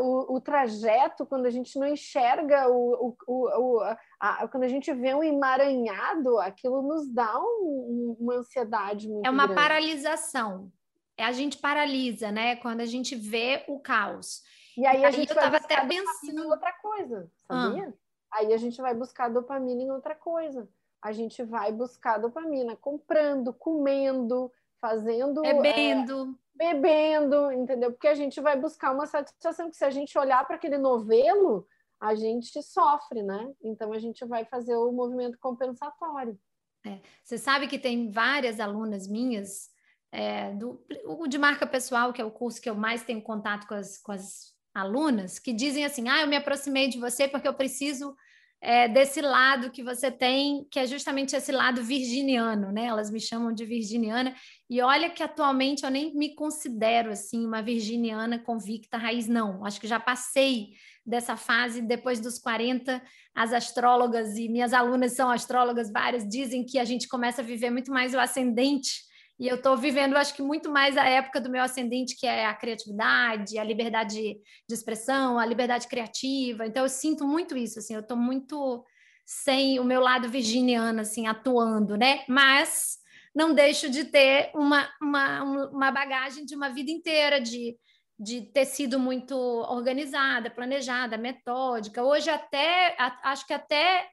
o, 0.00 0.36
o, 0.36 0.40
trajeto, 0.40 1.24
quando 1.24 1.46
a 1.46 1.50
gente 1.50 1.78
não 1.78 1.86
enxerga 1.86 2.68
o, 2.68 3.16
o, 3.26 3.76
o 3.76 3.80
a, 4.20 4.46
quando 4.48 4.64
a 4.64 4.68
gente 4.68 4.92
vê 4.92 5.14
um 5.14 5.22
emaranhado, 5.22 6.38
aquilo 6.38 6.82
nos 6.82 7.10
dá 7.10 7.38
um, 7.40 8.16
uma 8.20 8.34
ansiedade 8.34 9.08
muito 9.08 9.26
É 9.26 9.30
uma 9.30 9.46
grande. 9.46 9.60
paralisação. 9.62 10.70
É 11.16 11.24
a 11.24 11.32
gente 11.32 11.58
paralisa, 11.58 12.30
né? 12.30 12.56
Quando 12.56 12.80
a 12.80 12.86
gente 12.86 13.14
vê 13.14 13.64
o 13.68 13.78
caos. 13.78 14.42
E 14.76 14.84
aí 14.86 15.04
a 15.04 15.10
gente 15.10 15.28
eu 15.30 15.34
vai 15.34 15.44
tava 15.44 15.56
até 15.58 15.86
pensando 15.86 16.42
em 16.42 16.46
outra 16.46 16.72
coisa, 16.72 17.30
sabia? 17.46 17.88
Ah. 17.88 18.38
Aí 18.38 18.52
a 18.52 18.56
gente 18.56 18.80
vai 18.80 18.94
buscar 18.94 19.28
dopamina 19.28 19.82
em 19.82 19.90
outra 19.90 20.14
coisa. 20.14 20.68
A 21.00 21.12
gente 21.12 21.42
vai 21.44 21.70
buscar 21.70 22.18
dopamina 22.18 22.74
comprando, 22.74 23.52
comendo, 23.52 24.50
fazendo. 24.80 25.42
Bebendo. 25.42 26.36
É, 26.58 26.74
bebendo, 26.74 27.52
entendeu? 27.52 27.92
Porque 27.92 28.08
a 28.08 28.14
gente 28.14 28.40
vai 28.40 28.58
buscar 28.58 28.92
uma 28.92 29.06
satisfação 29.06 29.70
que 29.70 29.76
se 29.76 29.84
a 29.84 29.90
gente 29.90 30.18
olhar 30.18 30.44
para 30.46 30.56
aquele 30.56 30.78
novelo, 30.78 31.66
a 32.00 32.14
gente 32.14 32.60
sofre, 32.62 33.22
né? 33.22 33.52
Então 33.62 33.92
a 33.92 33.98
gente 33.98 34.24
vai 34.24 34.44
fazer 34.44 34.74
o 34.74 34.90
movimento 34.90 35.38
compensatório. 35.38 36.38
É. 36.86 36.98
Você 37.22 37.38
sabe 37.38 37.66
que 37.66 37.78
tem 37.78 38.10
várias 38.10 38.58
alunas 38.60 39.06
minhas 39.06 39.73
é, 40.14 40.52
do 40.52 40.80
o 41.06 41.26
de 41.26 41.36
marca 41.36 41.66
pessoal, 41.66 42.12
que 42.12 42.22
é 42.22 42.24
o 42.24 42.30
curso 42.30 42.60
que 42.62 42.70
eu 42.70 42.76
mais 42.76 43.02
tenho 43.02 43.20
contato 43.20 43.66
com 43.66 43.74
as, 43.74 43.98
com 43.98 44.12
as 44.12 44.54
alunas 44.72 45.40
que 45.40 45.52
dizem 45.52 45.84
assim: 45.84 46.08
ah, 46.08 46.20
eu 46.20 46.28
me 46.28 46.36
aproximei 46.36 46.88
de 46.88 46.98
você 46.98 47.26
porque 47.26 47.48
eu 47.48 47.54
preciso 47.54 48.14
é, 48.60 48.86
desse 48.86 49.20
lado 49.20 49.72
que 49.72 49.82
você 49.82 50.12
tem, 50.12 50.68
que 50.70 50.78
é 50.78 50.86
justamente 50.86 51.34
esse 51.34 51.50
lado 51.50 51.82
virginiano, 51.82 52.70
né? 52.70 52.84
Elas 52.84 53.10
me 53.10 53.20
chamam 53.20 53.52
de 53.52 53.64
virginiana. 53.64 54.32
E 54.70 54.80
olha 54.80 55.10
que 55.10 55.22
atualmente 55.22 55.84
eu 55.84 55.90
nem 55.90 56.14
me 56.14 56.32
considero 56.36 57.10
assim 57.10 57.44
uma 57.44 57.60
virginiana 57.60 58.38
convicta 58.38 58.96
raiz, 58.96 59.26
não. 59.26 59.66
Acho 59.66 59.80
que 59.80 59.88
já 59.88 59.98
passei 59.98 60.74
dessa 61.04 61.36
fase 61.36 61.82
depois 61.82 62.20
dos 62.20 62.38
40. 62.38 63.02
As 63.34 63.52
astrólogas 63.52 64.36
e 64.38 64.48
minhas 64.48 64.72
alunas 64.72 65.12
são 65.12 65.28
astrólogas 65.28 65.90
várias 65.90 66.26
dizem 66.26 66.64
que 66.64 66.78
a 66.78 66.84
gente 66.84 67.08
começa 67.08 67.42
a 67.42 67.44
viver 67.44 67.70
muito 67.70 67.90
mais 67.90 68.14
o 68.14 68.20
ascendente 68.20 69.12
e 69.38 69.48
eu 69.48 69.56
estou 69.56 69.76
vivendo, 69.76 70.16
acho 70.16 70.34
que 70.34 70.42
muito 70.42 70.70
mais 70.70 70.96
a 70.96 71.06
época 71.06 71.40
do 71.40 71.50
meu 71.50 71.62
ascendente, 71.62 72.16
que 72.16 72.26
é 72.26 72.46
a 72.46 72.54
criatividade, 72.54 73.58
a 73.58 73.64
liberdade 73.64 74.16
de 74.16 74.74
expressão, 74.74 75.38
a 75.38 75.46
liberdade 75.46 75.88
criativa. 75.88 76.66
Então, 76.66 76.84
eu 76.84 76.88
sinto 76.88 77.26
muito 77.26 77.56
isso, 77.56 77.80
assim, 77.80 77.94
eu 77.94 78.00
estou 78.00 78.16
muito 78.16 78.84
sem 79.26 79.80
o 79.80 79.84
meu 79.84 80.00
lado 80.00 80.28
virginiano, 80.28 81.00
assim, 81.00 81.26
atuando, 81.26 81.96
né? 81.96 82.24
Mas 82.28 82.98
não 83.34 83.52
deixo 83.52 83.90
de 83.90 84.04
ter 84.04 84.50
uma, 84.54 84.88
uma, 85.02 85.42
uma 85.68 85.90
bagagem 85.90 86.44
de 86.44 86.54
uma 86.54 86.68
vida 86.68 86.90
inteira 86.92 87.40
de, 87.40 87.76
de 88.16 88.42
ter 88.42 88.66
sido 88.66 89.00
muito 89.00 89.34
organizada, 89.36 90.48
planejada, 90.50 91.18
metódica. 91.18 92.04
Hoje 92.04 92.30
até, 92.30 92.94
acho 93.24 93.44
que 93.46 93.52
até 93.52 94.08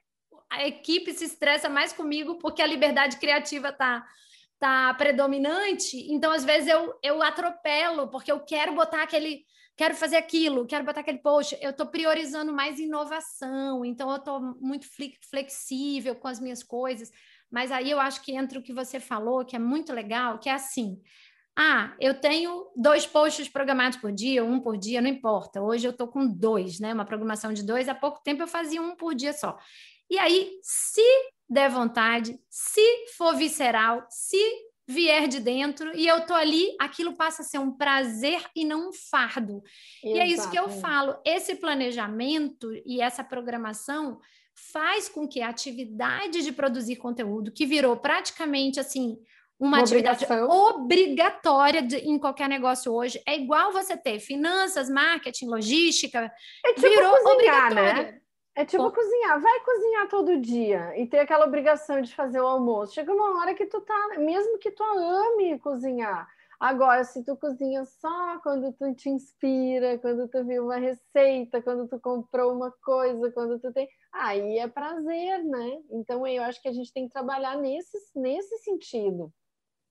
a 0.50 0.66
equipe 0.66 1.12
se 1.12 1.26
estressa 1.26 1.68
mais 1.68 1.92
comigo 1.92 2.38
porque 2.38 2.60
a 2.60 2.66
liberdade 2.66 3.18
criativa 3.18 3.68
está 3.68 4.04
tá 4.62 4.94
predominante, 4.94 5.96
então 6.08 6.30
às 6.30 6.44
vezes 6.44 6.68
eu, 6.68 6.94
eu 7.02 7.20
atropelo, 7.20 8.06
porque 8.06 8.30
eu 8.30 8.38
quero 8.38 8.72
botar 8.76 9.02
aquele, 9.02 9.44
quero 9.76 9.92
fazer 9.92 10.14
aquilo, 10.14 10.68
quero 10.68 10.84
botar 10.84 11.00
aquele 11.00 11.18
post, 11.18 11.58
eu 11.60 11.70
estou 11.70 11.88
priorizando 11.88 12.52
mais 12.52 12.78
inovação, 12.78 13.84
então 13.84 14.08
eu 14.08 14.18
estou 14.18 14.40
muito 14.60 14.86
flexível 15.28 16.14
com 16.14 16.28
as 16.28 16.38
minhas 16.38 16.62
coisas, 16.62 17.10
mas 17.50 17.72
aí 17.72 17.90
eu 17.90 17.98
acho 17.98 18.22
que 18.22 18.36
entra 18.36 18.56
o 18.56 18.62
que 18.62 18.72
você 18.72 19.00
falou, 19.00 19.44
que 19.44 19.56
é 19.56 19.58
muito 19.58 19.92
legal, 19.92 20.38
que 20.38 20.48
é 20.48 20.52
assim, 20.52 21.02
ah, 21.58 21.96
eu 21.98 22.14
tenho 22.20 22.70
dois 22.76 23.04
posts 23.04 23.48
programados 23.48 23.98
por 23.98 24.12
dia, 24.12 24.44
um 24.44 24.60
por 24.60 24.78
dia, 24.78 25.02
não 25.02 25.10
importa. 25.10 25.60
Hoje 25.60 25.88
eu 25.88 25.90
estou 25.90 26.06
com 26.06 26.26
dois, 26.26 26.80
né? 26.80 26.94
Uma 26.94 27.04
programação 27.04 27.52
de 27.52 27.62
dois. 27.62 27.90
Há 27.90 27.94
pouco 27.94 28.22
tempo 28.22 28.42
eu 28.42 28.46
fazia 28.46 28.80
um 28.80 28.96
por 28.96 29.14
dia 29.14 29.34
só. 29.34 29.58
E 30.08 30.18
aí, 30.18 30.50
se 30.62 31.02
der 31.52 31.70
vontade, 31.70 32.40
se 32.48 33.06
for 33.16 33.36
visceral, 33.36 34.06
se 34.08 34.40
vier 34.86 35.28
de 35.28 35.38
dentro 35.38 35.96
e 35.96 36.06
eu 36.06 36.26
tô 36.26 36.34
ali, 36.34 36.74
aquilo 36.80 37.14
passa 37.14 37.42
a 37.42 37.44
ser 37.44 37.58
um 37.58 37.70
prazer 37.70 38.42
e 38.54 38.64
não 38.64 38.88
um 38.88 38.92
fardo. 38.92 39.62
Exato. 40.02 40.16
E 40.16 40.18
é 40.18 40.26
isso 40.26 40.50
que 40.50 40.58
eu 40.58 40.68
falo. 40.68 41.16
Esse 41.24 41.54
planejamento 41.54 42.72
e 42.84 43.00
essa 43.00 43.22
programação 43.22 44.18
faz 44.54 45.08
com 45.08 45.26
que 45.28 45.40
a 45.40 45.48
atividade 45.48 46.42
de 46.42 46.52
produzir 46.52 46.96
conteúdo, 46.96 47.52
que 47.52 47.66
virou 47.66 47.96
praticamente 47.96 48.80
assim 48.80 49.18
uma, 49.58 49.76
uma 49.76 49.80
atividade 49.80 50.26
obrigatória 50.48 51.82
de, 51.82 51.96
em 51.98 52.18
qualquer 52.18 52.48
negócio 52.48 52.92
hoje, 52.92 53.22
é 53.26 53.36
igual 53.36 53.72
você 53.72 53.96
ter 53.96 54.18
finanças, 54.18 54.90
marketing, 54.90 55.46
logística, 55.46 56.32
é 56.64 56.74
tipo 56.74 56.80
virou 56.80 57.12
cozinhar, 57.12 57.32
obrigatória. 57.32 58.12
Né? 58.12 58.21
É 58.54 58.66
tipo 58.66 58.90
cozinhar, 58.92 59.40
vai 59.40 59.60
cozinhar 59.60 60.08
todo 60.08 60.40
dia 60.40 60.96
e 60.98 61.06
ter 61.06 61.20
aquela 61.20 61.46
obrigação 61.46 62.02
de 62.02 62.14
fazer 62.14 62.40
o 62.40 62.46
almoço. 62.46 62.94
Chega 62.94 63.12
uma 63.12 63.38
hora 63.38 63.54
que 63.54 63.64
tu 63.64 63.80
tá, 63.80 64.08
mesmo 64.18 64.58
que 64.58 64.70
tu 64.70 64.82
ame 64.82 65.58
cozinhar. 65.58 66.28
Agora, 66.60 67.02
se 67.02 67.24
tu 67.24 67.34
cozinha 67.36 67.84
só 67.84 68.38
quando 68.40 68.72
tu 68.74 68.94
te 68.94 69.08
inspira, 69.08 69.98
quando 69.98 70.28
tu 70.28 70.44
viu 70.44 70.66
uma 70.66 70.76
receita, 70.76 71.60
quando 71.60 71.88
tu 71.88 71.98
comprou 71.98 72.54
uma 72.54 72.70
coisa, 72.70 73.32
quando 73.32 73.58
tu 73.58 73.72
tem. 73.72 73.88
Aí 74.12 74.58
é 74.58 74.68
prazer, 74.68 75.42
né? 75.42 75.80
Então 75.90 76.24
eu 76.26 76.42
acho 76.44 76.60
que 76.62 76.68
a 76.68 76.72
gente 76.72 76.92
tem 76.92 77.06
que 77.06 77.12
trabalhar 77.12 77.56
nesse, 77.56 77.98
nesse 78.14 78.58
sentido. 78.58 79.32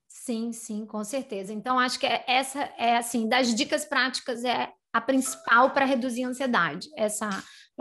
Sim, 0.07 0.51
sim, 0.51 0.85
com 0.85 1.03
certeza. 1.03 1.51
Então, 1.51 1.79
acho 1.79 1.99
que 1.99 2.05
é, 2.05 2.23
essa 2.27 2.61
é 2.77 2.97
assim, 2.97 3.27
das 3.27 3.55
dicas 3.55 3.85
práticas 3.85 4.43
é 4.43 4.71
a 4.93 4.99
principal 4.99 5.71
para 5.71 5.85
reduzir 5.85 6.25
a 6.25 6.27
ansiedade. 6.27 6.89
Essa 6.95 7.29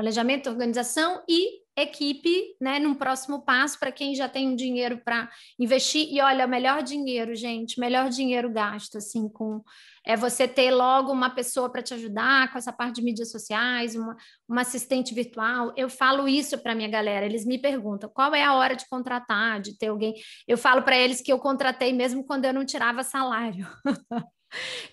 planejamento, 0.00 0.48
organização 0.48 1.22
e 1.28 1.60
equipe, 1.76 2.56
né, 2.60 2.78
num 2.78 2.94
próximo 2.94 3.42
passo 3.42 3.78
para 3.78 3.92
quem 3.92 4.14
já 4.14 4.28
tem 4.28 4.48
um 4.48 4.56
dinheiro 4.56 5.00
para 5.04 5.30
investir. 5.58 6.08
E 6.10 6.20
olha, 6.20 6.46
melhor 6.46 6.82
dinheiro, 6.82 7.34
gente, 7.34 7.78
melhor 7.78 8.08
dinheiro 8.08 8.50
gasto, 8.50 8.98
assim, 8.98 9.28
com 9.28 9.62
é 10.06 10.16
você 10.16 10.48
ter 10.48 10.70
logo 10.70 11.12
uma 11.12 11.28
pessoa 11.30 11.70
para 11.70 11.82
te 11.82 11.92
ajudar 11.92 12.50
com 12.50 12.56
essa 12.56 12.72
parte 12.72 12.96
de 12.96 13.02
mídias 13.02 13.30
sociais, 13.30 13.94
uma, 13.94 14.16
uma 14.48 14.62
assistente 14.62 15.14
virtual. 15.14 15.72
Eu 15.76 15.90
falo 15.90 16.26
isso 16.26 16.56
para 16.58 16.74
minha 16.74 16.88
galera, 16.88 17.26
eles 17.26 17.44
me 17.44 17.58
perguntam 17.58 18.10
qual 18.12 18.34
é 18.34 18.42
a 18.42 18.54
hora 18.54 18.74
de 18.74 18.88
contratar, 18.88 19.60
de 19.60 19.76
ter 19.76 19.88
alguém. 19.88 20.14
Eu 20.48 20.56
falo 20.56 20.82
para 20.82 20.96
eles 20.96 21.20
que 21.20 21.32
eu 21.32 21.38
contratei 21.38 21.92
mesmo 21.92 22.24
quando 22.24 22.46
eu 22.46 22.54
não 22.54 22.64
tirava 22.64 23.02
salário. 23.02 23.66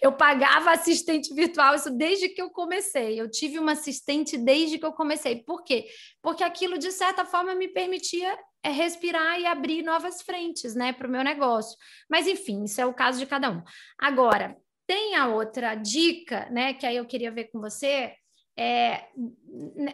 Eu 0.01 0.11
pagava 0.11 0.71
assistente 0.71 1.33
virtual, 1.33 1.75
isso 1.75 1.89
desde 1.89 2.29
que 2.29 2.41
eu 2.41 2.49
comecei. 2.49 3.19
Eu 3.19 3.29
tive 3.29 3.59
uma 3.59 3.73
assistente 3.73 4.37
desde 4.37 4.77
que 4.77 4.85
eu 4.85 4.93
comecei. 4.93 5.43
Por 5.43 5.63
quê? 5.63 5.87
Porque 6.21 6.43
aquilo, 6.43 6.77
de 6.77 6.91
certa 6.91 7.25
forma, 7.25 7.55
me 7.55 7.67
permitia 7.67 8.37
é, 8.63 8.69
respirar 8.69 9.39
e 9.39 9.45
abrir 9.45 9.81
novas 9.83 10.21
frentes 10.21 10.75
né, 10.75 10.93
para 10.93 11.07
o 11.07 11.11
meu 11.11 11.23
negócio. 11.23 11.77
Mas, 12.09 12.27
enfim, 12.27 12.63
isso 12.63 12.79
é 12.79 12.85
o 12.85 12.93
caso 12.93 13.19
de 13.19 13.25
cada 13.25 13.49
um. 13.49 13.63
Agora, 13.97 14.57
tem 14.85 15.15
a 15.15 15.27
outra 15.27 15.75
dica, 15.75 16.49
né, 16.49 16.73
que 16.73 16.85
aí 16.85 16.97
eu 16.97 17.05
queria 17.05 17.31
ver 17.31 17.45
com 17.45 17.59
você, 17.59 18.13
é, 18.57 19.09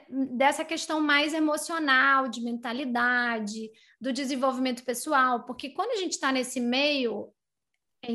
dessa 0.10 0.64
questão 0.64 1.02
mais 1.02 1.34
emocional, 1.34 2.30
de 2.30 2.42
mentalidade, 2.42 3.70
do 4.00 4.14
desenvolvimento 4.14 4.86
pessoal, 4.86 5.46
porque 5.46 5.72
quando 5.72 5.92
a 5.92 5.98
gente 5.98 6.14
está 6.14 6.32
nesse 6.32 6.62
meio, 6.62 7.30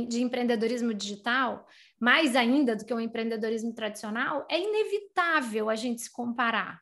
de 0.09 0.22
empreendedorismo 0.22 0.93
digital, 0.93 1.66
mais 1.99 2.36
ainda 2.36 2.76
do 2.76 2.84
que 2.84 2.93
o 2.93 3.01
empreendedorismo 3.01 3.74
tradicional, 3.74 4.47
é 4.51 4.61
inevitável 4.61 5.70
a 5.70 5.74
gente 5.74 6.03
se 6.03 6.12
comparar 6.12 6.80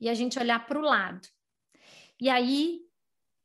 e 0.00 0.08
a 0.08 0.14
gente 0.14 0.38
olhar 0.38 0.66
para 0.66 0.78
o 0.78 0.82
lado. 0.82 1.28
E 2.20 2.28
aí, 2.28 2.80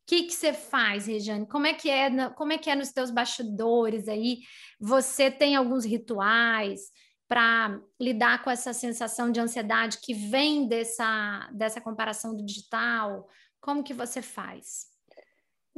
o 0.02 0.06
que, 0.06 0.30
você 0.30 0.52
faz, 0.52 1.06
Regiane? 1.06 1.46
Como 1.46 1.66
é 1.66 1.74
que 1.74 1.90
é, 1.90 2.30
como 2.30 2.52
é 2.52 2.58
que 2.58 2.70
é 2.70 2.74
nos 2.74 2.92
teus 2.92 3.10
bastidores 3.10 4.08
aí? 4.08 4.40
Você 4.80 5.30
tem 5.30 5.56
alguns 5.56 5.84
rituais 5.84 6.80
para 7.28 7.80
lidar 8.00 8.42
com 8.42 8.50
essa 8.50 8.72
sensação 8.72 9.30
de 9.30 9.40
ansiedade 9.40 9.98
que 10.00 10.14
vem 10.14 10.68
dessa, 10.68 11.50
dessa 11.52 11.80
comparação 11.80 12.36
do 12.36 12.44
digital? 12.44 13.28
Como 13.60 13.82
que 13.82 13.92
você 13.92 14.22
faz? 14.22 14.95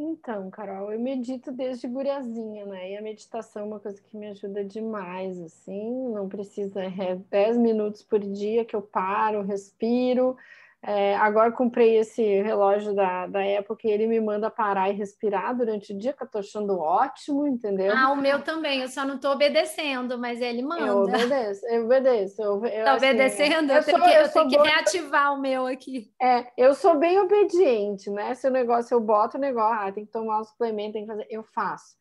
Então, 0.01 0.49
Carol, 0.49 0.93
eu 0.93 1.01
medito 1.01 1.51
desde 1.51 1.89
guriazinha, 1.89 2.65
né? 2.67 2.93
E 2.93 2.97
a 2.97 3.03
meditação 3.03 3.63
é 3.63 3.65
uma 3.65 3.81
coisa 3.81 4.01
que 4.01 4.17
me 4.17 4.29
ajuda 4.29 4.65
demais, 4.65 5.41
assim. 5.41 6.09
Não 6.13 6.29
precisa, 6.29 6.85
é 6.85 7.17
10 7.29 7.57
minutos 7.57 8.01
por 8.05 8.21
dia 8.21 8.65
que 8.65 8.77
eu 8.77 8.83
paro, 8.83 9.43
respiro, 9.43 10.37
é, 10.81 11.17
agora 11.17 11.51
comprei 11.51 11.97
esse 11.97 12.23
relógio 12.23 12.95
da, 12.95 13.27
da 13.27 13.41
Apple 13.59 13.77
ele 13.85 14.07
me 14.07 14.21
manda 14.21 14.49
parar 14.49 14.89
e 14.89 14.93
respirar 14.93 15.57
durante 15.57 15.93
o 15.93 15.99
dia, 15.99 16.13
que 16.13 16.23
eu 16.23 16.29
tô 16.29 16.39
achando 16.39 16.79
ótimo, 16.79 17.49
entendeu? 17.49 17.93
Ah, 17.97 18.13
o 18.13 18.17
meu 18.17 18.43
também, 18.43 18.83
eu 18.83 18.89
só 18.89 19.05
não 19.05 19.19
tô 19.19 19.33
obedecendo, 19.33 20.17
mas 20.17 20.41
ele 20.41 20.63
manda. 20.63 20.87
Eu 20.87 20.99
obedeço, 20.99 21.67
eu 21.67 21.85
obedeço. 21.85 22.41
Eu, 22.41 22.65
eu, 22.65 22.85
tá 22.85 22.95
assim, 22.95 23.07
obedecendo? 23.07 23.71
Eu, 23.71 23.77
eu, 23.77 23.83
sou, 23.83 23.93
tenho 23.95 24.05
que, 24.05 24.11
eu, 24.11 24.33
tenho 24.33 24.49
que 24.49 24.57
reativar 24.57 25.35
o 25.35 25.41
meu 25.41 25.67
aqui. 25.67 26.13
É, 26.23 26.47
eu 26.57 26.73
sou 26.75 26.97
bem 26.97 27.19
obediente, 27.19 28.09
né? 28.11 28.35
Se 28.35 28.47
o 28.47 28.51
negócio, 28.51 28.95
eu 28.95 29.01
boto 29.01 29.37
o 29.37 29.41
negócio, 29.41 29.81
ah, 29.81 29.91
tem 29.91 30.07
que 30.07 30.13
tomar 30.13 30.41
um 30.41 30.45
suplemento, 30.45 30.93
tem 30.93 31.03
que 31.03 31.11
fazer, 31.11 31.27
eu 31.29 31.43
faço. 31.43 31.98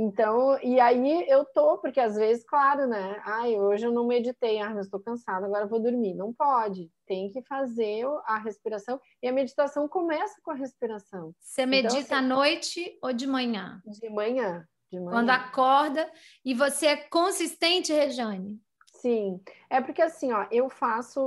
Então, 0.00 0.56
e 0.62 0.78
aí 0.78 1.28
eu 1.28 1.44
tô, 1.44 1.76
porque 1.78 1.98
às 1.98 2.14
vezes, 2.14 2.44
claro, 2.44 2.86
né? 2.86 3.20
Ai, 3.24 3.58
hoje 3.58 3.84
eu 3.84 3.90
não 3.90 4.06
meditei, 4.06 4.60
ah, 4.60 4.70
mas 4.70 4.84
estou 4.84 5.00
cansada, 5.00 5.44
agora 5.44 5.66
vou 5.66 5.80
dormir. 5.80 6.14
Não 6.14 6.32
pode, 6.32 6.88
tem 7.04 7.28
que 7.32 7.42
fazer 7.42 8.06
a 8.24 8.38
respiração, 8.38 9.00
e 9.20 9.26
a 9.26 9.32
meditação 9.32 9.88
começa 9.88 10.36
com 10.40 10.52
a 10.52 10.54
respiração. 10.54 11.34
Você 11.40 11.62
então, 11.62 11.70
medita 11.70 11.98
então, 11.98 12.16
assim, 12.16 12.26
à 12.26 12.28
noite 12.28 12.98
ou 13.02 13.12
de 13.12 13.26
manhã? 13.26 13.82
De 13.84 14.08
manhã, 14.08 14.64
de 14.88 15.00
manhã. 15.00 15.10
Quando 15.10 15.30
acorda, 15.30 16.08
e 16.44 16.54
você 16.54 16.86
é 16.86 16.96
consistente, 16.96 17.92
Rejane? 17.92 18.56
Sim, 19.00 19.40
é 19.68 19.80
porque 19.80 20.02
assim, 20.02 20.32
ó, 20.32 20.46
eu 20.52 20.70
faço, 20.70 21.18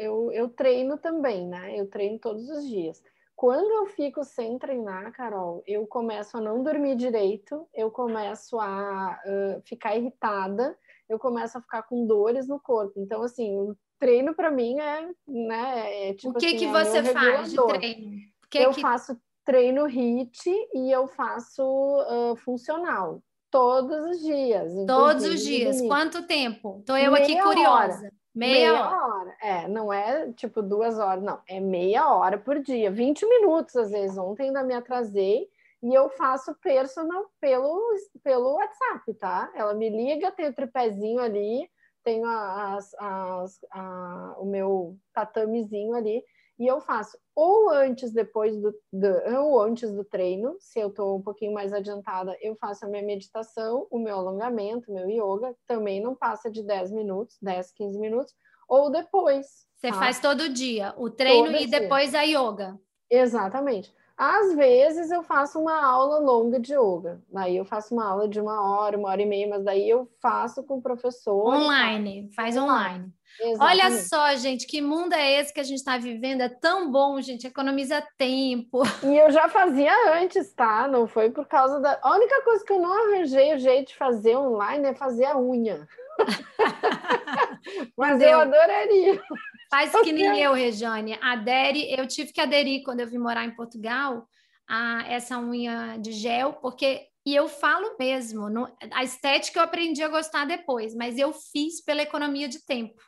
eu, 0.00 0.32
eu 0.32 0.48
treino 0.48 0.98
também, 0.98 1.46
né? 1.46 1.78
Eu 1.78 1.88
treino 1.88 2.18
todos 2.18 2.48
os 2.50 2.66
dias. 2.66 3.00
Quando 3.36 3.70
eu 3.70 3.86
fico 3.86 4.24
sem 4.24 4.58
treinar, 4.58 5.12
Carol, 5.12 5.62
eu 5.66 5.86
começo 5.86 6.38
a 6.38 6.40
não 6.40 6.62
dormir 6.62 6.96
direito, 6.96 7.68
eu 7.74 7.90
começo 7.90 8.58
a 8.58 9.20
uh, 9.26 9.60
ficar 9.66 9.94
irritada, 9.94 10.74
eu 11.06 11.18
começo 11.18 11.58
a 11.58 11.60
ficar 11.60 11.82
com 11.82 12.06
dores 12.06 12.48
no 12.48 12.58
corpo. 12.58 12.98
Então, 12.98 13.22
assim, 13.22 13.54
o 13.60 13.76
treino 13.98 14.34
para 14.34 14.50
mim 14.50 14.78
é, 14.80 15.10
né, 15.28 16.08
é 16.08 16.14
tipo 16.14 16.30
O 16.30 16.40
que 16.40 16.46
assim, 16.46 16.56
que 16.56 16.64
é 16.64 16.72
você 16.72 17.02
faz 17.12 17.50
de 17.50 17.56
treino? 17.56 18.10
Que 18.50 18.58
eu 18.58 18.70
que... 18.70 18.80
faço 18.80 19.20
treino 19.44 19.86
HIIT 19.86 20.50
e 20.72 20.90
eu 20.90 21.06
faço 21.06 21.62
uh, 21.62 22.34
funcional 22.36 23.22
todos 23.50 24.02
os 24.06 24.22
dias. 24.22 24.72
Todos 24.86 25.24
os 25.26 25.44
dias. 25.44 25.82
Quanto 25.82 26.26
tempo? 26.26 26.82
Tô 26.86 26.96
eu 26.96 27.14
aqui 27.14 27.38
curiosa. 27.38 27.98
Hora 27.98 28.12
Meia, 28.36 28.72
meia 28.72 28.90
hora. 28.90 29.06
hora. 29.06 29.36
É, 29.40 29.68
não 29.68 29.90
é 29.90 30.30
tipo 30.32 30.62
duas 30.62 30.98
horas, 30.98 31.24
não. 31.24 31.40
É 31.48 31.58
meia 31.58 32.12
hora 32.12 32.36
por 32.36 32.60
dia, 32.60 32.90
20 32.90 33.26
minutos 33.26 33.74
às 33.76 33.90
vezes. 33.90 34.18
Ontem 34.18 34.48
ainda 34.48 34.62
me 34.62 34.74
atrasei 34.74 35.48
e 35.82 35.94
eu 35.94 36.10
faço 36.10 36.54
personal 36.56 37.30
pelo, 37.40 37.80
pelo 38.22 38.54
WhatsApp, 38.54 39.14
tá? 39.14 39.50
Ela 39.54 39.72
me 39.72 39.88
liga, 39.88 40.30
tem 40.32 40.48
o 40.48 40.54
tripézinho 40.54 41.20
ali, 41.20 41.68
tenho 42.04 42.26
as, 42.26 42.94
as, 42.98 43.58
a, 43.72 44.36
o 44.38 44.44
meu 44.44 44.98
tatamezinho 45.14 45.94
ali 45.94 46.22
e 46.58 46.66
eu 46.66 46.80
faço 46.80 47.18
ou 47.36 47.68
antes, 47.68 48.10
depois 48.12 48.56
do, 48.56 48.74
do, 48.90 49.08
ou 49.42 49.60
antes 49.60 49.92
do 49.92 50.02
treino, 50.02 50.56
se 50.58 50.80
eu 50.80 50.88
estou 50.88 51.18
um 51.18 51.22
pouquinho 51.22 51.52
mais 51.52 51.70
adiantada, 51.70 52.34
eu 52.40 52.56
faço 52.56 52.86
a 52.86 52.88
minha 52.88 53.02
meditação, 53.02 53.86
o 53.90 53.98
meu 53.98 54.16
alongamento, 54.16 54.90
o 54.90 54.94
meu 54.94 55.06
yoga, 55.06 55.54
também 55.66 56.00
não 56.00 56.14
passa 56.14 56.50
de 56.50 56.62
10 56.62 56.92
minutos, 56.92 57.36
10, 57.42 57.72
15 57.72 57.98
minutos, 57.98 58.34
ou 58.66 58.90
depois. 58.90 59.66
Você 59.76 59.88
tá? 59.88 59.98
faz 59.98 60.18
todo 60.18 60.48
dia 60.48 60.94
o 60.96 61.10
treino 61.10 61.52
todo 61.52 61.62
e 61.62 61.66
depois 61.66 62.14
a 62.14 62.22
yoga. 62.22 62.80
Exatamente. 63.10 63.94
Às 64.16 64.54
vezes 64.54 65.10
eu 65.10 65.22
faço 65.22 65.60
uma 65.60 65.84
aula 65.84 66.18
longa 66.18 66.58
de 66.58 66.72
yoga. 66.72 67.22
Daí 67.30 67.54
eu 67.54 67.66
faço 67.66 67.92
uma 67.92 68.08
aula 68.08 68.26
de 68.26 68.40
uma 68.40 68.62
hora, 68.62 68.96
uma 68.96 69.10
hora 69.10 69.20
e 69.20 69.26
meia, 69.26 69.46
mas 69.46 69.62
daí 69.62 69.86
eu 69.86 70.10
faço 70.22 70.64
com 70.64 70.78
o 70.78 70.82
professor. 70.82 71.46
Online, 71.46 72.30
faz 72.34 72.56
online. 72.56 73.12
Exatamente. 73.40 73.60
Olha 73.60 74.02
só, 74.02 74.34
gente, 74.36 74.66
que 74.66 74.80
mundo 74.80 75.12
é 75.12 75.40
esse 75.40 75.52
que 75.52 75.60
a 75.60 75.64
gente 75.64 75.78
está 75.78 75.98
vivendo? 75.98 76.40
É 76.40 76.48
tão 76.48 76.90
bom, 76.90 77.20
gente, 77.20 77.46
economiza 77.46 78.02
tempo. 78.16 78.82
E 79.02 79.16
eu 79.16 79.30
já 79.30 79.48
fazia 79.48 79.92
antes, 80.14 80.52
tá? 80.52 80.88
Não 80.88 81.06
foi 81.06 81.30
por 81.30 81.46
causa 81.46 81.80
da. 81.80 81.98
A 82.02 82.14
única 82.14 82.42
coisa 82.42 82.64
que 82.64 82.72
eu 82.72 82.80
não 82.80 82.92
arranjei 82.92 83.54
o 83.54 83.58
jeito 83.58 83.88
de 83.88 83.96
fazer 83.96 84.36
online 84.36 84.88
é 84.88 84.94
fazer 84.94 85.26
a 85.26 85.38
unha. 85.38 85.86
mas 87.96 88.20
eu 88.20 88.40
adoraria. 88.40 89.22
Faz 89.70 89.92
que 90.02 90.12
nem 90.12 90.40
eu, 90.40 90.52
Rejane. 90.52 91.18
Adere, 91.20 91.92
eu 91.92 92.06
tive 92.06 92.32
que 92.32 92.40
aderir 92.40 92.82
quando 92.84 93.00
eu 93.00 93.06
vim 93.06 93.18
morar 93.18 93.44
em 93.44 93.54
Portugal 93.54 94.26
a 94.68 95.04
essa 95.08 95.38
unha 95.38 95.96
de 95.98 96.12
gel, 96.12 96.54
porque 96.54 97.08
e 97.26 97.34
eu 97.34 97.48
falo 97.48 97.96
mesmo, 97.98 98.48
no, 98.48 98.72
a 98.92 99.02
estética 99.02 99.58
eu 99.58 99.64
aprendi 99.64 100.00
a 100.00 100.08
gostar 100.08 100.44
depois, 100.46 100.94
mas 100.94 101.18
eu 101.18 101.32
fiz 101.32 101.82
pela 101.84 102.02
economia 102.02 102.48
de 102.48 102.64
tempo. 102.64 103.02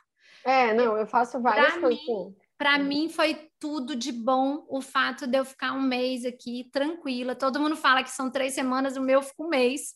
É, 0.45 0.73
não, 0.73 0.97
eu 0.97 1.07
faço 1.07 1.41
várias 1.41 1.73
pra 1.73 1.81
coisas. 1.81 1.99
Para 2.57 2.77
mim 2.77 3.09
foi 3.09 3.49
tudo 3.59 3.95
de 3.95 4.11
bom 4.11 4.65
o 4.67 4.81
fato 4.81 5.25
de 5.25 5.37
eu 5.37 5.45
ficar 5.45 5.73
um 5.73 5.81
mês 5.81 6.25
aqui 6.25 6.69
tranquila. 6.71 7.33
Todo 7.33 7.59
mundo 7.59 7.75
fala 7.75 8.03
que 8.03 8.11
são 8.11 8.29
três 8.29 8.53
semanas, 8.53 8.97
o 8.97 9.01
meu 9.01 9.21
fica 9.21 9.43
um 9.43 9.47
mês 9.47 9.93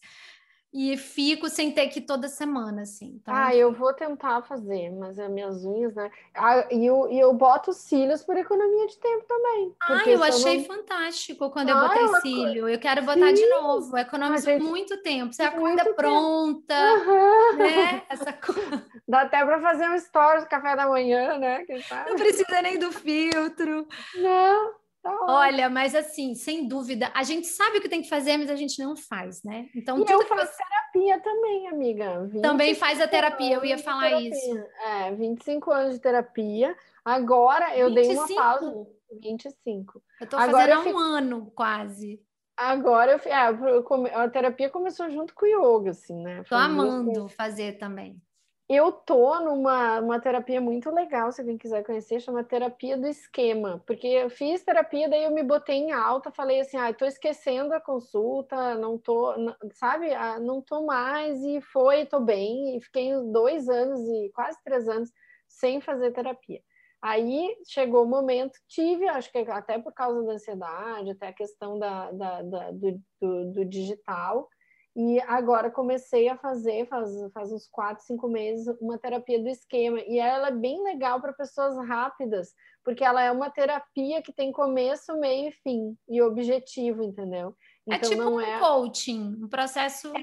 e 0.73 0.97
fico 0.97 1.47
sem 1.49 1.71
ter 1.71 1.87
que 1.89 1.99
ir 1.99 2.01
toda 2.01 2.27
semana, 2.27 2.81
assim. 2.81 3.19
Então... 3.21 3.33
Ah, 3.33 3.55
eu 3.55 3.71
vou 3.71 3.93
tentar 3.93 4.41
fazer, 4.41 4.89
mas 4.89 5.19
as 5.19 5.29
minhas 5.29 5.63
unhas, 5.63 5.93
né? 5.93 6.09
Ah, 6.33 6.67
e, 6.71 6.83
eu, 6.83 7.07
e 7.11 7.19
eu 7.19 7.31
boto 7.31 7.71
cílios 7.71 8.23
por 8.23 8.35
economia 8.35 8.87
de 8.87 8.97
tempo 8.97 9.23
também. 9.27 9.75
Ah, 9.83 10.03
eu 10.07 10.23
achei 10.23 10.57
não... 10.57 10.65
fantástico 10.65 11.51
quando 11.51 11.69
ah, 11.69 11.73
eu 11.73 11.87
botei 11.87 12.03
eu... 12.03 12.21
cílio. 12.21 12.69
Eu 12.69 12.79
quero 12.79 13.03
botar 13.03 13.27
Sim. 13.27 13.33
de 13.35 13.49
novo. 13.49 13.95
Economizo 13.95 14.45
gente... 14.45 14.63
muito 14.63 14.97
tempo. 15.03 15.31
Você 15.31 15.43
acorda 15.43 15.93
pronta, 15.93 16.73
uhum. 16.73 17.57
né? 17.57 18.01
Essa 18.09 18.33
coisa. 18.33 18.83
Dá 19.07 19.21
até 19.21 19.45
para 19.45 19.61
fazer 19.61 19.87
um 19.89 19.99
stories 19.99 20.45
café 20.45 20.75
da 20.75 20.87
manhã, 20.87 21.37
né? 21.37 21.63
Não 22.07 22.15
precisa 22.15 22.61
nem 22.63 22.79
do 22.79 22.91
filtro. 22.91 23.87
Não. 24.15 24.82
Olha, 25.05 25.69
mas 25.69 25.93
assim, 25.93 26.33
sem 26.33 26.67
dúvida, 26.67 27.11
a 27.13 27.23
gente 27.23 27.47
sabe 27.47 27.77
o 27.77 27.81
que 27.81 27.89
tem 27.89 28.01
que 28.01 28.09
fazer, 28.09 28.37
mas 28.37 28.49
a 28.49 28.55
gente 28.55 28.81
não 28.81 28.95
faz, 28.95 29.43
né? 29.43 29.69
Então, 29.75 29.97
e 29.99 30.09
eu 30.09 30.21
faço 30.25 30.57
terapia 30.57 31.19
também, 31.19 31.67
amiga. 31.67 32.29
Também 32.41 32.73
faz 32.73 33.01
a 33.01 33.07
terapia, 33.07 33.55
eu 33.55 33.65
ia 33.65 33.77
falar 33.77 34.21
isso. 34.21 34.57
É, 34.85 35.11
25 35.13 35.71
anos 35.71 35.95
de 35.95 36.01
terapia. 36.01 36.75
Agora 37.03 37.77
eu 37.77 37.89
25? 37.89 37.93
dei 37.93 38.17
uma 38.17 38.43
pausa. 38.43 38.87
25. 39.21 40.01
Eu 40.21 40.27
tô 40.27 40.37
Agora 40.37 40.75
fazendo 40.75 40.89
há 40.89 40.93
um 40.93 40.97
ano, 40.97 41.51
quase. 41.53 42.21
Agora 42.55 43.13
eu, 43.13 43.19
é, 43.29 44.15
a 44.15 44.29
terapia 44.29 44.69
começou 44.69 45.09
junto 45.09 45.33
com 45.33 45.45
o 45.45 45.49
yoga, 45.79 45.91
assim, 45.91 46.15
né? 46.21 46.43
Tô 46.47 46.55
amando 46.55 47.27
fazer 47.29 47.77
também. 47.77 48.21
Eu 48.69 48.91
tô 48.93 49.39
numa 49.41 49.99
uma 49.99 50.19
terapia 50.21 50.61
muito 50.61 50.89
legal, 50.89 51.31
se 51.31 51.41
alguém 51.41 51.57
quiser 51.57 51.83
conhecer, 51.85 52.21
chama 52.21 52.43
terapia 52.43 52.97
do 52.97 53.05
esquema, 53.07 53.83
porque 53.85 54.07
eu 54.07 54.29
fiz 54.29 54.63
terapia, 54.63 55.09
daí 55.09 55.25
eu 55.25 55.31
me 55.31 55.43
botei 55.43 55.75
em 55.75 55.91
alta, 55.91 56.31
falei 56.31 56.61
assim, 56.61 56.77
ah, 56.77 56.93
tô 56.93 57.05
esquecendo 57.05 57.73
a 57.73 57.81
consulta, 57.81 58.75
não 58.75 58.97
tô, 58.97 59.35
não, 59.37 59.55
sabe, 59.73 60.13
ah, 60.13 60.39
não 60.39 60.61
tô 60.61 60.85
mais, 60.85 61.43
e 61.43 61.59
foi, 61.61 62.05
tô 62.05 62.21
bem, 62.21 62.77
e 62.77 62.81
fiquei 62.81 63.11
dois 63.31 63.67
anos 63.67 63.99
e 63.99 64.31
quase 64.33 64.57
três 64.63 64.87
anos 64.87 65.11
sem 65.47 65.81
fazer 65.81 66.11
terapia. 66.11 66.61
Aí 67.01 67.53
chegou 67.67 68.03
o 68.05 68.09
momento, 68.09 68.57
tive, 68.69 69.07
acho 69.09 69.29
que 69.29 69.39
até 69.39 69.77
por 69.77 69.93
causa 69.93 70.23
da 70.23 70.33
ansiedade, 70.33 71.11
até 71.11 71.27
a 71.27 71.33
questão 71.33 71.77
da, 71.77 72.11
da, 72.11 72.41
da 72.41 72.71
do, 72.71 73.01
do, 73.21 73.51
do 73.51 73.65
digital, 73.65 74.47
e 74.95 75.19
agora 75.21 75.71
comecei 75.71 76.29
a 76.29 76.37
fazer, 76.37 76.87
faz, 76.87 77.09
faz 77.33 77.51
uns 77.51 77.67
quatro, 77.67 78.03
cinco 78.05 78.27
meses, 78.27 78.67
uma 78.79 78.97
terapia 78.97 79.41
do 79.41 79.49
esquema. 79.49 79.99
E 80.01 80.19
ela 80.19 80.49
é 80.49 80.51
bem 80.51 80.83
legal 80.83 81.19
para 81.19 81.33
pessoas 81.33 81.75
rápidas, 81.87 82.53
porque 82.83 83.03
ela 83.03 83.21
é 83.21 83.31
uma 83.31 83.49
terapia 83.49 84.21
que 84.21 84.31
tem 84.31 84.51
começo, 84.51 85.17
meio 85.19 85.49
e 85.49 85.51
fim, 85.51 85.97
e 86.07 86.21
objetivo, 86.21 87.01
entendeu? 87.01 87.55
É 87.89 87.95
então, 87.95 88.09
é 88.09 88.11
tipo 88.11 88.23
não 88.23 88.35
um 88.35 88.41
é... 88.41 88.59
coaching, 88.59 89.39
um 89.43 89.47
processo. 89.47 90.13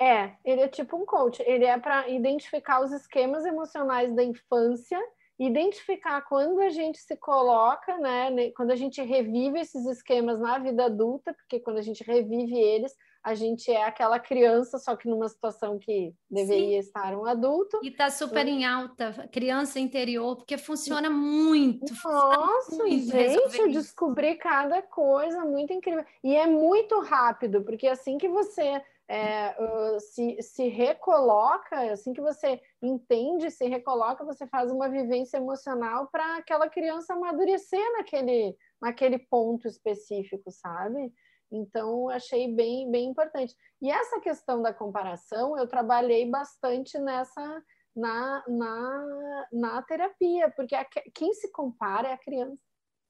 É, 0.00 0.04
é, 0.04 0.36
ele 0.44 0.62
é 0.62 0.68
tipo 0.68 0.96
um 0.96 1.04
coach. 1.04 1.42
Ele 1.46 1.64
é 1.64 1.78
para 1.78 2.08
identificar 2.08 2.80
os 2.80 2.92
esquemas 2.92 3.44
emocionais 3.44 4.14
da 4.14 4.24
infância 4.24 4.98
identificar 5.38 6.22
quando 6.22 6.60
a 6.60 6.70
gente 6.70 6.98
se 6.98 7.16
coloca, 7.16 7.98
né, 7.98 8.50
quando 8.52 8.70
a 8.70 8.76
gente 8.76 9.02
revive 9.02 9.58
esses 9.58 9.84
esquemas 9.86 10.38
na 10.38 10.58
vida 10.58 10.84
adulta, 10.84 11.34
porque 11.34 11.58
quando 11.58 11.78
a 11.78 11.82
gente 11.82 12.04
revive 12.04 12.54
eles, 12.54 12.94
a 13.22 13.34
gente 13.34 13.70
é 13.70 13.84
aquela 13.84 14.18
criança, 14.18 14.78
só 14.78 14.96
que 14.96 15.08
numa 15.08 15.28
situação 15.28 15.78
que 15.78 16.12
deveria 16.28 16.82
Sim. 16.82 16.88
estar 16.88 17.16
um 17.16 17.24
adulto. 17.24 17.78
E 17.82 17.88
está 17.88 18.10
super 18.10 18.46
em 18.46 18.64
alta, 18.64 19.28
criança 19.32 19.78
interior, 19.78 20.36
porque 20.36 20.58
funciona 20.58 21.08
muito. 21.08 21.92
Nossa, 22.04 22.70
funciona 22.70 22.88
muito 22.88 23.10
gente, 23.10 23.58
eu 23.58 23.70
descobri 23.70 24.34
cada 24.34 24.82
coisa 24.82 25.44
muito 25.44 25.72
incrível. 25.72 26.04
E 26.22 26.34
é 26.34 26.46
muito 26.46 26.98
rápido, 27.00 27.62
porque 27.62 27.86
assim 27.86 28.18
que 28.18 28.28
você 28.28 28.82
é, 29.08 29.54
se, 30.00 30.40
se 30.40 30.68
recoloca, 30.68 31.92
assim 31.92 32.12
que 32.12 32.20
você 32.20 32.60
entende, 32.82 33.50
se 33.50 33.66
recoloca, 33.66 34.24
você 34.24 34.46
faz 34.46 34.70
uma 34.70 34.88
vivência 34.88 35.36
emocional 35.36 36.08
para 36.10 36.38
aquela 36.38 36.68
criança 36.68 37.12
amadurecer 37.12 37.92
naquele, 37.92 38.56
naquele 38.80 39.18
ponto 39.18 39.68
específico, 39.68 40.50
sabe? 40.50 41.12
Então, 41.52 42.08
achei 42.08 42.52
bem, 42.54 42.90
bem 42.90 43.10
importante. 43.10 43.54
E 43.80 43.90
essa 43.90 44.18
questão 44.20 44.62
da 44.62 44.72
comparação, 44.72 45.56
eu 45.58 45.68
trabalhei 45.68 46.28
bastante 46.28 46.98
nessa 46.98 47.62
na, 47.94 48.42
na, 48.48 49.46
na 49.52 49.82
terapia, 49.82 50.50
porque 50.56 50.74
a, 50.74 50.86
quem 51.14 51.34
se 51.34 51.52
compara 51.52 52.08
é 52.08 52.12
a 52.14 52.18
criança, 52.18 52.62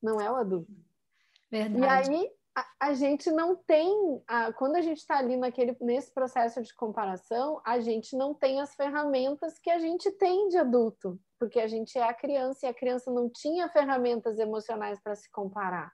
não 0.02 0.20
é 0.20 0.30
o 0.30 0.34
adulto. 0.34 0.72
Verdade. 1.50 2.10
E 2.10 2.14
aí 2.14 2.30
a, 2.54 2.66
a 2.80 2.94
gente 2.94 3.30
não 3.30 3.56
tem, 3.56 4.22
a, 4.26 4.52
quando 4.52 4.76
a 4.76 4.80
gente 4.80 4.98
está 4.98 5.18
ali 5.18 5.36
naquele, 5.36 5.76
nesse 5.80 6.12
processo 6.12 6.60
de 6.62 6.74
comparação, 6.74 7.60
a 7.64 7.80
gente 7.80 8.16
não 8.16 8.34
tem 8.34 8.60
as 8.60 8.74
ferramentas 8.74 9.58
que 9.58 9.70
a 9.70 9.78
gente 9.78 10.10
tem 10.12 10.48
de 10.48 10.58
adulto, 10.58 11.18
porque 11.38 11.60
a 11.60 11.66
gente 11.66 11.96
é 11.96 12.02
a 12.02 12.14
criança 12.14 12.66
e 12.66 12.68
a 12.68 12.74
criança 12.74 13.10
não 13.10 13.30
tinha 13.30 13.68
ferramentas 13.68 14.38
emocionais 14.38 15.00
para 15.00 15.14
se 15.14 15.30
comparar. 15.30 15.92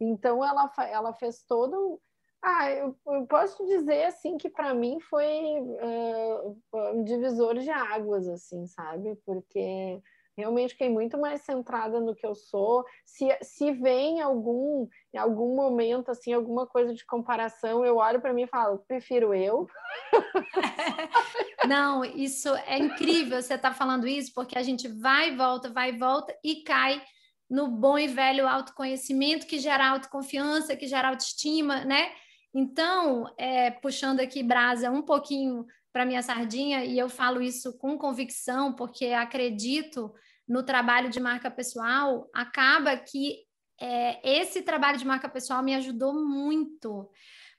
Então 0.00 0.44
ela, 0.44 0.70
ela 0.90 1.12
fez 1.14 1.42
todo 1.42 2.00
ah, 2.42 2.70
eu, 2.70 2.96
eu 3.08 3.26
posso 3.26 3.66
dizer 3.66 4.04
assim 4.04 4.36
que 4.36 4.48
para 4.48 4.72
mim 4.72 5.00
foi 5.00 5.26
uh, 5.26 6.56
um 6.94 7.02
divisor 7.02 7.58
de 7.58 7.70
águas, 7.70 8.28
assim, 8.28 8.66
sabe? 8.68 9.16
Porque 9.24 10.00
realmente 10.36 10.72
fiquei 10.72 10.88
muito 10.88 11.18
mais 11.18 11.40
centrada 11.42 11.98
no 11.98 12.14
que 12.14 12.24
eu 12.24 12.36
sou. 12.36 12.84
Se, 13.04 13.26
se 13.42 13.72
vem 13.72 14.20
algum 14.20 14.86
em 15.12 15.18
algum 15.18 15.56
momento 15.56 16.10
assim 16.10 16.32
alguma 16.32 16.66
coisa 16.66 16.94
de 16.94 17.04
comparação, 17.04 17.84
eu 17.84 17.96
olho 17.96 18.20
para 18.20 18.32
mim 18.32 18.42
e 18.42 18.48
falo, 18.48 18.78
prefiro 18.86 19.34
eu. 19.34 19.66
Não, 21.66 22.04
isso 22.04 22.54
é 22.54 22.78
incrível. 22.78 23.42
Você 23.42 23.54
está 23.54 23.72
falando 23.72 24.06
isso 24.06 24.32
porque 24.32 24.56
a 24.56 24.62
gente 24.62 24.86
vai 24.86 25.30
e 25.30 25.36
volta, 25.36 25.68
vai 25.68 25.90
e 25.90 25.98
volta 25.98 26.36
e 26.44 26.62
cai 26.62 27.02
no 27.48 27.68
bom 27.68 27.98
e 27.98 28.08
velho 28.08 28.48
autoconhecimento 28.48 29.46
que 29.46 29.58
gera 29.58 29.88
autoconfiança, 29.90 30.76
que 30.76 30.86
gera 30.86 31.08
autoestima, 31.08 31.84
né? 31.84 32.10
Então, 32.54 33.32
é, 33.36 33.70
puxando 33.70 34.20
aqui 34.20 34.42
brasa 34.42 34.90
um 34.90 35.02
pouquinho 35.02 35.66
para 35.92 36.06
minha 36.06 36.22
sardinha, 36.22 36.84
e 36.84 36.98
eu 36.98 37.08
falo 37.08 37.40
isso 37.40 37.76
com 37.78 37.96
convicção, 37.96 38.74
porque 38.74 39.06
acredito 39.06 40.12
no 40.46 40.62
trabalho 40.62 41.08
de 41.08 41.20
marca 41.20 41.50
pessoal, 41.50 42.28
acaba 42.34 42.96
que 42.96 43.46
é, 43.80 44.20
esse 44.40 44.62
trabalho 44.62 44.98
de 44.98 45.06
marca 45.06 45.28
pessoal 45.28 45.62
me 45.62 45.74
ajudou 45.74 46.14
muito. 46.14 47.10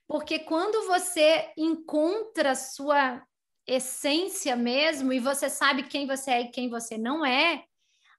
Porque 0.07 0.39
quando 0.39 0.87
você 0.87 1.51
encontra 1.57 2.55
sua 2.55 3.21
essência 3.67 4.55
mesmo 4.55 5.11
e 5.11 5.19
você 5.19 5.49
sabe 5.49 5.83
quem 5.83 6.07
você 6.07 6.31
é 6.31 6.41
e 6.41 6.51
quem 6.51 6.69
você 6.69 6.97
não 6.97 7.25
é, 7.25 7.63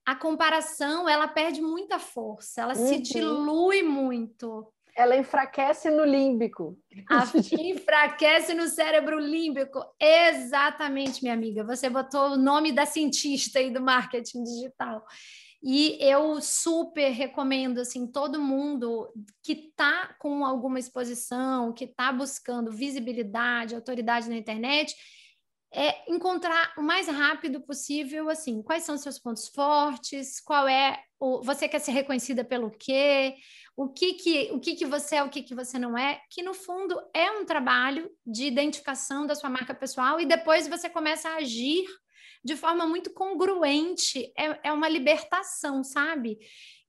a 0.09 0.15
comparação 0.15 1.07
ela 1.07 1.29
perde 1.29 1.61
muita 1.61 1.99
força, 1.99 2.63
ela 2.63 2.75
uhum. 2.75 2.87
se 2.87 2.99
dilui 2.99 3.83
muito. 3.83 4.67
Ela 4.97 5.19
enfraquece 5.19 5.91
no 5.91 6.03
límbico. 6.03 6.79
A, 7.11 7.25
enfraquece 7.61 8.55
no 8.55 8.67
cérebro 8.69 9.19
límbico. 9.19 9.85
Exatamente, 10.01 11.23
minha 11.23 11.35
amiga. 11.35 11.63
Você 11.63 11.91
botou 11.91 12.31
o 12.31 12.37
nome 12.39 12.73
da 12.73 12.87
cientista 12.87 13.59
aí 13.59 13.71
do 13.71 13.83
marketing 13.83 14.45
digital. 14.45 15.05
E 15.63 15.99
eu 16.01 16.41
super 16.41 17.11
recomendo 17.11 17.79
assim 17.79 18.07
todo 18.07 18.41
mundo 18.41 19.13
que 19.43 19.53
está 19.53 20.17
com 20.19 20.43
alguma 20.43 20.79
exposição, 20.79 21.71
que 21.71 21.85
está 21.85 22.11
buscando 22.11 22.73
visibilidade, 22.73 23.75
autoridade 23.75 24.31
na 24.31 24.37
internet, 24.39 24.97
é 25.73 26.11
encontrar 26.11 26.73
o 26.79 26.83
mais 26.83 27.09
rápido 27.09 27.61
possível 27.61 28.31
assim 28.31 28.63
quais 28.63 28.85
são 28.85 28.97
seus 28.97 29.19
pontos 29.19 29.49
fortes, 29.49 30.41
qual 30.41 30.67
é 30.67 31.03
o 31.21 31.43
você 31.43 31.69
quer 31.69 31.79
ser 31.79 31.93
reconhecida 31.93 32.45
pelo 32.45 32.71
quê, 32.71 33.35
o 33.77 33.89
que 33.89 34.15
que 34.15 34.51
o 34.53 34.61
que 34.61 34.75
que 34.75 34.87
você 34.87 35.17
é, 35.17 35.23
o 35.23 35.29
que 35.29 35.43
que 35.43 35.55
você 35.55 35.79
não 35.79 35.97
é, 35.97 36.21
que 36.31 36.43
no 36.43 36.55
fundo 36.55 36.99
é 37.15 37.31
um 37.31 37.45
trabalho 37.45 38.11
de 38.27 38.47
identificação 38.47 39.27
da 39.27 39.35
sua 39.35 39.51
marca 39.51 39.75
pessoal 39.75 40.21
e 40.21 40.27
depois 40.27 40.67
você 40.67 40.89
começa 40.89 41.29
a 41.29 41.37
agir 41.37 41.85
de 42.45 42.57
forma 42.57 42.87
muito 42.87 43.13
congruente, 43.13 44.33
é, 44.37 44.69
é 44.69 44.73
uma 44.73 44.89
libertação, 44.89 45.83
sabe? 45.83 46.39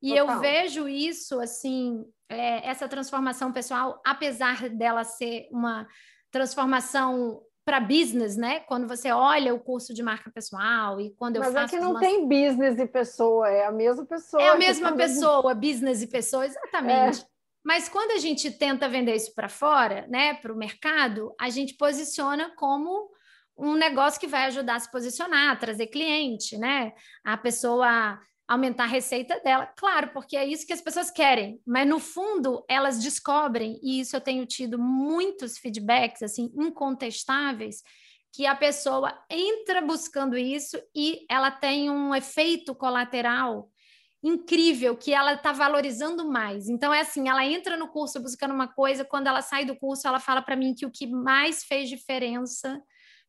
E 0.01 0.09
Total. 0.09 0.35
eu 0.35 0.39
vejo 0.39 0.87
isso, 0.87 1.39
assim, 1.39 2.05
é, 2.29 2.67
essa 2.67 2.87
transformação 2.87 3.51
pessoal, 3.51 4.01
apesar 4.05 4.69
dela 4.69 5.03
ser 5.03 5.47
uma 5.51 5.87
transformação 6.31 7.41
para 7.69 7.79
business, 7.79 8.35
né? 8.35 8.61
Quando 8.61 8.87
você 8.87 9.11
olha 9.11 9.53
o 9.53 9.59
curso 9.59 9.93
de 9.93 10.01
marca 10.01 10.31
pessoal 10.31 10.99
e 10.99 11.11
quando 11.11 11.35
eu 11.35 11.41
Mas 11.41 11.53
faço. 11.53 11.75
Mas 11.75 11.83
aqui 11.83 11.93
não 11.93 11.99
tem 11.99 12.27
business 12.27 12.79
e 12.79 12.87
pessoa, 12.87 13.47
é 13.47 13.67
a 13.67 13.71
mesma 13.71 14.03
pessoa. 14.07 14.41
É 14.41 14.49
a 14.49 14.57
mesma 14.57 14.91
pessoa, 14.95 15.53
business 15.53 16.01
e 16.01 16.07
pessoa, 16.07 16.47
exatamente. 16.47 17.21
É. 17.21 17.25
Mas 17.63 17.87
quando 17.87 18.09
a 18.09 18.17
gente 18.17 18.49
tenta 18.49 18.89
vender 18.89 19.15
isso 19.15 19.35
para 19.35 19.47
fora, 19.47 20.07
né, 20.09 20.33
para 20.33 20.51
o 20.51 20.57
mercado, 20.57 21.31
a 21.39 21.51
gente 21.51 21.75
posiciona 21.75 22.51
como 22.55 23.11
um 23.55 23.75
negócio 23.75 24.19
que 24.19 24.25
vai 24.25 24.45
ajudar 24.45 24.77
a 24.77 24.79
se 24.79 24.89
posicionar, 24.89 25.59
trazer 25.59 25.87
cliente, 25.87 26.57
né? 26.57 26.93
A 27.23 27.37
pessoa 27.37 28.19
aumentar 28.49 28.85
a 28.85 28.87
receita 28.87 29.39
dela. 29.41 29.67
Claro, 29.77 30.09
porque 30.11 30.35
é 30.35 30.43
isso 30.43 30.65
que 30.65 30.73
as 30.73 30.81
pessoas 30.81 31.11
querem, 31.11 31.61
mas 31.67 31.87
no 31.87 31.99
fundo 31.99 32.65
elas 32.67 32.99
descobrem, 32.99 33.79
e 33.83 33.99
isso 33.99 34.15
eu 34.15 34.21
tenho 34.21 34.43
tido 34.47 34.79
muitos 34.79 35.59
feedbacks 35.59 36.23
assim 36.23 36.51
incontestáveis, 36.55 37.83
que 38.33 38.47
a 38.47 38.55
pessoa 38.55 39.15
entra 39.29 39.81
buscando 39.81 40.35
isso 40.35 40.81
e 40.95 41.25
ela 41.29 41.51
tem 41.51 41.91
um 41.91 42.13
efeito 42.15 42.73
colateral 42.73 43.69
incrível 44.23 44.97
que 44.97 45.13
ela 45.13 45.33
está 45.33 45.51
valorizando 45.51 46.27
mais. 46.27 46.67
Então 46.67 46.91
é 46.91 47.01
assim, 47.01 47.29
ela 47.29 47.45
entra 47.45 47.77
no 47.77 47.87
curso 47.87 48.19
buscando 48.19 48.53
uma 48.53 48.67
coisa, 48.67 49.05
quando 49.05 49.27
ela 49.27 49.43
sai 49.43 49.63
do 49.63 49.77
curso, 49.77 50.07
ela 50.07 50.19
fala 50.19 50.41
para 50.41 50.55
mim 50.55 50.73
que 50.73 50.87
o 50.87 50.91
que 50.91 51.05
mais 51.05 51.63
fez 51.63 51.87
diferença 51.87 52.81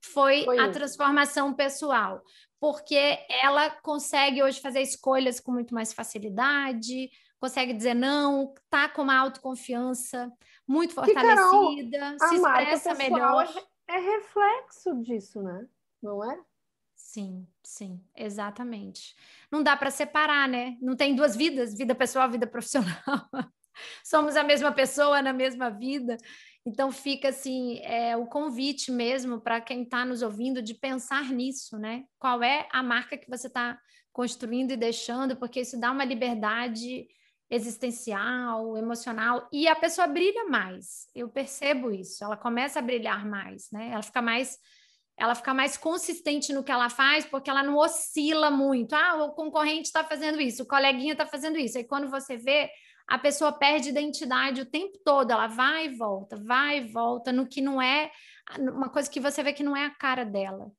foi, 0.03 0.45
foi 0.45 0.59
a 0.59 0.71
transformação 0.71 1.53
pessoal, 1.53 2.23
porque 2.61 3.19
ela 3.43 3.71
consegue 3.71 4.43
hoje 4.43 4.61
fazer 4.61 4.83
escolhas 4.83 5.41
com 5.41 5.51
muito 5.51 5.75
mais 5.75 5.93
facilidade, 5.95 7.11
consegue 7.41 7.73
dizer 7.73 7.95
não, 7.95 8.53
tá 8.69 8.89
com 8.89 9.03
uma 9.03 9.19
autoconfiança 9.19 10.31
muito 10.69 10.95
fortalecida, 10.95 11.99
Carol, 11.99 12.29
se 12.29 12.35
expressa 12.37 12.95
melhor. 12.95 13.49
É, 13.89 13.97
é 13.97 13.99
reflexo 13.99 14.95
disso, 15.03 15.43
né? 15.43 15.67
Não 16.03 16.23
é? 16.23 16.39
Sim, 16.95 17.47
sim, 17.63 18.01
exatamente. 18.15 19.17
Não 19.51 19.63
dá 19.63 19.77
para 19.77 19.91
separar, 19.91 20.47
né? 20.47 20.77
Não 20.81 20.95
tem 20.95 21.17
duas 21.17 21.35
vidas, 21.35 21.75
vida 21.75 21.95
pessoal, 21.95 22.31
vida 22.31 22.47
profissional. 22.47 22.93
Somos 24.05 24.37
a 24.37 24.45
mesma 24.45 24.71
pessoa 24.71 25.23
na 25.23 25.33
mesma 25.33 25.71
vida. 25.71 26.17
Então 26.65 26.93
fica 26.93 27.29
assim 27.29 27.79
é, 27.79 28.17
o 28.17 28.27
convite 28.27 28.93
mesmo 28.93 29.41
para 29.41 29.61
quem 29.61 29.83
está 29.83 30.05
nos 30.05 30.23
ouvindo 30.23 30.61
de 30.61 30.75
pensar 30.75 31.31
nisso, 31.31 31.79
né? 31.79 32.05
Qual 32.19 32.43
é 32.43 32.69
a 32.71 32.83
marca 32.83 33.17
que 33.17 33.29
você 33.31 33.47
está 33.47 33.79
construindo 34.13 34.73
e 34.73 34.77
deixando, 34.77 35.37
porque 35.37 35.61
isso 35.61 35.81
dá 35.81 35.91
uma 35.91 36.05
liberdade 36.05 37.07
existencial, 37.49 38.77
emocional, 38.77 39.49
e 39.53 39.67
a 39.67 39.75
pessoa 39.75 40.07
brilha 40.07 40.45
mais. 40.47 41.09
Eu 41.15 41.29
percebo 41.29 41.91
isso. 41.91 42.23
Ela 42.23 42.37
começa 42.37 42.79
a 42.79 42.83
brilhar 42.83 43.27
mais, 43.27 43.71
né? 43.73 43.91
Ela 43.93 44.03
fica 44.03 44.23
mais 44.23 44.59
ela 45.21 45.35
fica 45.35 45.53
mais 45.53 45.77
consistente 45.77 46.51
no 46.51 46.65
que 46.65 46.73
ela 46.73 46.89
faz, 46.89 47.27
porque 47.27 47.51
ela 47.51 47.63
não 47.63 47.77
oscila 47.77 48.51
muito. 48.51 48.95
Ah, 48.95 49.23
o 49.23 49.33
concorrente 49.35 49.89
está 49.89 50.03
fazendo 50.03 50.41
isso, 50.41 50.63
o 50.63 50.67
coleguinha 50.67 51.13
está 51.13 51.27
fazendo 51.27 51.59
isso. 51.59 51.77
Aí 51.77 51.85
quando 51.85 52.09
você 52.09 52.39
vê, 52.39 52.71
a 53.11 53.19
pessoa 53.19 53.53
perde 53.53 53.89
identidade 53.89 54.61
o 54.61 54.71
tempo 54.71 54.97
todo, 55.05 55.33
ela 55.33 55.49
vai 55.49 55.87
e 55.87 55.97
volta, 55.97 56.37
vai 56.37 56.79
e 56.79 56.93
volta, 56.93 57.33
no 57.33 57.45
que 57.45 57.61
não 57.61 57.83
é 57.83 58.13
uma 58.57 58.89
coisa 58.89 59.11
que 59.11 59.19
você 59.19 59.43
vê 59.43 59.53
que 59.53 59.65
não 59.65 59.77
é 59.77 59.85
a 59.85 59.91
cara 59.91 60.25
dela. 60.25 60.71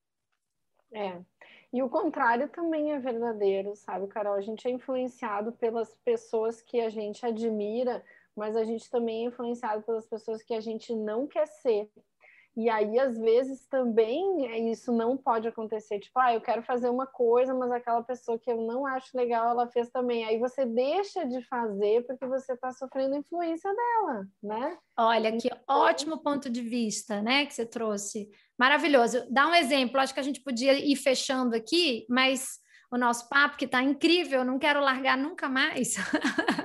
É. 0.94 1.20
E 1.74 1.84
o 1.84 1.90
contrário 1.90 2.48
também 2.48 2.94
é 2.94 3.00
verdadeiro, 3.00 3.76
sabe, 3.76 4.08
Carol? 4.08 4.36
A 4.36 4.42
gente 4.42 4.66
é 4.66 4.72
influenciado 4.72 5.52
pelas 5.52 5.94
pessoas 6.06 6.62
que 6.62 6.80
a 6.80 6.90
gente 6.90 7.26
admira, 7.26 8.02
mas 8.34 8.56
a 8.56 8.64
gente 8.64 8.90
também 8.90 9.26
é 9.26 9.28
influenciado 9.28 9.84
pelas 9.84 10.06
pessoas 10.08 10.42
que 10.42 10.54
a 10.54 10.62
gente 10.62 10.96
não 10.96 11.28
quer 11.28 11.48
ser. 11.48 11.90
E 12.56 12.70
aí, 12.70 13.00
às 13.00 13.18
vezes, 13.18 13.66
também 13.68 14.48
é 14.48 14.60
isso 14.60 14.92
não 14.92 15.16
pode 15.16 15.48
acontecer. 15.48 16.00
Tipo, 16.00 16.20
ah, 16.20 16.34
eu 16.34 16.42
quero 16.42 16.62
fazer 16.64 16.90
uma 16.90 17.08
coisa, 17.08 17.54
mas 17.54 17.72
aquela 17.72 18.04
pessoa 18.04 18.38
que 18.38 18.52
eu 18.52 18.58
não 18.58 18.86
acho 18.86 19.16
legal, 19.16 19.50
ela 19.50 19.68
fez 19.68 19.90
também. 19.90 20.26
Aí 20.26 20.38
você 20.38 20.66
deixa 20.66 21.26
de 21.26 21.42
fazer 21.48 22.06
porque 22.06 22.26
você 22.26 22.54
está 22.54 22.72
sofrendo 22.72 23.16
influência 23.16 23.74
dela, 23.74 24.28
né? 24.44 24.78
Olha, 24.98 25.32
que 25.38 25.48
então... 25.48 25.60
ótimo 25.68 26.22
ponto 26.22 26.50
de 26.50 26.62
vista, 26.62 27.22
né, 27.22 27.46
que 27.46 27.54
você 27.54 27.66
trouxe. 27.66 28.30
Maravilhoso. 28.58 29.26
Dá 29.30 29.48
um 29.48 29.56
exemplo, 29.56 30.00
acho 30.00 30.14
que 30.14 30.20
a 30.20 30.24
gente 30.24 30.42
podia 30.42 30.74
ir 30.74 30.96
fechando 30.96 31.56
aqui, 31.56 32.06
mas 32.10 32.61
o 32.92 32.98
nosso 32.98 33.30
papo, 33.30 33.56
que 33.56 33.64
está 33.64 33.82
incrível, 33.82 34.44
não 34.44 34.60
quero 34.60 34.82
largar 34.82 35.18
nunca 35.18 35.48
mais. 35.48 35.96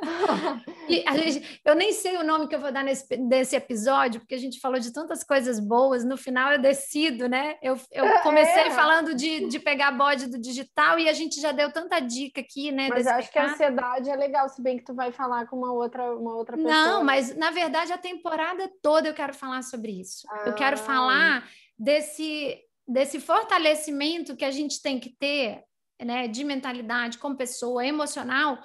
gente, 1.14 1.60
eu 1.64 1.74
nem 1.76 1.92
sei 1.92 2.16
o 2.16 2.24
nome 2.24 2.48
que 2.48 2.54
eu 2.54 2.60
vou 2.60 2.72
dar 2.72 2.82
nesse 2.82 3.06
desse 3.16 3.54
episódio, 3.54 4.20
porque 4.20 4.34
a 4.34 4.38
gente 4.38 4.58
falou 4.58 4.80
de 4.80 4.92
tantas 4.92 5.22
coisas 5.22 5.60
boas, 5.60 6.04
no 6.04 6.16
final 6.16 6.52
eu 6.52 6.58
decido, 6.58 7.28
né? 7.28 7.56
Eu, 7.62 7.78
eu 7.92 8.04
é. 8.04 8.22
comecei 8.22 8.64
é. 8.64 8.70
falando 8.70 9.14
de, 9.14 9.46
de 9.46 9.60
pegar 9.60 9.92
bode 9.92 10.26
do 10.26 10.36
digital 10.36 10.98
e 10.98 11.08
a 11.08 11.12
gente 11.12 11.40
já 11.40 11.52
deu 11.52 11.72
tanta 11.72 12.00
dica 12.00 12.40
aqui, 12.40 12.72
né? 12.72 12.88
Mas 12.88 13.06
acho 13.06 13.30
que 13.30 13.38
a 13.38 13.52
ansiedade 13.52 14.10
é 14.10 14.16
legal, 14.16 14.48
se 14.48 14.60
bem 14.60 14.76
que 14.76 14.84
tu 14.84 14.94
vai 14.94 15.12
falar 15.12 15.46
com 15.46 15.56
uma 15.56 15.72
outra, 15.72 16.12
uma 16.16 16.34
outra 16.34 16.56
pessoa. 16.56 16.74
Não, 16.74 17.04
mas 17.04 17.36
na 17.36 17.52
verdade 17.52 17.92
a 17.92 17.98
temporada 17.98 18.68
toda 18.82 19.08
eu 19.08 19.14
quero 19.14 19.32
falar 19.32 19.62
sobre 19.62 19.92
isso. 19.92 20.26
Ah. 20.28 20.44
Eu 20.46 20.54
quero 20.54 20.74
ah. 20.74 20.82
falar 20.82 21.48
desse, 21.78 22.58
desse 22.86 23.20
fortalecimento 23.20 24.34
que 24.34 24.44
a 24.44 24.50
gente 24.50 24.82
tem 24.82 24.98
que 24.98 25.10
ter 25.10 25.62
né, 26.02 26.28
de 26.28 26.44
mentalidade, 26.44 27.18
como 27.18 27.36
pessoa, 27.36 27.86
emocional, 27.86 28.58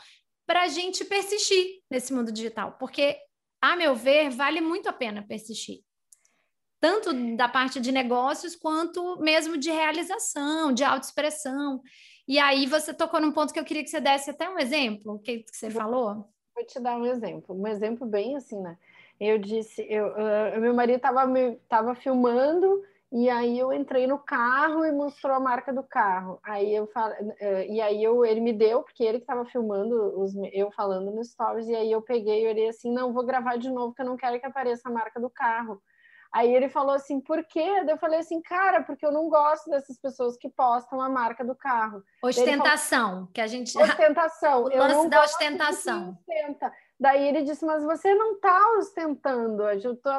para 0.46 0.64
a 0.64 0.68
gente 0.68 1.06
persistir 1.06 1.82
nesse 1.90 2.14
mundo 2.14 2.32
digital, 2.32 2.74
porque, 2.80 3.18
a 3.62 3.76
meu 3.76 3.96
ver, 3.96 4.30
vale 4.30 4.60
muito 4.60 4.90
a 4.90 4.94
pena 4.94 5.26
persistir. 5.26 5.82
Tanto 6.80 7.14
da 7.36 7.48
parte 7.48 7.80
de 7.80 7.92
negócios, 7.92 8.56
quanto 8.56 9.18
mesmo 9.20 9.56
de 9.56 9.70
realização, 9.70 10.74
de 10.74 10.84
autoexpressão. 10.84 11.82
E 12.28 12.40
aí 12.40 12.66
você 12.66 12.94
tocou 12.94 13.22
num 13.22 13.32
ponto 13.32 13.54
que 13.54 13.60
eu 13.60 13.64
queria 13.64 13.84
que 13.84 13.90
você 13.90 14.02
desse 14.02 14.32
até 14.32 14.50
um 14.50 14.58
exemplo, 14.58 15.14
o 15.14 15.20
que, 15.20 15.40
que 15.40 15.56
você 15.56 15.70
falou? 15.70 16.28
Vou 16.56 16.66
te 16.66 16.80
dar 16.80 16.98
um 16.98 17.06
exemplo, 17.06 17.56
um 17.56 17.68
exemplo 17.68 18.08
bbem 18.08 18.36
assim, 18.36 18.60
né? 18.60 18.78
Eu 19.20 19.38
disse, 19.38 19.86
eu, 19.88 20.08
uh, 20.08 20.60
meu 20.60 20.74
marido 20.74 20.98
estava 20.98 21.96
filmando 21.96 22.84
e 23.12 23.30
aí 23.30 23.60
eu 23.60 23.74
entrei 23.74 24.08
no 24.08 24.18
carro 24.18 24.86
e 24.86 24.92
mostrou 24.92 25.36
a 25.36 25.40
marca 25.40 25.74
do 25.74 25.84
carro. 25.84 26.40
Aí 26.44 26.74
eu 26.74 26.90
eh, 27.40 27.68
e 27.68 27.82
aí 27.82 28.02
eu, 28.02 28.24
ele 28.24 28.40
me 28.40 28.54
deu, 28.54 28.84
porque 28.84 29.04
ele 29.04 29.18
que 29.18 29.24
estava 29.24 29.44
filmando 29.46 30.18
os, 30.18 30.34
eu 30.54 30.72
falando 30.72 31.12
no 31.12 31.24
stories, 31.24 31.68
e 31.68 31.76
aí 31.76 31.92
eu 31.92 32.02
peguei 32.02 32.46
e 32.46 32.48
olhei 32.48 32.70
assim, 32.70 32.94
não, 32.94 33.12
vou 33.12 33.26
gravar 33.26 33.58
de 33.58 33.70
novo, 33.70 33.88
porque 33.88 34.02
eu 34.02 34.06
não 34.06 34.16
quero 34.16 34.40
que 34.40 34.46
apareça 34.46 34.88
a 34.88 34.92
marca 34.92 35.20
do 35.20 35.30
carro. 35.30 35.82
Aí 36.34 36.56
ele 36.56 36.70
falou 36.70 36.96
assim, 36.96 37.20
por 37.20 37.44
quê? 37.44 37.84
Eu 37.86 37.98
falei 37.98 38.20
assim, 38.20 38.42
cara, 38.42 38.82
porque 38.84 39.06
eu 39.06 39.12
não 39.12 39.28
gosto 39.28 39.70
dessas 39.70 40.00
pessoas 40.00 40.38
que 40.38 40.50
postam 40.50 41.02
a 41.02 41.10
marca 41.10 41.44
do 41.44 41.54
carro. 41.54 42.02
Ostentação, 42.24 43.10
falou, 43.10 43.28
que 43.34 43.42
a 43.42 43.48
gente. 43.48 43.78
Ostentação. 43.78 44.64
o 44.72 44.78
lance 44.78 45.10
da 45.10 45.24
ostentação. 45.24 46.18
Ostenta. 46.18 46.74
Daí 47.02 47.28
ele 47.28 47.42
disse, 47.42 47.66
mas 47.66 47.84
você 47.84 48.14
não 48.14 48.34
está 48.34 48.78
ostentando, 48.78 49.64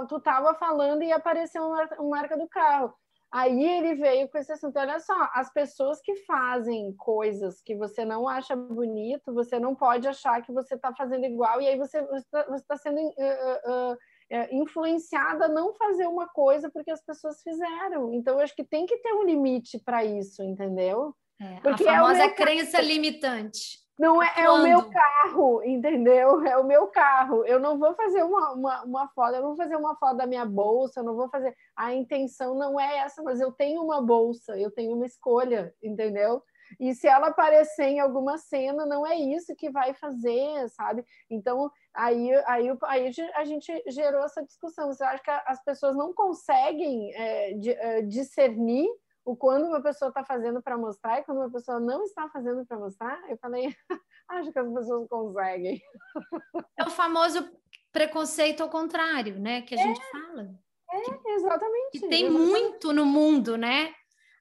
tu 0.08 0.16
estava 0.16 0.52
falando 0.54 1.04
e 1.04 1.12
apareceu 1.12 1.64
uma 1.64 1.88
marca 2.10 2.36
do 2.36 2.48
carro. 2.48 2.92
Aí 3.30 3.64
ele 3.64 3.94
veio 3.94 4.28
com 4.28 4.36
esse 4.36 4.50
assunto, 4.50 4.76
olha 4.76 4.98
só, 4.98 5.14
as 5.32 5.50
pessoas 5.52 6.00
que 6.02 6.16
fazem 6.26 6.92
coisas 6.96 7.62
que 7.62 7.76
você 7.76 8.04
não 8.04 8.28
acha 8.28 8.56
bonito, 8.56 9.32
você 9.32 9.60
não 9.60 9.76
pode 9.76 10.08
achar 10.08 10.42
que 10.42 10.52
você 10.52 10.74
está 10.74 10.92
fazendo 10.92 11.24
igual, 11.24 11.60
e 11.62 11.68
aí 11.68 11.78
você 11.78 12.04
está 12.14 12.44
tá 12.66 12.76
sendo 12.76 13.00
uh, 13.00 13.92
uh, 13.92 13.96
é, 14.28 14.52
influenciada 14.52 15.44
a 15.44 15.48
não 15.48 15.72
fazer 15.74 16.08
uma 16.08 16.26
coisa 16.26 16.68
porque 16.68 16.90
as 16.90 17.00
pessoas 17.00 17.40
fizeram. 17.42 18.12
Então, 18.12 18.34
eu 18.34 18.40
acho 18.40 18.56
que 18.56 18.64
tem 18.64 18.86
que 18.86 18.98
ter 18.98 19.12
um 19.12 19.24
limite 19.24 19.78
para 19.78 20.04
isso, 20.04 20.42
entendeu? 20.42 21.14
É, 21.40 21.60
porque 21.60 21.86
a 21.86 21.94
famosa 21.94 22.24
é 22.24 22.28
crença 22.28 22.80
limitante. 22.80 23.81
Não 23.98 24.22
é, 24.22 24.32
é, 24.36 24.50
o 24.50 24.62
meu 24.62 24.90
carro, 24.90 25.62
entendeu? 25.62 26.44
É 26.46 26.56
o 26.56 26.64
meu 26.64 26.86
carro. 26.88 27.44
Eu 27.44 27.60
não 27.60 27.78
vou 27.78 27.94
fazer 27.94 28.22
uma, 28.22 28.52
uma, 28.52 28.82
uma 28.84 29.08
foto, 29.08 29.34
eu 29.34 29.42
não 29.42 29.48
vou 29.48 29.56
fazer 29.56 29.76
uma 29.76 29.94
foto 29.96 30.16
da 30.16 30.26
minha 30.26 30.44
bolsa, 30.44 31.00
eu 31.00 31.04
não 31.04 31.14
vou 31.14 31.28
fazer. 31.28 31.54
A 31.76 31.92
intenção 31.92 32.54
não 32.54 32.80
é 32.80 32.98
essa, 32.98 33.22
mas 33.22 33.40
eu 33.40 33.52
tenho 33.52 33.82
uma 33.82 34.00
bolsa, 34.00 34.58
eu 34.58 34.70
tenho 34.70 34.96
uma 34.96 35.06
escolha, 35.06 35.74
entendeu? 35.82 36.42
E 36.80 36.94
se 36.94 37.06
ela 37.06 37.28
aparecer 37.28 37.84
em 37.84 38.00
alguma 38.00 38.38
cena, 38.38 38.86
não 38.86 39.06
é 39.06 39.14
isso 39.16 39.54
que 39.54 39.70
vai 39.70 39.92
fazer, 39.94 40.68
sabe? 40.70 41.04
Então, 41.28 41.70
aí, 41.94 42.34
aí, 42.46 42.68
aí 42.84 43.12
a 43.34 43.44
gente 43.44 43.84
gerou 43.88 44.24
essa 44.24 44.42
discussão. 44.42 44.88
Você 44.88 45.04
acha 45.04 45.22
que 45.22 45.30
as 45.30 45.62
pessoas 45.62 45.94
não 45.94 46.14
conseguem 46.14 47.12
é, 47.14 47.52
é 47.68 48.02
discernir 48.02 48.88
o 49.24 49.36
quando 49.36 49.66
uma 49.66 49.80
pessoa 49.80 50.08
está 50.08 50.24
fazendo 50.24 50.62
para 50.62 50.76
mostrar 50.76 51.20
e 51.20 51.24
quando 51.24 51.38
uma 51.38 51.50
pessoa 51.50 51.78
não 51.78 52.02
está 52.04 52.28
fazendo 52.28 52.66
para 52.66 52.78
mostrar? 52.78 53.30
Eu 53.30 53.36
falei, 53.38 53.74
acho 54.28 54.52
que 54.52 54.58
as 54.58 54.72
pessoas 54.72 55.08
conseguem. 55.08 55.80
É 56.78 56.84
o 56.84 56.90
famoso 56.90 57.48
preconceito 57.92 58.62
ao 58.62 58.68
contrário, 58.68 59.38
né? 59.38 59.62
Que 59.62 59.74
a 59.74 59.78
é, 59.78 59.82
gente 59.82 60.00
fala. 60.10 60.50
É, 60.90 61.32
exatamente. 61.34 61.96
E 61.96 62.00
tem 62.08 62.26
exatamente. 62.26 62.50
muito 62.50 62.92
no 62.92 63.04
mundo, 63.04 63.56
né? 63.56 63.94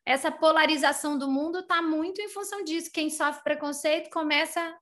essa 0.05 0.31
polarização 0.31 1.17
do 1.17 1.29
mundo 1.29 1.59
está 1.59 1.81
muito 1.81 2.21
em 2.21 2.29
função 2.29 2.63
disso. 2.63 2.91
Quem 2.91 3.09
sofre 3.09 3.43
preconceito 3.43 4.09
começa 4.09 4.75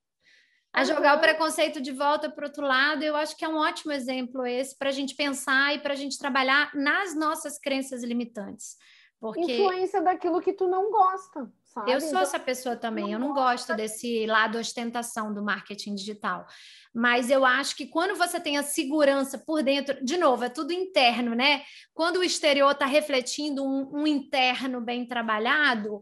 a 0.72 0.84
jogar 0.84 1.18
o 1.18 1.20
preconceito 1.20 1.82
de 1.82 1.91
volta 1.91 2.30
para 2.30 2.43
o 2.43 2.47
outro 2.47 2.66
lado. 2.66 3.04
Eu 3.04 3.16
acho 3.16 3.36
que 3.36 3.43
é 3.43 3.50
um 3.50 3.58
ótimo 3.58 3.91
exemplo 3.91 4.45
esse 4.45 4.78
para 4.78 4.89
a 4.89 4.93
gente 4.93 5.16
pensar 5.16 5.76
e 5.76 5.80
para 5.80 5.93
a 5.93 5.97
gente 5.97 6.18
trabalhar 6.18 6.72
nas 6.74 7.16
nossas 7.16 7.60
crenças 7.60 8.04
limitantes. 8.04 8.78
Porque... 9.20 9.41
Influência 9.41 10.01
daquilo 10.01 10.41
que 10.41 10.53
tu 10.53 10.67
não 10.67 10.89
gosta. 10.89 11.51
Sabe? 11.65 11.91
Eu 11.91 11.99
sou 11.99 12.09
então, 12.09 12.22
essa 12.22 12.39
pessoa 12.39 12.76
também. 12.76 13.11
Eu 13.11 13.20
não 13.20 13.34
gosto 13.34 13.76
desse 13.76 14.26
lado 14.26 14.57
ostentação 14.57 15.34
do 15.34 15.43
marketing 15.43 15.93
digital. 15.93 16.47
Mas 16.94 17.30
eu 17.30 17.46
acho 17.46 17.76
que 17.76 17.86
quando 17.86 18.18
você 18.18 18.40
tem 18.40 18.58
a 18.58 18.64
segurança 18.64 19.38
por 19.38 19.62
dentro, 19.62 20.04
de 20.04 20.18
novo, 20.18 20.44
é 20.44 20.50
tudo 20.50 20.74
interno, 20.74 21.36
né? 21.36 21.64
Quando 21.94 22.18
o 22.18 22.24
exterior 22.24 22.72
está 22.72 22.86
refletindo 22.86 23.64
um, 23.64 24.02
um, 24.02 24.08
interno 24.08 24.82
bem 24.82 25.06
trabalhado, 25.06 26.02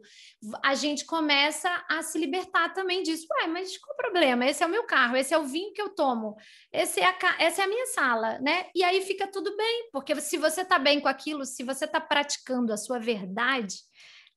a 0.63 0.75
gente 0.75 1.05
começa 1.05 1.69
a 1.89 2.01
se 2.01 2.17
libertar 2.17 2.73
também 2.73 3.03
disso. 3.03 3.27
Ué, 3.31 3.47
mas 3.47 3.77
qual 3.77 3.93
o 3.93 3.97
problema? 3.97 4.45
Esse 4.45 4.63
é 4.63 4.65
o 4.65 4.69
meu 4.69 4.85
carro, 4.85 5.17
esse 5.17 5.33
é 5.33 5.37
o 5.37 5.45
vinho 5.45 5.73
que 5.73 5.81
eu 5.81 5.89
tomo, 5.93 6.35
esse 6.71 7.01
é 7.01 7.05
a, 7.05 7.17
essa 7.39 7.61
é 7.61 7.65
a 7.65 7.69
minha 7.69 7.85
sala, 7.87 8.39
né? 8.39 8.67
E 8.73 8.81
aí 8.83 9.01
fica 9.01 9.27
tudo 9.27 9.55
bem, 9.57 9.89
porque 9.91 10.15
se 10.21 10.37
você 10.37 10.61
está 10.61 10.79
bem 10.79 11.01
com 11.01 11.09
aquilo, 11.09 11.45
se 11.45 11.63
você 11.63 11.83
está 11.83 11.99
praticando 11.99 12.71
a 12.71 12.77
sua 12.77 12.97
verdade, 12.97 13.75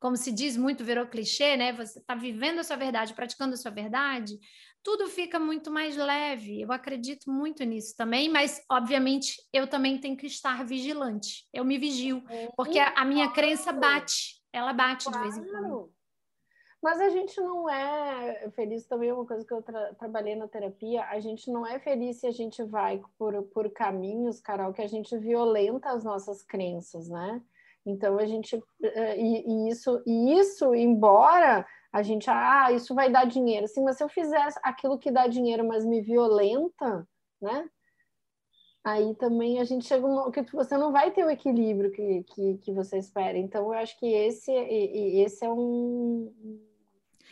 como 0.00 0.16
se 0.16 0.32
diz 0.32 0.56
muito, 0.56 0.82
virou 0.82 1.06
clichê, 1.06 1.56
né? 1.58 1.74
Você 1.74 1.98
está 1.98 2.14
vivendo 2.14 2.58
a 2.58 2.64
sua 2.64 2.76
verdade, 2.76 3.12
praticando 3.12 3.52
a 3.52 3.56
sua 3.58 3.70
verdade, 3.70 4.38
tudo 4.82 5.08
fica 5.08 5.38
muito 5.38 5.70
mais 5.70 5.96
leve. 5.96 6.60
Eu 6.60 6.72
acredito 6.72 7.30
muito 7.30 7.64
nisso 7.64 7.94
também, 7.96 8.28
mas 8.28 8.62
obviamente 8.70 9.36
eu 9.52 9.66
também 9.66 9.98
tenho 9.98 10.16
que 10.16 10.26
estar 10.26 10.64
vigilante. 10.64 11.46
Eu 11.52 11.64
me 11.64 11.78
vigio, 11.78 12.22
porque 12.56 12.78
a, 12.78 13.04
minha 13.04 13.30
crença 13.30 13.72
bate, 13.72 14.40
ela 14.52 14.72
bate 14.72 15.04
claro. 15.04 15.18
de 15.18 15.22
vez 15.22 15.38
em 15.38 15.50
quando. 15.50 15.92
Mas 16.82 16.98
a 16.98 17.10
gente 17.10 17.38
não 17.42 17.68
é 17.68 18.48
feliz 18.52 18.86
também, 18.86 19.10
é 19.10 19.14
uma 19.14 19.26
coisa 19.26 19.44
que 19.44 19.52
eu 19.52 19.60
tra 19.60 19.92
trabalhei 19.94 20.34
na 20.34 20.48
terapia, 20.48 21.04
a 21.04 21.20
gente 21.20 21.50
não 21.50 21.66
é 21.66 21.78
feliz 21.78 22.20
se 22.20 22.26
a 22.26 22.30
gente 22.30 22.62
vai 22.62 23.02
por, 23.18 23.42
por 23.48 23.70
caminhos, 23.70 24.40
Carol, 24.40 24.72
que 24.72 24.80
a 24.80 24.86
gente 24.86 25.16
violenta 25.18 25.90
as 25.90 26.02
nossas 26.02 26.42
crenças, 26.42 27.06
né? 27.10 27.42
Então 27.84 28.18
a 28.18 28.24
gente 28.24 28.62
eh, 28.82 29.16
e, 29.18 29.44
e, 29.46 29.68
isso 29.68 30.02
e 30.06 30.38
isso 30.38 30.74
embora 30.74 31.66
a 31.92 32.02
gente 32.02 32.28
ah 32.30 32.70
isso 32.72 32.94
vai 32.94 33.10
dar 33.10 33.26
dinheiro, 33.26 33.66
sim, 33.66 33.82
mas 33.82 33.96
se 33.96 34.04
eu 34.04 34.08
fizer 34.08 34.48
aquilo 34.62 34.98
que 34.98 35.10
dá 35.10 35.26
dinheiro, 35.26 35.66
mas 35.66 35.84
me 35.84 36.00
violenta, 36.00 37.06
né? 37.40 37.68
Aí 38.82 39.14
também 39.16 39.60
a 39.60 39.64
gente 39.64 39.86
chega 39.86 40.06
um, 40.06 40.30
que 40.30 40.42
você 40.52 40.76
não 40.78 40.90
vai 40.90 41.10
ter 41.10 41.24
o 41.24 41.30
equilíbrio 41.30 41.90
que, 41.90 42.24
que, 42.24 42.58
que 42.58 42.72
você 42.72 42.98
espera. 42.98 43.36
Então 43.36 43.64
eu 43.66 43.72
acho 43.72 43.98
que 43.98 44.06
esse 44.06 44.50
e, 44.50 45.20
esse 45.20 45.44
é 45.44 45.50
um, 45.50 46.32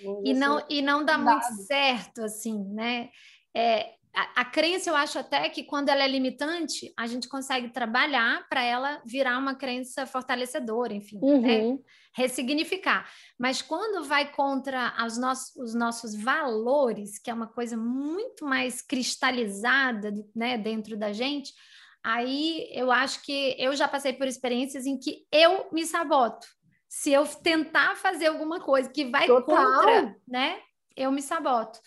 um 0.05 0.23
e 0.25 0.35
não 0.35 0.63
e 0.69 0.83
não 0.83 1.05
dá 1.05 1.17
muito 1.17 1.47
certo 1.63 2.23
assim, 2.23 2.63
né? 2.65 3.09
É, 3.55 3.95
a, 4.19 4.41
a, 4.41 4.45
crença, 4.45 4.91
eu 4.91 4.97
acho 4.97 5.17
até 5.17 5.49
que 5.49 5.63
quando 5.63 5.91
ela 5.91 6.03
é 6.03 6.09
limitante, 6.09 6.93
a 6.97 7.07
gente 7.07 7.29
consegue 7.29 7.69
trabalhar 7.69 8.49
para 8.49 8.65
ela 8.65 9.01
virar 9.07 9.39
uma 9.39 9.55
crença 9.55 10.07
fortalecedora, 10.07 10.93
enfim, 10.93 11.21
né? 11.21 11.29
uhum. 11.31 11.75
né? 11.75 11.79
ressignificar. 12.13 13.09
Mas 13.39 13.63
quando 13.63 14.05
vai 14.05 14.33
contra 14.33 14.93
os 15.07 15.17
nossos, 15.17 15.55
os 15.55 15.73
nossos 15.73 16.17
valores, 16.17 17.17
que 17.17 17.31
é 17.31 17.35
uma 17.35 17.47
coisa 17.47 17.77
muito 17.77 18.45
mais 18.45 18.83
cristalizada 18.83 20.13
né, 20.35 20.59
dentro 20.59 20.97
da 20.97 21.13
gente, 21.13 21.55
aí 22.03 22.69
eu 22.73 22.91
acho 22.91 23.23
que 23.23 23.55
eu 23.57 23.77
já 23.77 23.87
passei 23.87 24.13
por 24.13 24.27
experiências 24.27 24.85
em 24.85 24.99
que 24.99 25.29
eu 25.31 25.69
me 25.71 25.87
saboto. 25.87 26.49
Se 26.89 27.13
eu 27.13 27.25
tentar 27.25 27.95
fazer 27.95 28.27
alguma 28.27 28.59
coisa 28.59 28.91
que 28.91 29.05
vai 29.05 29.29
Total. 29.29 29.57
contra, 29.57 30.17
né? 30.27 30.59
Eu 30.97 31.13
me 31.13 31.23
saboto. 31.23 31.79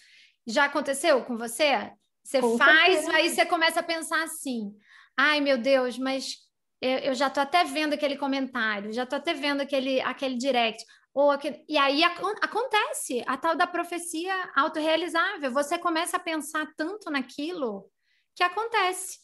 Já 0.48 0.66
aconteceu 0.66 1.26
com 1.26 1.36
você? 1.36 1.92
Você 2.24 2.40
Com 2.40 2.58
faz, 2.58 2.96
certeza. 2.96 3.14
aí 3.16 3.30
você 3.30 3.46
começa 3.46 3.80
a 3.80 3.84
pensar 3.84 4.24
assim: 4.24 4.74
ai 5.18 5.42
meu 5.42 5.58
Deus, 5.58 5.98
mas 5.98 6.38
eu, 6.82 6.98
eu 7.00 7.14
já 7.14 7.28
estou 7.28 7.44
até 7.44 7.64
vendo 7.64 7.94
aquele 7.94 8.18
comentário, 8.18 8.94
já 8.94 9.04
estou 9.04 9.18
até 9.18 9.34
vendo 9.34 9.62
aquele, 9.62 10.02
aquele 10.02 10.36
direct. 10.36 10.84
Ou 11.14 11.30
aquele... 11.30 11.64
E 11.68 11.78
aí 11.78 12.04
acontece 12.04 13.22
a 13.28 13.36
tal 13.36 13.54
da 13.54 13.68
profecia 13.68 14.34
autorrealizável. 14.56 15.52
Você 15.52 15.78
começa 15.78 16.16
a 16.16 16.20
pensar 16.22 16.66
tanto 16.78 17.12
naquilo 17.12 17.92
que 18.34 18.44
acontece. 18.44 19.20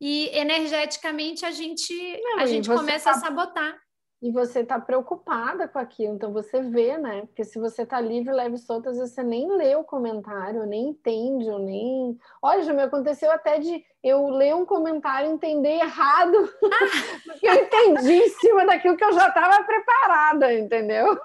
E 0.00 0.28
energeticamente 0.36 1.44
a 1.46 1.50
gente, 1.50 1.92
Não, 2.22 2.40
a 2.40 2.46
gente 2.46 2.68
começa 2.68 3.10
a 3.10 3.14
sabotar 3.14 3.76
e 4.20 4.32
você 4.32 4.60
está 4.60 4.80
preocupada 4.80 5.68
com 5.68 5.78
aquilo, 5.78 6.14
então 6.14 6.32
você 6.32 6.60
vê, 6.60 6.98
né? 6.98 7.22
Porque 7.26 7.44
se 7.44 7.58
você 7.58 7.82
está 7.82 8.00
livre, 8.00 8.32
leve 8.32 8.56
e 8.56 8.88
às 8.88 8.98
vezes 8.98 9.14
você 9.14 9.22
nem 9.22 9.48
lê 9.56 9.76
o 9.76 9.84
comentário, 9.84 10.66
nem 10.66 10.88
entende, 10.88 11.48
ou 11.48 11.60
nem. 11.60 12.18
Olha, 12.42 12.64
já 12.64 12.72
me 12.72 12.82
aconteceu 12.82 13.30
até 13.30 13.60
de 13.60 13.84
eu 14.02 14.28
ler 14.28 14.56
um 14.56 14.66
comentário 14.66 15.30
e 15.30 15.32
entender 15.32 15.78
errado, 15.78 16.52
porque 17.24 17.48
eu 17.48 17.54
entendi 17.54 18.14
em 18.14 18.28
cima 18.28 18.66
daquilo 18.66 18.96
que 18.96 19.04
eu 19.04 19.12
já 19.12 19.28
estava 19.28 19.62
preparada, 19.62 20.52
entendeu? 20.52 21.16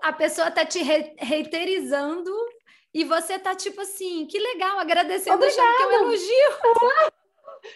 A 0.00 0.12
pessoa 0.12 0.48
está 0.48 0.64
te 0.64 0.82
reiterizando 1.18 2.32
e 2.92 3.02
você 3.02 3.40
tá 3.40 3.56
tipo 3.56 3.80
assim, 3.80 4.24
que 4.26 4.38
legal, 4.38 4.78
agradecendo, 4.78 5.36
Obrigada. 5.36 5.68
achando 5.68 5.76
que 5.76 5.82
é 5.82 5.86
um 5.86 6.04
elogio. 6.04 7.14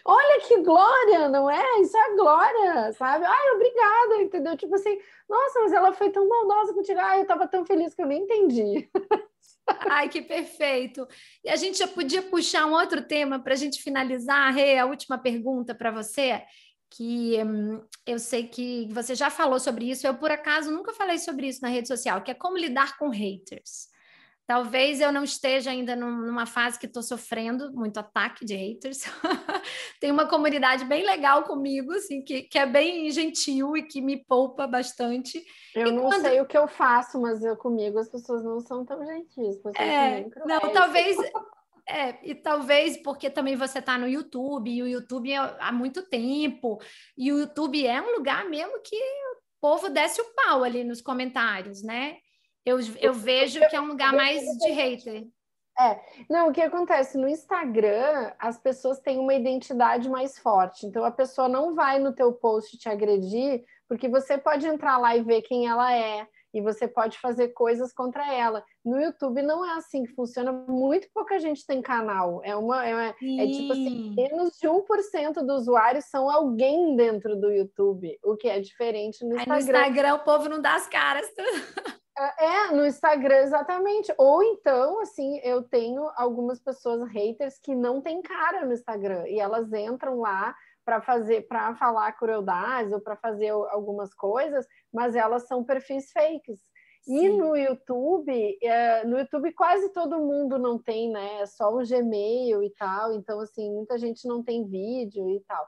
Olha 0.04 0.40
que 0.46 0.62
glória, 0.62 1.28
não 1.28 1.50
é? 1.50 1.80
Isso 1.80 1.96
é 1.96 2.16
glória, 2.16 2.92
sabe? 2.92 3.24
Ai, 3.24 3.50
obrigada, 3.54 4.22
entendeu? 4.22 4.56
Tipo 4.56 4.74
assim, 4.74 4.98
nossa, 5.28 5.60
mas 5.60 5.72
ela 5.72 5.92
foi 5.92 6.10
tão 6.10 6.28
maldosa 6.28 6.72
contigo. 6.72 6.98
Ai, 7.00 7.20
eu 7.20 7.26
tava 7.26 7.46
tão 7.46 7.64
feliz 7.64 7.94
que 7.94 8.02
eu 8.02 8.06
nem 8.06 8.22
entendi. 8.22 8.88
Ai, 9.90 10.08
que 10.08 10.22
perfeito. 10.22 11.06
E 11.44 11.50
a 11.50 11.56
gente 11.56 11.78
já 11.78 11.86
podia 11.86 12.22
puxar 12.22 12.66
um 12.66 12.72
outro 12.72 13.02
tema 13.02 13.38
para 13.38 13.52
a 13.52 13.56
gente 13.56 13.82
finalizar, 13.82 14.52
Rê, 14.52 14.78
a 14.78 14.86
última 14.86 15.18
pergunta 15.18 15.74
para 15.74 15.90
você, 15.90 16.42
que 16.90 17.42
hum, 17.44 17.82
eu 18.06 18.18
sei 18.18 18.48
que 18.48 18.88
você 18.92 19.14
já 19.14 19.30
falou 19.30 19.60
sobre 19.60 19.90
isso, 19.90 20.06
eu 20.06 20.14
por 20.14 20.30
acaso 20.30 20.70
nunca 20.70 20.92
falei 20.92 21.18
sobre 21.18 21.48
isso 21.48 21.60
na 21.60 21.68
rede 21.68 21.88
social, 21.88 22.22
que 22.22 22.30
é 22.30 22.34
como 22.34 22.56
lidar 22.56 22.96
com 22.98 23.10
haters. 23.10 23.88
Talvez 24.48 24.98
eu 24.98 25.12
não 25.12 25.24
esteja 25.24 25.70
ainda 25.70 25.94
numa 25.94 26.46
fase 26.46 26.78
que 26.78 26.86
estou 26.86 27.02
sofrendo 27.02 27.70
muito 27.74 28.00
ataque 28.00 28.46
de 28.46 28.56
haters. 28.56 29.00
Tem 30.00 30.10
uma 30.10 30.26
comunidade 30.26 30.86
bem 30.86 31.04
legal 31.04 31.42
comigo, 31.42 31.92
assim, 31.92 32.22
que, 32.22 32.44
que 32.44 32.58
é 32.58 32.64
bem 32.64 33.10
gentil 33.10 33.76
e 33.76 33.82
que 33.82 34.00
me 34.00 34.24
poupa 34.24 34.66
bastante. 34.66 35.44
Eu 35.74 35.88
e 35.88 35.92
não 35.92 36.04
quando... 36.04 36.22
sei 36.22 36.40
o 36.40 36.46
que 36.46 36.56
eu 36.56 36.66
faço, 36.66 37.20
mas 37.20 37.44
eu 37.44 37.58
comigo 37.58 37.98
as 37.98 38.08
pessoas 38.08 38.42
não 38.42 38.58
são 38.60 38.86
tão 38.86 39.04
gentis. 39.04 39.60
É, 39.76 40.24
não, 40.46 40.72
talvez. 40.72 41.14
É, 41.90 42.18
e 42.22 42.34
talvez 42.34 42.98
porque 43.02 43.30
também 43.30 43.56
você 43.56 43.78
está 43.78 43.96
no 43.96 44.06
YouTube, 44.06 44.70
e 44.70 44.82
o 44.82 44.86
YouTube 44.86 45.32
é 45.32 45.38
há 45.58 45.72
muito 45.72 46.02
tempo, 46.02 46.78
e 47.16 47.32
o 47.32 47.38
YouTube 47.38 47.86
é 47.86 47.98
um 47.98 48.14
lugar 48.14 48.44
mesmo 48.44 48.78
que 48.82 48.94
o 48.94 49.40
povo 49.58 49.88
desce 49.88 50.20
o 50.20 50.34
pau 50.34 50.62
ali 50.62 50.84
nos 50.84 51.00
comentários, 51.00 51.82
né? 51.82 52.18
Eu, 52.64 52.78
eu 53.00 53.14
vejo 53.14 53.60
que 53.68 53.76
é 53.76 53.80
um 53.80 53.86
lugar 53.86 54.12
mais 54.12 54.42
de 54.58 54.70
hater. 54.70 55.26
É, 55.80 56.00
não, 56.28 56.48
o 56.48 56.52
que 56.52 56.60
acontece 56.60 57.16
no 57.16 57.28
Instagram, 57.28 58.32
as 58.36 58.58
pessoas 58.58 58.98
têm 58.98 59.18
uma 59.18 59.32
identidade 59.32 60.08
mais 60.08 60.36
forte. 60.36 60.84
Então 60.84 61.04
a 61.04 61.10
pessoa 61.10 61.48
não 61.48 61.72
vai 61.72 62.00
no 62.00 62.12
teu 62.12 62.32
post 62.32 62.76
te 62.76 62.88
agredir, 62.88 63.62
porque 63.88 64.08
você 64.08 64.36
pode 64.36 64.66
entrar 64.66 64.98
lá 64.98 65.16
e 65.16 65.22
ver 65.22 65.42
quem 65.42 65.68
ela 65.68 65.94
é. 65.94 66.26
e 66.52 66.62
você 66.62 66.88
pode 66.88 67.18
fazer 67.18 67.48
coisas 67.48 67.92
contra 67.92 68.34
ela. 68.34 68.64
No 68.84 68.98
YouTube 69.00 69.42
não 69.42 69.64
é 69.64 69.76
assim 69.76 70.02
que 70.02 70.14
funciona, 70.14 70.50
muito 70.50 71.06
pouca 71.14 71.38
gente 71.38 71.64
tem 71.64 71.80
canal. 71.80 72.40
É 72.42 72.56
uma 72.56 72.84
é, 72.84 73.08
é 73.10 73.46
tipo 73.46 73.72
assim, 73.72 74.14
menos 74.16 74.58
de 74.58 74.66
1% 74.66 75.34
dos 75.46 75.62
usuários 75.62 76.06
são 76.06 76.28
alguém 76.28 76.96
dentro 76.96 77.36
do 77.36 77.52
YouTube, 77.52 78.18
o 78.24 78.34
que 78.34 78.48
é 78.48 78.58
diferente 78.60 79.24
no 79.24 79.36
Instagram. 79.36 79.54
Aí 79.54 79.62
no 79.62 79.70
Instagram 79.70 80.14
o 80.14 80.24
povo 80.24 80.48
não 80.48 80.60
dá 80.60 80.74
as 80.74 80.88
caras. 80.88 81.28
É, 82.18 82.44
é, 82.44 82.70
no 82.72 82.84
Instagram, 82.84 83.36
exatamente. 83.36 84.12
Ou 84.18 84.42
então, 84.42 85.00
assim, 85.00 85.38
eu 85.38 85.62
tenho 85.62 86.10
algumas 86.16 86.60
pessoas 86.60 87.08
haters 87.10 87.58
que 87.58 87.76
não 87.76 88.00
têm 88.00 88.20
cara 88.20 88.66
no 88.66 88.72
Instagram 88.72 89.28
e 89.28 89.38
elas 89.38 89.72
entram 89.72 90.18
lá 90.18 90.54
para 90.84 91.00
fazer, 91.00 91.46
para 91.46 91.76
falar 91.76 92.10
crueldades 92.12 92.92
ou 92.92 93.00
para 93.00 93.14
fazer 93.16 93.50
algumas 93.50 94.12
coisas, 94.14 94.66
mas 94.92 95.14
elas 95.14 95.46
são 95.46 95.62
perfis 95.62 96.10
fakes. 96.10 96.58
Sim. 97.02 97.26
E 97.26 97.28
no 97.28 97.56
YouTube, 97.56 98.58
é, 98.62 99.04
no 99.04 99.18
YouTube 99.18 99.52
quase 99.52 99.92
todo 99.92 100.18
mundo 100.18 100.58
não 100.58 100.76
tem, 100.76 101.10
né? 101.10 101.42
É 101.42 101.46
só 101.46 101.72
o 101.72 101.86
Gmail 101.86 102.62
e 102.62 102.70
tal. 102.70 103.12
Então, 103.12 103.38
assim, 103.40 103.72
muita 103.72 103.96
gente 103.96 104.26
não 104.26 104.42
tem 104.42 104.66
vídeo 104.66 105.30
e 105.30 105.40
tal. 105.46 105.64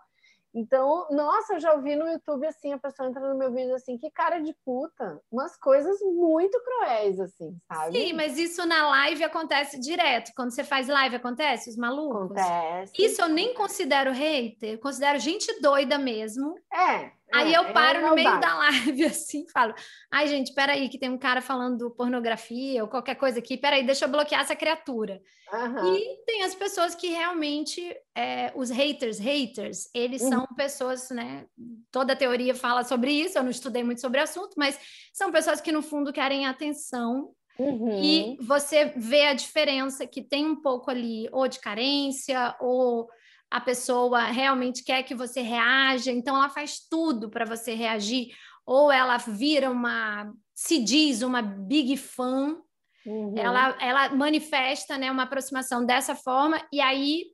Então, 0.55 1.07
nossa, 1.11 1.55
eu 1.55 1.61
já 1.61 1.73
ouvi 1.75 1.95
no 1.95 2.09
YouTube 2.09 2.47
assim, 2.47 2.73
a 2.73 2.79
pessoa 2.79 3.09
entra 3.09 3.29
no 3.29 3.39
meu 3.39 3.53
vídeo 3.53 3.75
assim, 3.75 3.97
que 3.97 4.11
cara 4.11 4.41
de 4.41 4.53
puta, 4.65 5.21
umas 5.31 5.57
coisas 5.57 6.01
muito 6.03 6.61
cruéis, 6.63 7.21
assim, 7.21 7.57
sabe? 7.69 7.99
Sim, 7.99 8.13
mas 8.15 8.37
isso 8.37 8.67
na 8.67 8.89
live 8.89 9.23
acontece 9.23 9.79
direto. 9.79 10.33
Quando 10.35 10.51
você 10.53 10.65
faz 10.65 10.89
live, 10.89 11.17
acontece, 11.17 11.71
os 11.71 11.77
malucos? 11.77 12.33
Acontece. 12.37 12.93
Isso 12.99 13.23
eu 13.23 13.29
nem 13.29 13.55
considero 13.55 14.13
hater, 14.13 14.75
eu 14.75 14.79
considero 14.79 15.19
gente 15.19 15.61
doida 15.61 15.99
mesmo. 15.99 16.55
É. 16.73 17.13
Aí 17.33 17.55
eu 17.55 17.65
é, 17.65 17.73
paro 17.73 17.99
é 17.99 18.09
no 18.09 18.15
meio 18.15 18.41
da 18.41 18.57
live 18.57 19.05
assim, 19.07 19.47
falo: 19.49 19.75
ai, 20.11 20.27
gente, 20.27 20.53
peraí, 20.53 20.89
que 20.89 20.99
tem 20.99 21.09
um 21.09 21.19
cara 21.19 21.41
falando 21.41 21.91
pornografia 21.91 22.83
ou 22.83 22.89
qualquer 22.89 23.15
coisa 23.15 23.39
aqui, 23.39 23.57
peraí, 23.57 23.85
deixa 23.85 24.05
eu 24.05 24.09
bloquear 24.09 24.43
essa 24.43 24.57
criatura. 24.57 25.21
Uhum. 25.53 25.95
E 25.95 26.25
tem 26.27 26.43
as 26.43 26.55
pessoas 26.55 26.95
que 26.95 27.09
realmente, 27.09 27.83
é, 28.17 28.53
os 28.55 28.71
haters, 28.71 29.19
haters, 29.19 29.89
eles 29.95 30.23
uhum. 30.23 30.31
são 30.31 30.47
pessoas, 30.57 31.11
né? 31.11 31.47
Toda 31.91 32.13
a 32.13 32.17
teoria 32.17 32.55
fala 32.55 32.85
sobre 32.85 33.13
isso, 33.13 33.39
eu 33.39 33.43
não 33.43 33.51
estudei 33.51 33.83
muito 33.83 34.01
sobre 34.01 34.21
o 34.21 34.25
assunto, 34.25 34.55
mas 34.57 34.79
são 35.13 35.33
pessoas 35.33 35.61
que, 35.61 35.73
no 35.73 35.83
fundo, 35.83 36.13
querem 36.13 36.47
atenção. 36.47 37.33
Uhum. 37.59 38.03
E 38.03 38.39
você 38.41 38.87
vê 38.97 39.27
a 39.27 39.35
diferença 39.35 40.07
que 40.07 40.23
tem 40.23 40.47
um 40.47 40.57
pouco 40.57 40.91
ali, 40.91 41.29
ou 41.31 41.47
de 41.47 41.61
carência, 41.61 42.57
ou 42.61 43.09
a 43.51 43.61
pessoa 43.61 44.25
realmente 44.27 44.85
quer 44.85 45.03
que 45.03 45.15
você 45.15 45.41
reaja, 45.41 46.13
então 46.13 46.37
ela 46.37 46.49
faz 46.49 46.79
tudo 46.89 47.29
para 47.29 47.45
você 47.45 47.75
reagir, 47.75 48.29
ou 48.65 48.93
ela 48.93 49.17
vira 49.17 49.69
uma, 49.71 50.33
se 50.55 50.79
diz 50.79 51.23
uma 51.23 51.43
big 51.43 51.97
fã, 51.97 52.57
uhum. 53.05 53.35
ela, 53.37 53.77
ela 53.81 54.09
manifesta 54.11 54.97
né, 54.97 55.11
uma 55.11 55.25
aproximação 55.25 55.85
dessa 55.85 56.15
forma, 56.15 56.65
e 56.73 56.81
aí 56.81 57.25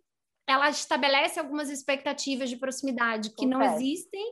ela 0.49 0.71
estabelece 0.71 1.39
algumas 1.39 1.69
expectativas 1.69 2.49
de 2.49 2.57
proximidade 2.57 3.35
que 3.35 3.45
não 3.45 3.61
existem 3.61 4.25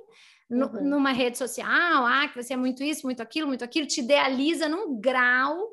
no, 0.49 0.67
uhum. 0.67 0.85
numa 0.85 1.13
rede 1.13 1.37
social, 1.37 2.07
ah, 2.07 2.29
que 2.29 2.43
você 2.43 2.55
é 2.55 2.57
muito 2.57 2.83
isso, 2.83 3.05
muito 3.05 3.21
aquilo, 3.21 3.49
muito 3.49 3.65
aquilo, 3.65 3.87
te 3.87 4.01
idealiza 4.01 4.71
num 4.71 4.99
grau, 4.99 5.69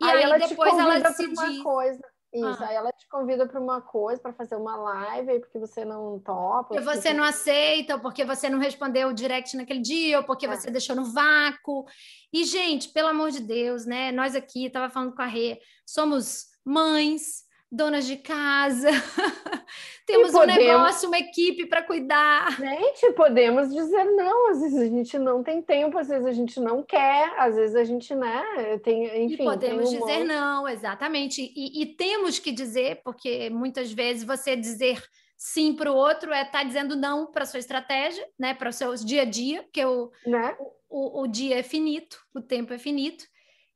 e 0.00 0.04
aí, 0.04 0.18
aí 0.18 0.22
ela 0.22 0.38
depois 0.38 0.78
ela 0.78 1.12
se 1.12 1.26
diz... 1.26 1.62
Coisa 1.62 2.17
isso, 2.32 2.62
ah. 2.62 2.68
aí 2.68 2.76
ela 2.76 2.92
te 2.92 3.08
convida 3.08 3.48
para 3.48 3.60
uma 3.60 3.80
coisa, 3.80 4.20
para 4.20 4.34
fazer 4.34 4.54
uma 4.56 4.76
live, 4.76 5.40
porque 5.40 5.58
você 5.58 5.84
não 5.84 6.18
topa. 6.20 6.68
Porque 6.68 6.80
você 6.80 7.12
não 7.14 7.24
aceita, 7.24 7.94
ou 7.94 8.00
porque 8.00 8.24
você 8.24 8.50
não 8.50 8.58
respondeu 8.58 9.08
o 9.08 9.14
direct 9.14 9.56
naquele 9.56 9.80
dia, 9.80 10.18
ou 10.18 10.24
porque 10.24 10.46
é. 10.46 10.54
você 10.54 10.70
deixou 10.70 10.94
no 10.94 11.06
vácuo. 11.06 11.86
E, 12.32 12.44
gente, 12.44 12.90
pelo 12.90 13.08
amor 13.08 13.30
de 13.30 13.40
Deus, 13.40 13.86
né? 13.86 14.12
Nós 14.12 14.34
aqui, 14.34 14.66
estava 14.66 14.90
falando 14.92 15.14
com 15.14 15.22
a 15.22 15.26
Rê, 15.26 15.58
somos 15.86 16.46
mães, 16.64 17.47
donas 17.70 18.06
de 18.06 18.16
casa, 18.16 18.88
temos 20.06 20.32
podemos, 20.32 20.58
um 20.58 20.66
negócio, 20.66 21.08
uma 21.08 21.18
equipe 21.18 21.66
para 21.66 21.82
cuidar. 21.82 22.56
Gente, 22.58 23.12
podemos 23.12 23.72
dizer 23.72 24.04
não, 24.04 24.50
às 24.50 24.60
vezes 24.60 24.78
a 24.78 24.86
gente 24.86 25.18
não 25.18 25.42
tem 25.42 25.60
tempo, 25.60 25.98
às 25.98 26.08
vezes 26.08 26.26
a 26.26 26.32
gente 26.32 26.58
não 26.58 26.82
quer, 26.82 27.32
às 27.38 27.56
vezes 27.56 27.76
a 27.76 27.84
gente, 27.84 28.14
né, 28.14 28.78
tem, 28.82 29.24
enfim. 29.24 29.42
E 29.42 29.44
podemos 29.44 29.88
um 29.88 29.98
dizer 29.98 30.18
monte. 30.18 30.28
não, 30.28 30.66
exatamente. 30.66 31.52
E, 31.54 31.82
e, 31.82 31.86
temos 31.86 32.38
que 32.38 32.50
dizer, 32.50 33.02
porque 33.04 33.50
muitas 33.50 33.92
vezes 33.92 34.24
você 34.24 34.56
dizer 34.56 35.02
sim 35.36 35.74
para 35.74 35.92
o 35.92 35.94
outro 35.94 36.32
é 36.32 36.42
estar 36.42 36.58
tá 36.58 36.64
dizendo 36.64 36.96
não 36.96 37.26
para 37.26 37.44
sua 37.44 37.60
estratégia, 37.60 38.26
né, 38.38 38.54
para 38.54 38.70
o 38.70 38.72
seu 38.72 38.94
dia 38.94 39.22
a 39.22 39.24
dia, 39.26 39.62
porque 39.62 39.84
o, 39.84 40.10
né? 40.26 40.56
o, 40.88 41.22
o 41.22 41.26
dia 41.26 41.58
é 41.58 41.62
finito, 41.62 42.18
o 42.34 42.40
tempo 42.40 42.72
é 42.72 42.78
finito. 42.78 43.24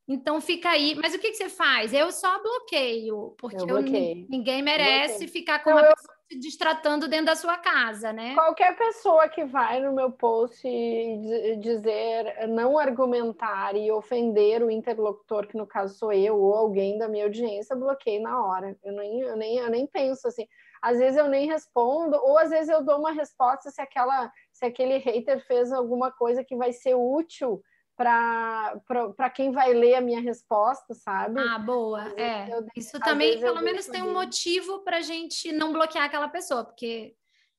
Então 0.09 0.41
fica 0.41 0.71
aí. 0.71 0.95
Mas 0.97 1.15
o 1.15 1.19
que, 1.19 1.31
que 1.31 1.37
você 1.37 1.49
faz? 1.49 1.93
Eu 1.93 2.11
só 2.11 2.43
bloqueio, 2.43 3.35
porque 3.39 3.57
eu 3.57 3.69
eu, 3.69 3.83
ninguém 4.29 4.63
merece 4.63 5.29
ficar 5.29 5.63
com 5.63 5.71
uma 5.71 5.81
eu... 5.81 5.95
pessoa 5.95 6.17
se 6.33 6.39
distratando 6.39 7.09
dentro 7.09 7.27
da 7.27 7.37
sua 7.37 7.59
casa, 7.59 8.13
né? 8.13 8.35
Qualquer 8.35 8.77
pessoa 8.77 9.29
que 9.29 9.45
vai 9.45 9.81
no 9.81 9.93
meu 9.93 10.11
post 10.11 10.67
e 10.67 11.57
dizer, 11.57 12.49
não 12.49 12.79
argumentar 12.79 13.77
e 13.77 13.93
ofender 13.93 14.63
o 14.63 14.71
interlocutor, 14.71 15.47
que 15.47 15.57
no 15.57 15.67
caso 15.67 15.95
sou 15.95 16.13
eu 16.13 16.37
ou 16.41 16.55
alguém 16.55 16.99
da 16.99 17.07
minha 17.09 17.25
audiência, 17.25 17.77
bloqueio 17.77 18.23
na 18.23 18.45
hora. 18.45 18.77
Eu 18.83 18.93
nem, 18.95 19.21
eu 19.21 19.37
nem, 19.37 19.59
eu 19.59 19.71
nem 19.71 19.87
penso 19.87 20.27
assim. 20.27 20.47
Às 20.81 20.99
vezes 20.99 21.17
eu 21.17 21.29
nem 21.29 21.47
respondo, 21.47 22.17
ou 22.17 22.37
às 22.37 22.51
vezes 22.51 22.69
eu 22.69 22.83
dou 22.83 22.99
uma 22.99 23.13
resposta 23.13 23.71
se 23.71 23.81
aquela 23.81 24.33
se 24.51 24.65
aquele 24.65 24.99
hater 24.99 25.45
fez 25.47 25.73
alguma 25.73 26.11
coisa 26.11 26.43
que 26.43 26.57
vai 26.57 26.73
ser 26.73 26.95
útil 26.95 27.63
para 27.97 29.31
quem 29.35 29.53
vai 29.53 29.73
ler 29.73 29.95
a 29.95 30.01
minha 30.01 30.21
resposta, 30.21 30.95
sabe? 30.95 31.41
Ah, 31.41 31.59
boa. 31.59 32.13
É. 32.17 32.53
Eu, 32.53 32.67
Isso 32.77 32.99
também, 33.01 33.39
pelo 33.41 33.61
menos, 33.61 33.87
tem 33.87 34.03
um 34.03 34.13
motivo 34.13 34.83
para 34.83 34.99
a 34.99 35.03
gente 35.03 35.53
não 35.53 35.73
bloquear 35.73 36.05
aquela 36.05 36.29
pessoa, 36.29 36.65
porque 36.65 37.15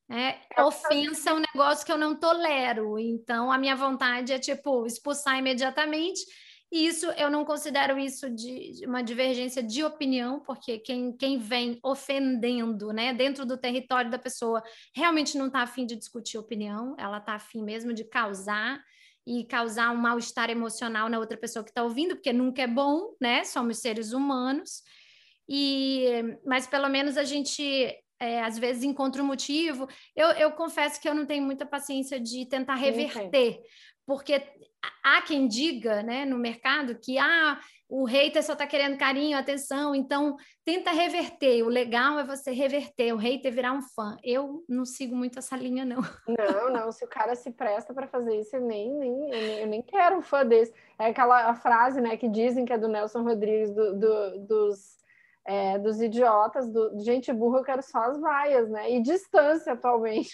né, 0.09 0.41
é, 0.55 0.63
ofensa 0.63 1.29
é 1.29 1.33
um 1.33 1.39
negócio 1.39 1.85
que 1.85 1.91
eu 1.91 1.97
não 1.97 2.15
tolero. 2.15 2.99
Então, 2.99 3.51
a 3.51 3.57
minha 3.57 3.75
vontade 3.75 4.33
é, 4.33 4.39
tipo, 4.39 4.85
expulsar 4.85 5.37
imediatamente. 5.37 6.21
E 6.71 6.87
isso, 6.87 7.05
eu 7.11 7.29
não 7.29 7.45
considero 7.45 7.99
isso 7.99 8.27
de, 8.31 8.71
de 8.71 8.87
uma 8.87 9.03
divergência 9.03 9.61
de 9.61 9.83
opinião, 9.83 10.39
porque 10.39 10.79
quem, 10.79 11.15
quem 11.15 11.37
vem 11.37 11.79
ofendendo, 11.83 12.91
né, 12.91 13.13
dentro 13.13 13.45
do 13.45 13.55
território 13.55 14.09
da 14.09 14.17
pessoa, 14.17 14.63
realmente 14.95 15.37
não 15.37 15.47
está 15.47 15.61
afim 15.61 15.85
de 15.85 15.95
discutir 15.95 16.39
opinião, 16.39 16.95
ela 16.97 17.19
está 17.19 17.35
afim 17.35 17.61
mesmo 17.61 17.93
de 17.93 18.03
causar 18.03 18.83
e 19.25 19.45
causar 19.45 19.91
um 19.91 19.97
mal-estar 19.97 20.49
emocional 20.49 21.09
na 21.09 21.19
outra 21.19 21.37
pessoa 21.37 21.63
que 21.63 21.71
está 21.71 21.83
ouvindo, 21.83 22.15
porque 22.15 22.33
nunca 22.33 22.61
é 22.61 22.67
bom, 22.67 23.15
né? 23.21 23.43
Somos 23.43 23.79
seres 23.79 24.11
humanos. 24.11 24.81
E, 25.47 26.05
mas 26.45 26.67
pelo 26.67 26.89
menos 26.89 27.17
a 27.17 27.23
gente 27.23 27.63
é, 28.19 28.41
às 28.41 28.57
vezes 28.57 28.83
encontra 28.83 29.21
um 29.21 29.27
motivo. 29.27 29.87
Eu, 30.15 30.29
eu 30.31 30.51
confesso 30.51 31.01
que 31.01 31.07
eu 31.07 31.13
não 31.13 31.25
tenho 31.25 31.43
muita 31.43 31.65
paciência 31.65 32.19
de 32.19 32.45
tentar 32.45 32.75
reverter, 32.75 33.59
porque 34.05 34.41
há 35.03 35.21
quem 35.21 35.47
diga, 35.47 36.03
né, 36.03 36.25
no 36.25 36.37
mercado 36.37 36.99
que 36.99 37.17
ah, 37.17 37.59
o 37.95 38.05
hater 38.05 38.43
só 38.43 38.53
está 38.53 38.65
querendo 38.65 38.97
carinho, 38.97 39.37
atenção, 39.37 39.93
então 39.93 40.35
tenta 40.65 40.89
reverter. 40.89 41.61
O 41.61 41.69
legal 41.69 42.17
é 42.17 42.23
você 42.23 42.49
reverter, 42.49 43.13
o 43.13 43.17
hater 43.17 43.53
virar 43.53 43.71
um 43.71 43.83
fã. 43.83 44.17
Eu 44.23 44.63
não 44.67 44.83
sigo 44.83 45.15
muito 45.15 45.37
essa 45.37 45.55
linha, 45.55 45.85
não. 45.85 46.01
Não, 46.27 46.73
não, 46.73 46.91
se 46.91 47.05
o 47.05 47.07
cara 47.07 47.35
se 47.35 47.51
presta 47.51 47.93
para 47.93 48.07
fazer 48.07 48.39
isso, 48.39 48.55
eu 48.55 48.61
nem, 48.61 48.91
nem, 48.95 49.11
eu 49.11 49.29
nem, 49.29 49.59
eu 49.59 49.67
nem 49.67 49.81
quero 49.83 50.17
um 50.17 50.21
fã 50.23 50.43
desse. 50.43 50.73
É 50.97 51.07
aquela 51.07 51.53
frase, 51.53 52.01
né, 52.01 52.17
que 52.17 52.27
dizem 52.27 52.65
que 52.65 52.73
é 52.73 52.77
do 52.77 52.87
Nelson 52.87 53.21
Rodrigues, 53.21 53.69
do, 53.69 53.99
do 53.99 54.39
dos 54.39 54.97
é, 55.45 55.77
dos 55.77 56.01
idiotas, 56.01 56.69
do, 56.69 56.97
gente 56.99 57.31
burra, 57.33 57.59
eu 57.59 57.63
quero 57.63 57.81
só 57.83 57.99
as 57.99 58.19
vaias, 58.19 58.69
né? 58.69 58.91
E 58.91 59.01
distância 59.01 59.73
atualmente. 59.73 60.31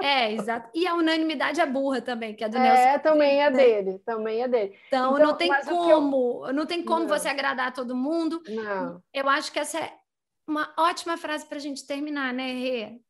É, 0.00 0.32
exato. 0.32 0.68
E 0.74 0.86
a 0.86 0.94
unanimidade 0.94 1.60
é 1.60 1.66
burra 1.66 2.02
também, 2.02 2.34
que 2.34 2.44
é 2.44 2.48
do 2.48 2.58
é, 2.58 2.60
Nelson. 2.60 2.82
É, 2.82 2.98
também 2.98 3.42
é 3.42 3.50
dele, 3.50 3.98
também 4.04 4.42
é 4.42 4.48
dele. 4.48 4.76
Então, 4.88 5.14
então 5.14 5.26
não 5.26 5.34
tem 5.34 5.50
como, 5.64 6.46
eu... 6.46 6.52
não 6.52 6.66
tem 6.66 6.84
como 6.84 7.00
não. 7.00 7.08
você 7.08 7.28
agradar 7.28 7.72
todo 7.72 7.96
mundo. 7.96 8.42
Não. 8.46 9.02
Eu 9.12 9.28
acho 9.28 9.50
que 9.50 9.58
essa 9.58 9.78
é 9.78 9.92
uma 10.46 10.72
ótima 10.78 11.16
frase 11.16 11.46
para 11.46 11.56
a 11.56 11.60
gente 11.60 11.86
terminar, 11.86 12.34
né, 12.34 12.52
Rê? 12.52 13.00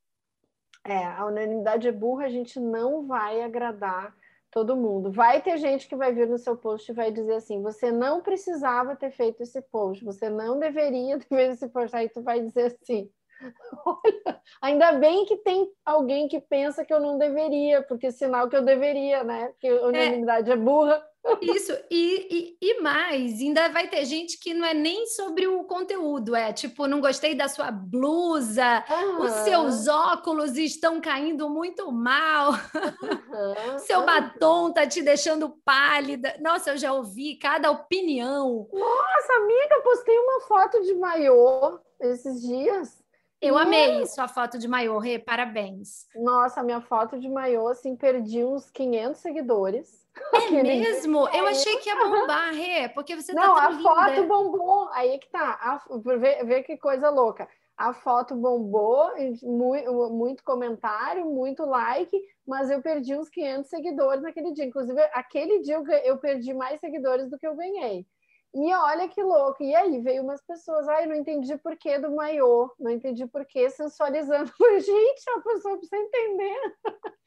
É, 0.86 1.04
a 1.04 1.26
unanimidade 1.26 1.88
é 1.88 1.92
burra, 1.92 2.26
a 2.26 2.30
gente 2.30 2.60
não 2.60 3.06
vai 3.06 3.42
agradar 3.42 4.14
todo 4.54 4.76
mundo. 4.76 5.10
Vai 5.10 5.42
ter 5.42 5.58
gente 5.58 5.88
que 5.88 5.96
vai 5.96 6.12
vir 6.12 6.28
no 6.28 6.38
seu 6.38 6.56
post 6.56 6.88
e 6.88 6.94
vai 6.94 7.10
dizer 7.10 7.34
assim: 7.34 7.60
você 7.60 7.90
não 7.90 8.22
precisava 8.22 8.94
ter 8.94 9.10
feito 9.10 9.42
esse 9.42 9.60
post, 9.60 10.04
você 10.04 10.30
não 10.30 10.60
deveria 10.60 11.18
ter 11.18 11.26
feito 11.26 11.52
esse 11.54 11.68
post. 11.68 11.94
Aí 11.96 12.08
tu 12.08 12.22
vai 12.22 12.40
dizer 12.40 12.76
assim: 12.80 13.10
olha, 13.84 14.40
ainda 14.62 14.92
bem 14.92 15.24
que 15.24 15.38
tem 15.38 15.68
alguém 15.84 16.28
que 16.28 16.40
pensa 16.40 16.84
que 16.84 16.94
eu 16.94 17.00
não 17.00 17.18
deveria, 17.18 17.82
porque 17.82 18.06
é 18.06 18.10
sinal 18.12 18.48
que 18.48 18.56
eu 18.56 18.62
deveria, 18.62 19.24
né? 19.24 19.48
Porque 19.48 19.66
a 19.66 19.86
unanimidade 19.88 20.48
é, 20.48 20.54
é 20.54 20.56
burra. 20.56 21.04
Isso, 21.40 21.72
e, 21.90 22.56
e, 22.60 22.68
e, 22.70 22.80
mais, 22.82 23.40
ainda 23.40 23.68
vai 23.70 23.88
ter 23.88 24.04
gente 24.04 24.38
que 24.38 24.52
não 24.52 24.66
é 24.66 24.74
nem 24.74 25.06
sobre 25.06 25.46
o 25.46 25.64
conteúdo, 25.64 26.36
é 26.36 26.52
tipo, 26.52 26.86
não 26.86 27.00
gostei 27.00 27.34
da 27.34 27.48
sua 27.48 27.70
blusa, 27.70 28.84
uhum. 28.88 29.24
os 29.24 29.30
seus 29.30 29.88
óculos 29.88 30.56
estão 30.56 31.00
caindo 31.00 31.48
muito 31.48 31.90
mal, 31.90 32.50
uhum. 32.52 33.78
seu 33.80 34.00
uhum. 34.00 34.06
batom 34.06 34.72
tá 34.72 34.86
te 34.86 35.00
deixando 35.00 35.56
pálida. 35.64 36.36
Nossa, 36.40 36.72
eu 36.72 36.76
já 36.76 36.92
ouvi 36.92 37.36
cada 37.36 37.70
opinião. 37.70 38.68
Nossa, 38.70 39.32
amiga, 39.34 39.80
postei 39.82 40.18
uma 40.18 40.40
foto 40.42 40.82
de 40.82 40.94
maiô 40.94 41.78
esses 42.00 42.42
dias. 42.42 43.02
Eu 43.40 43.58
amei 43.58 44.06
sua 44.06 44.26
foto 44.26 44.58
de 44.58 44.66
maiô, 44.66 44.98
Rê, 44.98 45.18
parabéns. 45.18 46.06
Nossa, 46.14 46.62
minha 46.62 46.80
foto 46.80 47.18
de 47.18 47.28
maiô, 47.28 47.68
assim, 47.68 47.94
perdi 47.94 48.42
uns 48.42 48.70
500 48.70 49.20
seguidores. 49.20 50.03
É 50.32 50.62
mesmo? 50.62 51.28
Eu 51.28 51.46
achei 51.46 51.76
que 51.78 51.88
ia 51.88 51.96
bombar, 51.96 52.52
Rê, 52.52 52.88
porque 52.88 53.16
você 53.16 53.34
tá 53.34 53.40
Não, 53.40 53.54
tá 53.54 53.66
a 53.66 53.70
linda. 53.70 53.82
foto 53.82 54.26
bombou. 54.26 54.88
Aí 54.92 55.18
que 55.18 55.28
tá. 55.28 55.58
A, 55.60 55.80
vê, 56.18 56.44
vê 56.44 56.62
que 56.62 56.76
coisa 56.76 57.10
louca. 57.10 57.48
A 57.76 57.92
foto 57.92 58.36
bombou, 58.36 59.10
muito, 59.42 59.92
muito 60.10 60.44
comentário, 60.44 61.24
muito 61.26 61.64
like, 61.64 62.16
mas 62.46 62.70
eu 62.70 62.80
perdi 62.80 63.16
uns 63.16 63.28
500 63.28 63.68
seguidores 63.68 64.22
naquele 64.22 64.52
dia. 64.52 64.64
Inclusive, 64.64 65.00
aquele 65.12 65.60
dia 65.60 65.82
eu 66.04 66.18
perdi 66.18 66.54
mais 66.54 66.80
seguidores 66.80 67.28
do 67.28 67.38
que 67.38 67.46
eu 67.46 67.56
ganhei. 67.56 68.06
E 68.54 68.72
olha 68.72 69.08
que 69.08 69.20
louco. 69.20 69.64
E 69.64 69.74
aí 69.74 70.00
veio 70.00 70.22
umas 70.22 70.40
pessoas, 70.40 70.86
ai, 70.88 71.06
não 71.06 71.16
entendi 71.16 71.56
por 71.58 71.76
que 71.76 71.98
do 71.98 72.14
maiô, 72.14 72.72
não 72.78 72.92
entendi 72.92 73.26
por 73.26 73.44
que 73.44 73.68
sensualizando. 73.68 74.52
Gente, 74.78 75.30
a 75.36 75.40
pessoa 75.40 75.76
precisa 75.76 75.96
entender. 75.96 76.56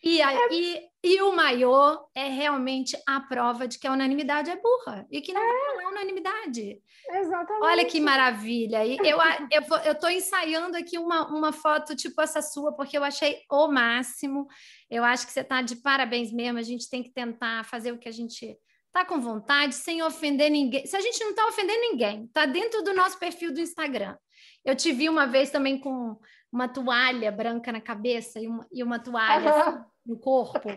E, 0.02 0.22
a, 0.22 0.32
é... 0.32 0.48
e, 0.52 0.90
e 1.04 1.22
o 1.22 1.36
maiô 1.36 2.08
é 2.16 2.30
realmente 2.30 2.98
a 3.06 3.20
prova 3.20 3.68
de 3.68 3.78
que 3.78 3.86
a 3.86 3.92
unanimidade 3.92 4.50
é 4.50 4.56
burra 4.56 5.06
e 5.12 5.20
que 5.20 5.34
não 5.34 5.42
é, 5.42 5.84
é 5.84 5.88
unanimidade. 5.88 6.82
Exatamente. 7.10 7.66
Olha 7.66 7.86
que 7.86 8.00
maravilha. 8.00 8.86
E 8.86 8.98
eu, 8.98 9.18
eu, 9.52 9.78
eu 9.84 9.96
tô 9.96 10.08
ensaiando 10.08 10.78
aqui 10.78 10.98
uma, 10.98 11.28
uma 11.28 11.52
foto 11.52 11.94
tipo 11.94 12.22
essa 12.22 12.42
sua, 12.42 12.74
porque 12.74 12.98
eu 12.98 13.04
achei 13.04 13.42
o 13.52 13.68
máximo. 13.68 14.48
Eu 14.90 15.04
acho 15.04 15.26
que 15.28 15.34
você 15.34 15.42
está 15.42 15.62
de 15.62 15.76
parabéns 15.76 16.32
mesmo. 16.32 16.58
A 16.58 16.64
gente 16.64 16.90
tem 16.90 17.04
que 17.04 17.10
tentar 17.10 17.66
fazer 17.66 17.92
o 17.92 17.98
que 17.98 18.08
a 18.08 18.14
gente 18.14 18.58
Tá 18.98 19.06
com 19.06 19.22
vontade, 19.22 19.76
sem 19.76 20.02
ofender 20.02 20.50
ninguém. 20.50 20.84
Se 20.88 20.98
a 20.98 21.00
gente 21.00 21.24
não 21.24 21.30
está 21.30 21.46
ofendendo 21.46 21.80
ninguém, 21.82 22.26
tá 22.34 22.48
dentro 22.48 22.82
do 22.82 22.96
nosso 22.96 23.20
perfil 23.20 23.54
do 23.54 23.62
Instagram. 23.62 24.18
Eu 24.66 24.76
te 24.76 24.92
vi 24.92 25.08
uma 25.08 25.28
vez 25.28 25.52
também 25.52 25.80
com 25.80 26.20
uma 26.52 26.68
toalha 26.68 27.32
branca 27.32 27.72
na 27.72 27.80
cabeça 27.80 28.40
e 28.40 28.48
uma, 28.48 28.66
e 28.72 28.82
uma 28.82 28.98
toalha 28.98 29.54
assim, 29.54 29.84
no 30.04 30.18
corpo. 30.18 30.68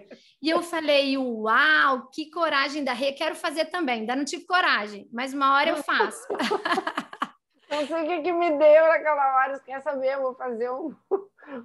E 0.43 0.51
eu 0.51 0.61
falei, 0.61 1.17
uau, 1.17 2.11
que 2.13 2.31
coragem 2.31 2.85
da 2.85 2.93
Rê, 2.93 3.13
quero 3.13 3.35
fazer 3.35 3.71
também. 3.71 4.01
Ainda 4.01 4.15
não 4.15 4.27
tive 4.27 4.45
coragem, 4.45 5.09
mas 5.11 5.33
uma 5.33 5.55
hora 5.55 5.71
eu 5.71 5.83
faço. 5.83 6.29
Não 7.71 7.87
sei 7.87 8.03
o 8.03 8.07
que, 8.07 8.23
que 8.23 8.33
me 8.33 8.51
deu 8.51 8.89
naquela 8.89 9.37
hora, 9.37 9.61
quer 9.61 9.81
saber? 9.81 10.15
Eu 10.15 10.23
vou 10.23 10.35
fazer 10.35 10.69
um, 10.73 10.93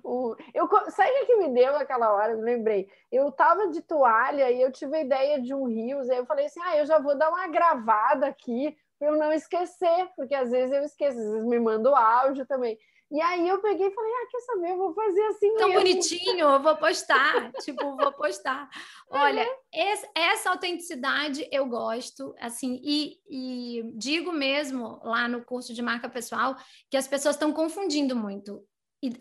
um... 0.04 0.36
Eu, 0.54 0.68
sabe 0.90 1.10
o 1.10 1.26
que 1.26 1.36
me 1.36 1.50
deu 1.50 1.74
naquela 1.74 2.14
hora? 2.14 2.34
Eu 2.34 2.42
lembrei. 2.42 2.90
Eu 3.12 3.32
tava 3.32 3.68
de 3.68 3.82
toalha 3.82 4.52
e 4.52 4.62
eu 4.62 4.72
tive 4.72 4.98
a 4.98 5.02
ideia 5.02 5.42
de 5.42 5.54
um 5.54 5.66
rios, 5.66 6.10
aí 6.10 6.18
eu 6.18 6.26
falei 6.26 6.46
assim: 6.46 6.60
ah, 6.64 6.78
eu 6.78 6.86
já 6.86 7.00
vou 7.00 7.18
dar 7.18 7.30
uma 7.30 7.48
gravada 7.48 8.28
aqui 8.28 8.76
para 8.98 9.10
eu 9.10 9.18
não 9.18 9.32
esquecer, 9.34 10.10
porque 10.16 10.34
às 10.34 10.52
vezes 10.52 10.72
eu 10.72 10.84
esqueço, 10.84 11.18
às 11.18 11.26
vezes 11.26 11.46
me 11.46 11.60
mando 11.60 11.94
áudio 11.94 12.46
também. 12.46 12.78
E 13.12 13.22
aí 13.22 13.48
eu 13.48 13.62
peguei 13.62 13.88
e 13.88 13.94
falei, 13.94 14.12
ah, 14.12 14.28
quer 14.32 14.40
saber, 14.42 14.72
eu 14.72 14.78
vou 14.78 14.94
fazer 14.94 15.22
assim 15.28 15.56
Tão 15.56 15.70
mesmo. 15.70 15.84
bonitinho, 15.84 16.50
eu 16.50 16.62
vou 16.62 16.76
postar, 16.76 17.52
tipo, 17.62 17.96
vou 17.96 18.12
postar. 18.14 18.68
Olha, 19.10 19.44
uhum. 19.44 19.56
esse, 19.72 20.10
essa 20.16 20.50
autenticidade 20.50 21.48
eu 21.52 21.68
gosto, 21.68 22.34
assim, 22.40 22.82
e, 22.84 23.20
e 23.30 23.84
digo 23.96 24.32
mesmo 24.32 25.00
lá 25.04 25.28
no 25.28 25.46
curso 25.46 25.74
de 25.74 25.84
marca 25.84 26.10
pessoal 26.10 26.56
que 26.90 26.98
as 26.98 27.08
pessoas 27.08 27.36
estão 27.36 27.54
confundindo 27.54 28.16
muito 28.16 28.66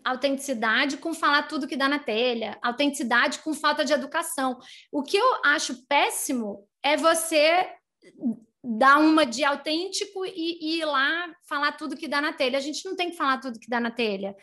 autenticidade 0.03 0.97
com 0.97 1.13
falar 1.13 1.43
tudo 1.43 1.67
que 1.67 1.75
dá 1.75 1.87
na 1.87 1.99
telha, 1.99 2.57
autenticidade 2.61 3.39
com 3.39 3.53
falta 3.53 3.83
de 3.83 3.93
educação. 3.93 4.59
O 4.91 5.03
que 5.03 5.17
eu 5.17 5.41
acho 5.43 5.85
péssimo 5.87 6.67
é 6.83 6.95
você 6.95 7.69
dar 8.63 8.99
uma 8.99 9.25
de 9.25 9.43
autêntico 9.43 10.25
e, 10.25 10.57
e, 10.59 10.79
ir 10.79 10.85
lá 10.85 11.31
falar 11.47 11.73
tudo 11.73 11.95
que 11.95 12.07
dá 12.07 12.19
na 12.19 12.33
telha. 12.33 12.57
A 12.57 12.61
gente 12.61 12.83
não 12.85 12.95
tem 12.95 13.11
que 13.11 13.17
falar 13.17 13.37
tudo 13.39 13.59
que 13.59 13.69
dá 13.69 13.79
na 13.79 13.91
telha, 13.91 14.35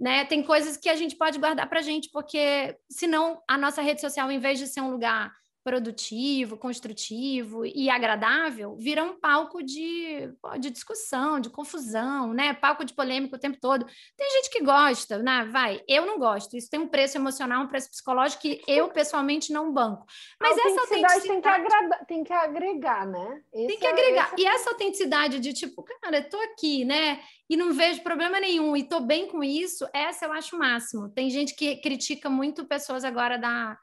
né? 0.00 0.24
Tem 0.24 0.42
coisas 0.42 0.76
que 0.76 0.88
a 0.88 0.96
gente 0.96 1.16
pode 1.16 1.38
guardar 1.38 1.68
para 1.68 1.78
a 1.78 1.82
gente, 1.82 2.10
porque 2.10 2.76
senão 2.90 3.40
a 3.46 3.56
nossa 3.56 3.80
rede 3.80 4.00
social, 4.00 4.30
em 4.30 4.40
vez 4.40 4.58
de 4.58 4.66
ser 4.66 4.80
um 4.80 4.90
lugar 4.90 5.32
produtivo, 5.68 6.56
construtivo 6.56 7.66
e 7.66 7.90
agradável, 7.90 8.74
vira 8.78 9.04
um 9.04 9.20
palco 9.20 9.62
de, 9.62 10.32
de 10.58 10.70
discussão, 10.70 11.38
de 11.38 11.50
confusão, 11.50 12.32
né? 12.32 12.54
Palco 12.54 12.86
de 12.86 12.94
polêmica 12.94 13.36
o 13.36 13.38
tempo 13.38 13.58
todo. 13.60 13.84
Tem 14.16 14.30
gente 14.30 14.48
que 14.48 14.64
gosta, 14.64 15.18
né? 15.18 15.46
Vai, 15.52 15.82
eu 15.86 16.06
não 16.06 16.18
gosto. 16.18 16.56
Isso 16.56 16.70
tem 16.70 16.80
um 16.80 16.88
preço 16.88 17.18
emocional, 17.18 17.64
um 17.64 17.68
preço 17.68 17.90
psicológico 17.90 18.40
que 18.40 18.62
eu 18.66 18.88
pessoalmente 18.88 19.52
não 19.52 19.70
banco. 19.70 20.06
Mas 20.40 20.56
a 20.56 20.68
essa 20.68 20.80
autenticidade 20.80 21.28
tem 21.28 21.40
que, 21.42 21.48
agradar, 21.48 22.06
tem 22.06 22.24
que 22.24 22.32
agregar, 22.32 23.06
né? 23.06 23.42
Esse 23.52 23.66
tem 23.66 23.78
que 23.78 23.86
é, 23.86 23.90
agregar. 23.90 24.32
É... 24.32 24.40
E 24.40 24.46
essa 24.46 24.70
autenticidade 24.70 25.38
de 25.38 25.52
tipo, 25.52 25.82
cara, 25.82 26.16
eu 26.16 26.30
tô 26.30 26.40
aqui, 26.40 26.86
né? 26.86 27.20
E 27.50 27.58
não 27.58 27.74
vejo 27.74 28.02
problema 28.02 28.40
nenhum 28.40 28.74
e 28.74 28.84
tô 28.84 29.00
bem 29.00 29.28
com 29.28 29.44
isso, 29.44 29.86
essa 29.92 30.24
eu 30.24 30.32
acho 30.32 30.56
o 30.56 30.58
máximo. 30.58 31.10
Tem 31.10 31.28
gente 31.28 31.54
que 31.54 31.76
critica 31.76 32.30
muito 32.30 32.64
pessoas 32.64 33.04
agora 33.04 33.36
da 33.36 33.78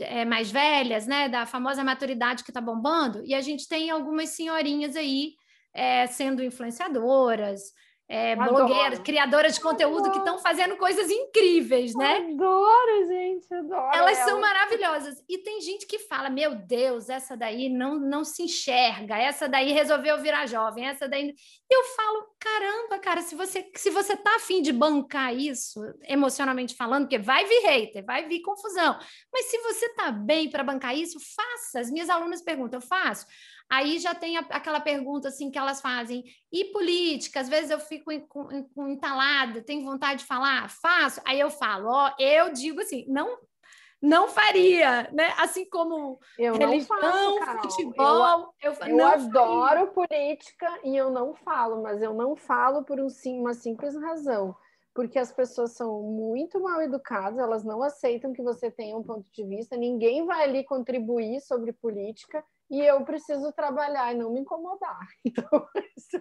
é, 0.00 0.24
mais 0.24 0.50
velhas, 0.50 1.06
né, 1.06 1.28
da 1.28 1.46
famosa 1.46 1.84
maturidade 1.84 2.44
que 2.44 2.50
está 2.50 2.60
bombando, 2.60 3.22
e 3.24 3.34
a 3.34 3.40
gente 3.40 3.68
tem 3.68 3.90
algumas 3.90 4.30
senhorinhas 4.30 4.96
aí 4.96 5.32
é, 5.72 6.06
sendo 6.06 6.42
influenciadoras, 6.42 7.72
é, 8.14 8.36
blogueiras, 8.36 9.00
criadoras 9.00 9.54
de 9.54 9.60
conteúdo 9.60 10.12
que 10.12 10.18
estão 10.18 10.38
fazendo 10.38 10.76
coisas 10.76 11.10
incríveis, 11.10 11.96
né? 11.96 12.18
Adoro, 12.18 13.08
gente, 13.08 13.52
adoro. 13.52 13.90
Elas 13.92 14.18
são 14.18 14.40
maravilhosas. 14.40 15.20
E 15.28 15.38
tem 15.38 15.60
gente 15.60 15.84
que 15.84 15.98
fala: 15.98 16.30
Meu 16.30 16.54
Deus, 16.54 17.08
essa 17.08 17.36
daí 17.36 17.68
não, 17.68 17.98
não 17.98 18.22
se 18.24 18.44
enxerga, 18.44 19.18
essa 19.18 19.48
daí 19.48 19.72
resolveu 19.72 20.16
virar 20.22 20.46
jovem, 20.46 20.86
essa 20.86 21.08
daí. 21.08 21.34
Eu 21.68 21.82
falo: 21.96 22.28
Caramba, 22.38 23.00
cara, 23.00 23.20
se 23.20 23.34
você, 23.34 23.68
se 23.74 23.90
você 23.90 24.16
tá 24.16 24.36
afim 24.36 24.62
de 24.62 24.72
bancar 24.72 25.34
isso, 25.34 25.80
emocionalmente 26.08 26.76
falando, 26.76 27.06
porque 27.06 27.18
vai 27.18 27.44
vir 27.44 27.62
hater, 27.66 28.04
vai 28.04 28.28
vir 28.28 28.42
confusão, 28.42 28.96
mas 29.32 29.46
se 29.46 29.58
você 29.58 29.88
tá 29.94 30.12
bem 30.12 30.48
para 30.48 30.62
bancar 30.62 30.96
isso, 30.96 31.18
faça. 31.18 31.80
As 31.80 31.90
minhas 31.90 32.08
alunas 32.08 32.40
perguntam: 32.40 32.78
Eu 32.78 32.86
faço. 32.86 33.26
Aí 33.70 33.98
já 33.98 34.14
tem 34.14 34.36
a, 34.36 34.40
aquela 34.50 34.80
pergunta 34.80 35.28
assim 35.28 35.50
que 35.50 35.58
elas 35.58 35.80
fazem, 35.80 36.24
e 36.52 36.66
política? 36.66 37.40
Às 37.40 37.48
vezes 37.48 37.70
eu 37.70 37.80
fico 37.80 38.12
entalada, 38.12 39.62
tenho 39.62 39.84
vontade 39.84 40.20
de 40.20 40.26
falar, 40.26 40.68
faço. 40.70 41.20
Aí 41.24 41.40
eu 41.40 41.50
falo, 41.50 41.88
ó, 41.88 42.12
eu 42.18 42.52
digo 42.52 42.80
assim, 42.80 43.04
não 43.08 43.38
não 44.04 44.28
faria, 44.28 45.08
né? 45.12 45.32
Assim 45.38 45.64
como 45.64 46.20
eu 46.38 46.54
religião, 46.56 47.00
não 47.00 47.38
faço, 47.38 47.70
futebol. 47.70 48.54
Eu, 48.62 48.72
eu, 48.72 48.98
eu 48.98 49.06
adoro 49.06 49.86
faria. 49.86 49.86
política 49.86 50.80
e 50.84 50.94
eu 50.94 51.10
não 51.10 51.34
falo, 51.34 51.82
mas 51.82 52.02
eu 52.02 52.12
não 52.12 52.36
falo 52.36 52.84
por 52.84 53.00
um, 53.00 53.08
uma 53.40 53.54
simples 53.54 53.96
razão. 53.96 54.54
Porque 54.94 55.18
as 55.18 55.32
pessoas 55.32 55.72
são 55.72 56.02
muito 56.02 56.60
mal 56.60 56.82
educadas, 56.82 57.38
elas 57.38 57.64
não 57.64 57.82
aceitam 57.82 58.32
que 58.32 58.42
você 58.42 58.70
tenha 58.70 58.96
um 58.96 59.02
ponto 59.02 59.28
de 59.32 59.42
vista, 59.42 59.74
ninguém 59.74 60.24
vai 60.26 60.44
ali 60.44 60.64
contribuir 60.64 61.40
sobre 61.40 61.72
política 61.72 62.44
e 62.70 62.80
eu 62.80 63.04
preciso 63.04 63.52
trabalhar 63.52 64.12
e 64.12 64.18
não 64.18 64.32
me 64.32 64.40
incomodar. 64.40 64.98
Então, 65.24 65.68
isso... 65.96 66.16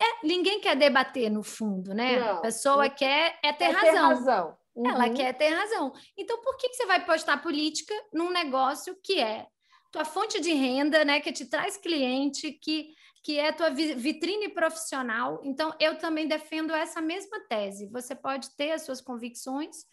é, 0.00 0.26
ninguém 0.26 0.60
quer 0.60 0.76
debater 0.76 1.30
no 1.30 1.42
fundo, 1.42 1.94
né? 1.94 2.18
Não, 2.18 2.38
a 2.38 2.40
pessoa 2.40 2.88
não, 2.88 2.94
quer 2.94 3.38
é 3.42 3.52
ter 3.52 3.70
razão. 3.70 3.90
Ter 3.92 3.98
razão. 3.98 4.58
Uhum. 4.74 4.88
Ela 4.88 5.10
quer 5.10 5.32
ter 5.34 5.48
razão. 5.48 5.92
Então, 6.16 6.40
por 6.40 6.56
que, 6.56 6.68
que 6.68 6.76
você 6.76 6.86
vai 6.86 7.04
postar 7.04 7.42
política 7.42 7.94
num 8.12 8.30
negócio 8.30 8.96
que 9.02 9.20
é 9.20 9.46
tua 9.90 10.04
fonte 10.04 10.40
de 10.40 10.52
renda, 10.52 11.04
né? 11.04 11.20
Que 11.20 11.32
te 11.32 11.46
traz 11.46 11.76
cliente, 11.76 12.52
que, 12.52 12.94
que 13.24 13.38
é 13.38 13.52
tua 13.52 13.70
vitrine 13.70 14.48
profissional. 14.48 15.40
Então, 15.44 15.74
eu 15.80 15.98
também 15.98 16.28
defendo 16.28 16.72
essa 16.72 17.00
mesma 17.00 17.40
tese. 17.48 17.88
Você 17.88 18.14
pode 18.14 18.54
ter 18.56 18.72
as 18.72 18.82
suas 18.82 19.00
convicções, 19.00 19.84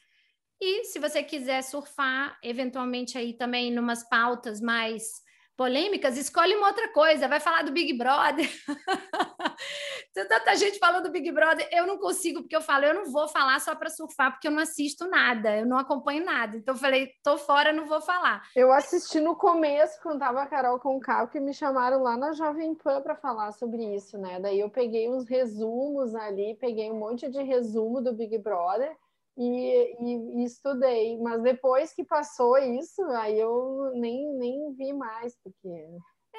e 0.59 0.86
se 0.86 0.97
você 0.97 1.23
quiser 1.23 1.61
surfar, 1.61 2.38
eventualmente 2.43 3.17
aí 3.17 3.34
também 3.34 3.71
numas 3.71 4.07
pautas 4.07 4.59
mais 4.59 5.03
polêmicas, 5.58 6.16
escolhe 6.18 6.55
uma 6.55 6.68
outra 6.68 6.88
coisa, 6.93 7.28
vai 7.28 7.39
falar 7.39 7.64
do 7.64 7.72
Big 7.72 7.91
Brother. 7.93 8.47
Tem 10.14 10.28
tanta 10.28 10.55
gente 10.55 10.78
falando 10.78 11.05
do 11.05 11.12
Big 11.12 11.32
Brother, 11.32 11.68
eu 11.72 11.88
não 11.88 11.97
consigo, 11.97 12.41
porque 12.41 12.55
eu 12.55 12.62
falo, 12.62 12.86
eu 12.86 12.93
não 12.93 13.12
vou 13.12 13.28
falar 13.28 13.60
só 13.60 13.76
para 13.76 13.89
surfar, 13.89 14.32
porque 14.32 14.47
eu 14.47 14.51
não 14.51 14.60
assisto 14.60 15.08
nada, 15.08 15.58
eu 15.58 15.66
não 15.66 15.78
acompanho 15.78 16.24
nada. 16.24 16.55
Então 16.58 16.76
eu 16.76 16.80
falei, 16.80 17.12
tô 17.24 17.38
fora, 17.38 17.74
não 17.74 17.88
vou 17.88 17.99
falar. 17.99 18.43
Eu 18.55 18.72
assisti 18.72 19.20
no 19.20 19.36
começo, 19.36 19.99
quando 20.01 20.20
tava 20.20 20.41
a 20.41 20.47
Carol 20.47 20.80
com 20.80 20.95
o 20.95 20.99
Cal, 20.99 21.28
que 21.28 21.39
me 21.39 21.53
chamaram 21.53 22.03
lá 22.03 22.16
na 22.16 22.34
Jovem 22.34 22.76
Pan 22.76 23.01
para 23.01 23.16
falar 23.16 23.51
sobre 23.51 23.84
isso, 23.95 24.18
né? 24.18 24.39
Daí 24.39 24.60
eu 24.60 24.70
peguei 24.70 25.10
uns 25.10 25.28
resumos 25.28 26.14
ali, 26.14 26.55
peguei 26.60 26.91
um 26.91 26.99
monte 26.99 27.28
de 27.28 27.41
resumo 27.41 27.99
do 27.99 28.14
Big 28.14 28.38
Brother 28.38 28.95
e, 29.38 29.96
e, 30.00 30.42
e, 30.42 30.44
estudei. 30.44 31.18
Mas 31.20 31.42
depois 31.44 31.94
que 31.94 32.04
passou 32.04 32.58
isso, 32.58 33.02
aí 33.12 33.40
eu 33.40 33.92
nem, 33.96 34.34
nem 34.34 34.74
vi 34.74 34.94
mais, 34.94 35.36
porque 35.44 35.70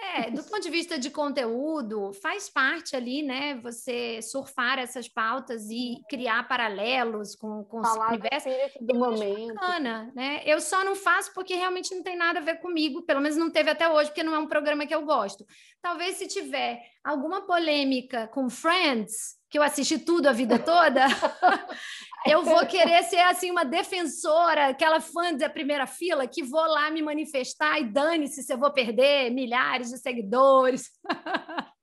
é, 0.00 0.30
do 0.30 0.42
ponto 0.44 0.60
de 0.60 0.70
vista 0.70 0.98
de 0.98 1.10
conteúdo, 1.10 2.12
faz 2.12 2.48
parte 2.48 2.94
ali, 2.94 3.22
né? 3.22 3.56
Você 3.62 4.22
surfar 4.22 4.78
essas 4.78 5.08
pautas 5.08 5.68
e 5.70 6.00
criar 6.08 6.46
paralelos 6.46 7.34
com, 7.34 7.64
com 7.64 7.82
Falar 7.82 8.06
o 8.06 8.08
universo. 8.10 8.48
do 8.80 8.94
momento. 8.94 9.54
Bacana, 9.54 10.12
né? 10.14 10.42
Eu 10.44 10.60
só 10.60 10.84
não 10.84 10.94
faço 10.94 11.32
porque 11.34 11.54
realmente 11.54 11.94
não 11.94 12.02
tem 12.02 12.16
nada 12.16 12.38
a 12.38 12.42
ver 12.42 12.60
comigo, 12.60 13.02
pelo 13.02 13.20
menos 13.20 13.36
não 13.36 13.50
teve 13.50 13.70
até 13.70 13.88
hoje, 13.88 14.10
porque 14.10 14.22
não 14.22 14.34
é 14.34 14.38
um 14.38 14.46
programa 14.46 14.86
que 14.86 14.94
eu 14.94 15.04
gosto. 15.04 15.44
Talvez 15.82 16.16
se 16.16 16.28
tiver 16.28 16.80
alguma 17.02 17.44
polêmica 17.44 18.28
com 18.28 18.48
Friends, 18.48 19.37
que 19.50 19.58
eu 19.58 19.62
assisti 19.62 19.98
tudo 19.98 20.28
a 20.28 20.32
vida 20.32 20.58
toda, 20.58 21.06
eu 22.26 22.42
vou 22.42 22.66
querer 22.66 23.02
ser 23.04 23.20
assim 23.20 23.50
uma 23.50 23.64
defensora, 23.64 24.68
aquela 24.68 25.00
fã 25.00 25.32
da 25.34 25.48
primeira 25.48 25.86
fila 25.86 26.26
que 26.26 26.42
vou 26.42 26.66
lá 26.66 26.90
me 26.90 27.02
manifestar 27.02 27.78
e 27.80 27.84
dane-se 27.84 28.42
se 28.42 28.52
eu 28.52 28.58
vou 28.58 28.72
perder 28.72 29.30
milhares 29.30 29.90
de 29.90 29.98
seguidores. 29.98 30.90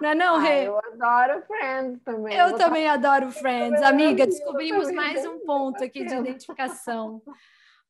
Não 0.00 0.08
é 0.08 0.14
não, 0.14 0.36
ah, 0.36 0.38
Rê? 0.38 0.68
Eu 0.68 0.78
adoro 0.78 1.42
Friends 1.46 2.00
também. 2.02 2.36
Eu 2.36 2.56
também 2.56 2.88
adoro 2.88 3.30
Friends. 3.30 3.82
Amiga, 3.82 4.26
descobrimos 4.26 4.90
mais 4.90 5.26
um 5.26 5.40
ponto 5.40 5.82
aqui 5.84 6.04
de 6.04 6.14
identificação. 6.14 7.20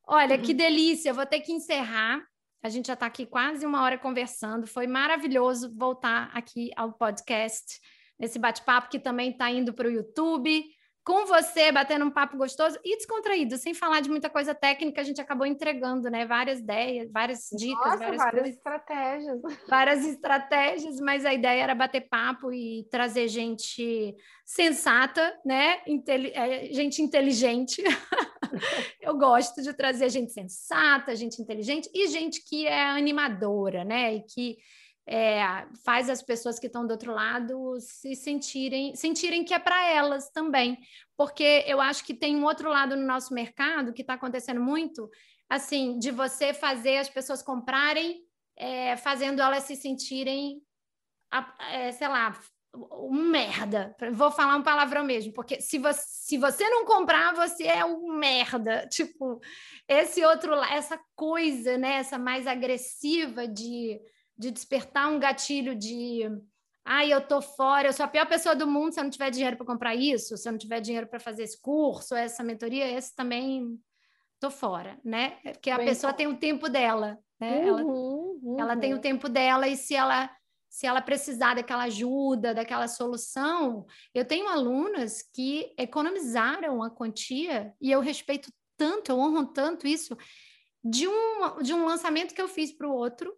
Olha, 0.06 0.38
que 0.38 0.54
delícia. 0.54 1.12
Vou 1.12 1.26
ter 1.26 1.40
que 1.40 1.52
encerrar. 1.52 2.20
A 2.62 2.68
gente 2.68 2.86
já 2.86 2.94
está 2.94 3.06
aqui 3.06 3.24
quase 3.24 3.64
uma 3.64 3.82
hora 3.82 3.98
conversando. 3.98 4.66
Foi 4.66 4.86
maravilhoso 4.86 5.72
voltar 5.76 6.30
aqui 6.34 6.70
ao 6.76 6.92
podcast, 6.92 7.78
nesse 8.18 8.38
bate-papo 8.38 8.88
que 8.88 8.98
também 8.98 9.30
está 9.30 9.50
indo 9.50 9.72
para 9.72 9.88
o 9.88 9.90
YouTube 9.90 10.64
com 11.08 11.24
você, 11.24 11.72
batendo 11.72 12.04
um 12.04 12.10
papo 12.10 12.36
gostoso 12.36 12.78
e 12.84 12.94
descontraído, 12.98 13.56
sem 13.56 13.72
falar 13.72 14.00
de 14.00 14.10
muita 14.10 14.28
coisa 14.28 14.54
técnica, 14.54 15.00
a 15.00 15.04
gente 15.04 15.18
acabou 15.18 15.46
entregando, 15.46 16.10
né? 16.10 16.26
Várias 16.26 16.58
ideias, 16.58 17.10
várias 17.10 17.48
dicas, 17.50 17.82
Nossa, 17.82 17.96
várias, 17.96 18.16
várias 18.18 18.42
coisas, 18.42 18.56
estratégias. 18.56 19.40
Várias 19.66 20.04
estratégias, 20.04 21.00
mas 21.00 21.24
a 21.24 21.32
ideia 21.32 21.62
era 21.62 21.74
bater 21.74 22.06
papo 22.10 22.52
e 22.52 22.86
trazer 22.90 23.26
gente 23.28 24.14
sensata, 24.44 25.34
né? 25.46 25.80
Inteli 25.86 26.30
é, 26.34 26.70
gente 26.74 27.00
inteligente. 27.00 27.82
Eu 29.00 29.16
gosto 29.16 29.62
de 29.62 29.72
trazer 29.72 30.10
gente 30.10 30.30
sensata, 30.30 31.16
gente 31.16 31.40
inteligente 31.40 31.88
e 31.94 32.06
gente 32.08 32.44
que 32.44 32.66
é 32.66 32.84
animadora, 32.84 33.82
né? 33.82 34.16
E 34.16 34.22
que 34.24 34.58
é, 35.10 35.66
faz 35.82 36.10
as 36.10 36.20
pessoas 36.20 36.58
que 36.58 36.66
estão 36.66 36.86
do 36.86 36.90
outro 36.90 37.14
lado 37.14 37.78
se 37.80 38.14
sentirem, 38.14 38.94
sentirem 38.94 39.42
que 39.42 39.54
é 39.54 39.58
para 39.58 39.90
elas 39.90 40.28
também. 40.28 40.78
Porque 41.16 41.64
eu 41.66 41.80
acho 41.80 42.04
que 42.04 42.12
tem 42.12 42.36
um 42.36 42.44
outro 42.44 42.68
lado 42.68 42.94
no 42.94 43.06
nosso 43.06 43.32
mercado 43.32 43.94
que 43.94 44.02
está 44.02 44.14
acontecendo 44.14 44.60
muito, 44.60 45.10
assim, 45.48 45.98
de 45.98 46.10
você 46.10 46.52
fazer 46.52 46.98
as 46.98 47.08
pessoas 47.08 47.42
comprarem, 47.42 48.22
é, 48.54 48.98
fazendo 48.98 49.40
elas 49.40 49.64
se 49.64 49.76
sentirem, 49.76 50.60
é, 51.72 51.90
sei 51.92 52.08
lá, 52.08 52.38
um 52.76 53.30
merda. 53.30 53.96
Vou 54.12 54.30
falar 54.30 54.56
um 54.56 54.62
palavrão 54.62 55.04
mesmo, 55.04 55.32
porque 55.32 55.58
se 55.58 55.78
você, 55.78 56.02
se 56.06 56.36
você 56.36 56.68
não 56.68 56.84
comprar, 56.84 57.34
você 57.34 57.64
é 57.64 57.82
um 57.82 58.12
merda. 58.12 58.86
Tipo, 58.92 59.40
esse 59.88 60.22
outro, 60.22 60.52
essa 60.64 61.00
coisa, 61.16 61.78
né, 61.78 61.94
essa 61.94 62.18
mais 62.18 62.46
agressiva 62.46 63.48
de 63.48 63.98
de 64.38 64.50
despertar 64.50 65.08
um 65.08 65.18
gatilho 65.18 65.74
de 65.74 66.22
ai, 66.84 67.12
eu 67.12 67.20
tô 67.20 67.42
fora, 67.42 67.88
eu 67.88 67.92
sou 67.92 68.04
a 68.04 68.08
pior 68.08 68.26
pessoa 68.26 68.54
do 68.54 68.66
mundo 68.66 68.92
se 68.92 69.00
eu 69.00 69.04
não 69.04 69.10
tiver 69.10 69.30
dinheiro 69.30 69.56
para 69.56 69.66
comprar 69.66 69.94
isso, 69.94 70.36
se 70.36 70.48
eu 70.48 70.52
não 70.52 70.58
tiver 70.58 70.80
dinheiro 70.80 71.06
para 71.06 71.20
fazer 71.20 71.42
esse 71.42 71.60
curso, 71.60 72.14
essa 72.14 72.42
mentoria, 72.42 72.90
esse 72.90 73.14
também 73.14 73.78
tô 74.40 74.50
fora, 74.50 74.98
né? 75.04 75.38
Porque 75.42 75.70
a 75.70 75.76
Bem, 75.76 75.86
pessoa 75.86 76.12
tem 76.14 76.26
o 76.26 76.38
tempo 76.38 76.68
dela, 76.68 77.18
né? 77.38 77.58
Uhum, 77.58 77.68
ela, 77.68 77.84
uhum. 77.84 78.56
ela 78.58 78.76
tem 78.76 78.94
o 78.94 79.00
tempo 79.00 79.28
dela 79.28 79.68
e 79.68 79.76
se 79.76 79.94
ela 79.94 80.30
se 80.70 80.86
ela 80.86 81.00
precisar 81.00 81.54
daquela 81.54 81.84
ajuda, 81.84 82.54
daquela 82.54 82.86
solução, 82.88 83.86
eu 84.14 84.24
tenho 84.24 84.48
alunas 84.48 85.22
que 85.22 85.72
economizaram 85.78 86.82
a 86.82 86.90
quantia 86.90 87.74
e 87.80 87.90
eu 87.90 88.00
respeito 88.00 88.52
tanto, 88.76 89.10
eu 89.10 89.18
honro 89.18 89.46
tanto 89.46 89.86
isso 89.86 90.16
de 90.84 91.08
um, 91.08 91.62
de 91.62 91.72
um 91.72 91.84
lançamento 91.86 92.34
que 92.34 92.40
eu 92.40 92.48
fiz 92.48 92.70
para 92.70 92.86
o 92.86 92.92
outro, 92.92 93.34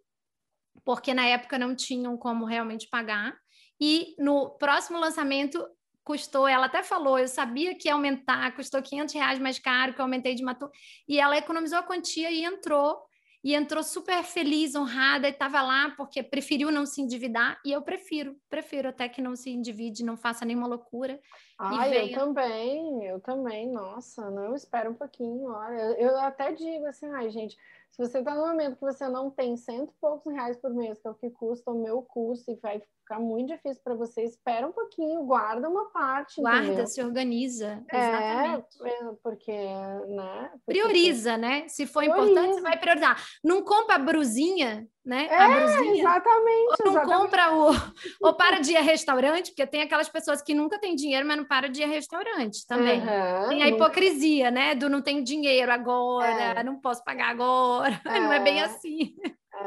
porque 0.83 1.13
na 1.13 1.25
época 1.25 1.57
não 1.57 1.75
tinham 1.75 2.17
como 2.17 2.45
realmente 2.45 2.87
pagar. 2.89 3.35
E 3.79 4.15
no 4.19 4.51
próximo 4.57 4.99
lançamento 4.99 5.65
custou, 6.03 6.47
ela 6.47 6.65
até 6.65 6.83
falou, 6.83 7.17
eu 7.17 7.27
sabia 7.27 7.75
que 7.75 7.87
ia 7.87 7.93
aumentar, 7.93 8.55
custou 8.55 8.81
500 8.81 9.13
reais 9.13 9.39
mais 9.39 9.59
caro, 9.59 9.93
que 9.93 10.01
eu 10.01 10.05
aumentei 10.05 10.35
de 10.35 10.43
matou. 10.43 10.69
E 11.07 11.19
ela 11.19 11.37
economizou 11.37 11.77
a 11.77 11.83
quantia 11.83 12.31
e 12.31 12.43
entrou. 12.43 13.01
E 13.43 13.55
entrou 13.55 13.81
super 13.81 14.23
feliz, 14.23 14.75
honrada, 14.75 15.27
e 15.27 15.31
estava 15.31 15.63
lá 15.63 15.91
porque 15.97 16.21
preferiu 16.21 16.71
não 16.71 16.85
se 16.85 17.01
endividar. 17.01 17.59
E 17.65 17.71
eu 17.71 17.81
prefiro, 17.81 18.35
prefiro 18.47 18.89
até 18.89 19.09
que 19.09 19.19
não 19.19 19.35
se 19.35 19.49
endivide, 19.49 20.05
não 20.05 20.15
faça 20.15 20.45
nenhuma 20.45 20.67
loucura. 20.67 21.19
Ah, 21.57 21.89
eu 21.89 22.13
também, 22.13 23.03
eu 23.03 23.19
também, 23.19 23.67
nossa, 23.71 24.29
não, 24.29 24.53
espera 24.53 24.91
um 24.91 24.93
pouquinho, 24.93 25.45
olha, 25.45 25.99
eu 25.99 26.19
até 26.19 26.51
digo 26.51 26.85
assim, 26.85 27.07
ai, 27.13 27.31
gente, 27.31 27.57
se 27.91 27.97
você 27.97 28.19
está 28.19 28.33
no 28.33 28.47
momento 28.47 28.77
que 28.77 28.85
você 28.85 29.07
não 29.09 29.29
tem 29.29 29.57
cento 29.57 29.91
e 29.91 29.99
poucos 29.99 30.31
reais 30.33 30.57
por 30.57 30.73
mês, 30.73 30.99
que 30.99 31.07
é 31.07 31.11
o 31.11 31.15
que 31.15 31.29
custa 31.29 31.71
o 31.71 31.81
meu 31.81 32.01
curso, 32.01 32.49
e 32.49 32.55
vai 32.55 32.81
ficar 33.11 33.19
muito 33.19 33.53
difícil 33.53 33.81
para 33.83 33.93
você, 33.93 34.23
espera 34.23 34.65
um 34.65 34.71
pouquinho, 34.71 35.23
guarda 35.23 35.67
uma 35.67 35.89
parte. 35.91 36.39
Guarda, 36.39 36.65
entendeu? 36.65 36.87
se 36.87 37.03
organiza. 37.03 37.83
É, 37.91 37.97
exatamente. 37.97 38.67
É, 38.83 39.11
porque, 39.21 39.51
né? 39.51 40.51
Porque 40.65 40.79
Prioriza, 40.79 41.37
né? 41.37 41.67
Se 41.67 41.85
for 41.85 42.03
Prioriza. 42.03 42.31
importante, 42.31 42.55
você 42.55 42.61
vai 42.61 42.79
priorizar. 42.79 43.21
Não 43.43 43.61
compra 43.63 43.95
a 43.95 43.99
brusinha, 43.99 44.87
né? 45.05 45.27
É, 45.29 45.35
a 45.35 45.49
brusinha. 45.49 45.99
Exatamente. 45.99 46.69
Ou 46.69 46.85
não 46.85 46.91
exatamente. 46.91 47.21
compra 47.21 47.53
o. 47.53 47.71
Ou 48.21 48.33
para 48.33 48.59
de 48.59 48.71
ir 48.71 48.77
a 48.77 48.81
restaurante, 48.81 49.51
porque 49.51 49.67
tem 49.67 49.81
aquelas 49.81 50.07
pessoas 50.07 50.41
que 50.41 50.53
nunca 50.53 50.79
têm 50.79 50.95
dinheiro, 50.95 51.27
mas 51.27 51.37
não 51.37 51.45
para 51.45 51.67
de 51.67 51.81
ir 51.81 51.83
a 51.83 51.87
restaurante 51.87 52.65
também. 52.65 53.01
Uhum, 53.01 53.49
tem 53.49 53.63
a 53.63 53.67
hipocrisia, 53.67 54.49
nunca... 54.49 54.65
né? 54.65 54.75
Do 54.75 54.89
não 54.89 55.01
tenho 55.01 55.23
dinheiro 55.23 55.71
agora, 55.71 56.59
é. 56.59 56.63
não 56.63 56.79
posso 56.79 57.03
pagar 57.03 57.29
agora. 57.29 57.99
É. 58.05 58.21
Não 58.21 58.31
é 58.31 58.39
bem 58.39 58.61
assim. 58.61 59.15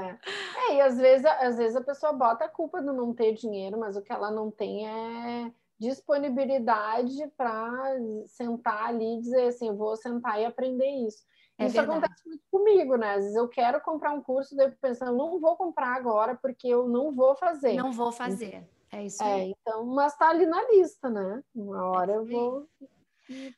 É. 0.03 0.19
é, 0.57 0.75
e 0.77 0.81
às 0.81 0.97
vezes, 0.97 1.25
às 1.27 1.57
vezes 1.57 1.77
a 1.77 1.83
pessoa 1.83 2.13
bota 2.13 2.45
a 2.45 2.49
culpa 2.49 2.81
do 2.81 2.93
não 2.93 3.13
ter 3.15 3.33
dinheiro, 3.33 3.79
mas 3.79 3.97
o 3.97 4.03
que 4.03 4.13
ela 4.13 4.31
não 4.31 4.51
tem 4.51 4.89
é 4.89 5.53
disponibilidade 5.79 7.27
para 7.37 7.97
sentar 8.27 8.89
ali 8.89 9.19
e 9.19 9.21
dizer 9.21 9.49
assim, 9.49 9.69
eu 9.69 9.77
vou 9.77 9.97
sentar 9.97 10.41
e 10.41 10.45
aprender 10.45 10.89
isso. 11.07 11.25
É 11.59 11.67
isso 11.67 11.77
verdade. 11.77 11.99
acontece 11.99 12.29
muito 12.29 12.43
comigo, 12.51 12.97
né? 12.97 13.15
Às 13.15 13.23
vezes 13.23 13.37
eu 13.37 13.49
quero 13.49 13.81
comprar 13.81 14.13
um 14.13 14.23
curso, 14.23 14.57
daí 14.57 14.67
eu 14.67 14.73
pensando, 14.81 15.17
não 15.17 15.39
vou 15.39 15.57
comprar 15.57 15.95
agora 15.95 16.37
porque 16.41 16.67
eu 16.67 16.89
não 16.89 17.13
vou 17.13 17.37
fazer. 17.37 17.75
Não 17.75 17.93
vou 17.93 18.11
fazer. 18.11 18.67
É 18.91 19.05
isso 19.05 19.23
é, 19.23 19.47
então, 19.47 19.85
mas 19.87 20.17
tá 20.17 20.29
ali 20.29 20.47
na 20.47 20.63
lista, 20.71 21.11
né? 21.11 21.43
Uma 21.55 21.85
hora 21.91 22.13
é 22.13 22.17
eu 22.17 22.25
vou. 22.25 22.69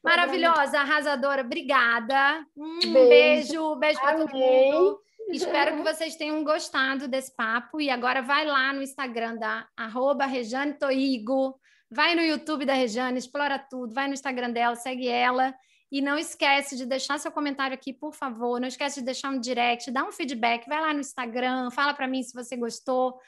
Maravilhosa, 0.03 0.79
arrasadora, 0.79 1.43
obrigada. 1.43 2.47
Um 2.57 2.79
beijo, 2.79 2.93
beijo, 2.93 3.77
beijo 3.77 4.01
para 4.01 4.19
todo 4.19 4.33
mundo. 4.33 5.01
Espero 5.29 5.77
que 5.77 5.83
vocês 5.83 6.17
tenham 6.17 6.43
gostado 6.45 7.09
desse 7.09 7.35
papo. 7.35 7.81
E 7.81 7.91
agora 7.91 8.23
vai 8.23 8.45
lá 8.47 8.73
no 8.73 8.83
Instagram 8.83 9.37
da 9.37 9.67
arroba 9.77 10.25
Rejane 10.25 10.75
Toigo, 10.75 11.59
vai 11.91 12.15
no 12.15 12.23
YouTube 12.23 12.65
da 12.65 12.75
Rejane, 12.75 13.19
explora 13.19 13.59
tudo, 13.59 13.93
vai 13.93 14.07
no 14.07 14.15
Instagram 14.15 14.51
dela, 14.51 14.77
segue 14.77 15.09
ela. 15.09 15.55
E 15.91 16.01
não 16.01 16.19
esquece 16.19 16.77
de 16.77 16.85
deixar 16.85 17.19
seu 17.19 17.31
comentário 17.31 17.75
aqui, 17.75 17.93
por 17.93 18.13
favor. 18.13 18.61
Não 18.61 18.69
esquece 18.69 19.01
de 19.01 19.07
deixar 19.07 19.31
um 19.31 19.39
direct, 19.39 19.91
dá 19.91 20.05
um 20.05 20.13
feedback, 20.13 20.67
vai 20.69 20.81
lá 20.81 20.93
no 20.93 21.01
Instagram, 21.01 21.71
fala 21.71 21.95
para 21.95 22.09
mim 22.09 22.23
se 22.23 22.35
você 22.35 22.57
gostou. 22.57 23.19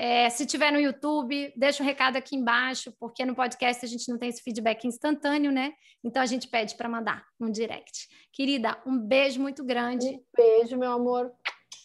É, 0.00 0.30
se 0.30 0.46
tiver 0.46 0.70
no 0.70 0.78
YouTube, 0.78 1.52
deixa 1.56 1.82
um 1.82 1.86
recado 1.86 2.14
aqui 2.14 2.36
embaixo, 2.36 2.94
porque 3.00 3.24
no 3.24 3.34
podcast 3.34 3.84
a 3.84 3.88
gente 3.88 4.08
não 4.08 4.16
tem 4.16 4.28
esse 4.28 4.40
feedback 4.40 4.86
instantâneo, 4.86 5.50
né? 5.50 5.72
Então 6.04 6.22
a 6.22 6.26
gente 6.26 6.46
pede 6.46 6.76
para 6.76 6.88
mandar 6.88 7.24
um 7.40 7.50
direct. 7.50 8.08
Querida, 8.32 8.80
um 8.86 8.96
beijo 8.96 9.40
muito 9.40 9.64
grande. 9.64 10.06
Um 10.06 10.22
beijo, 10.36 10.76
meu 10.76 10.92
amor. 10.92 11.32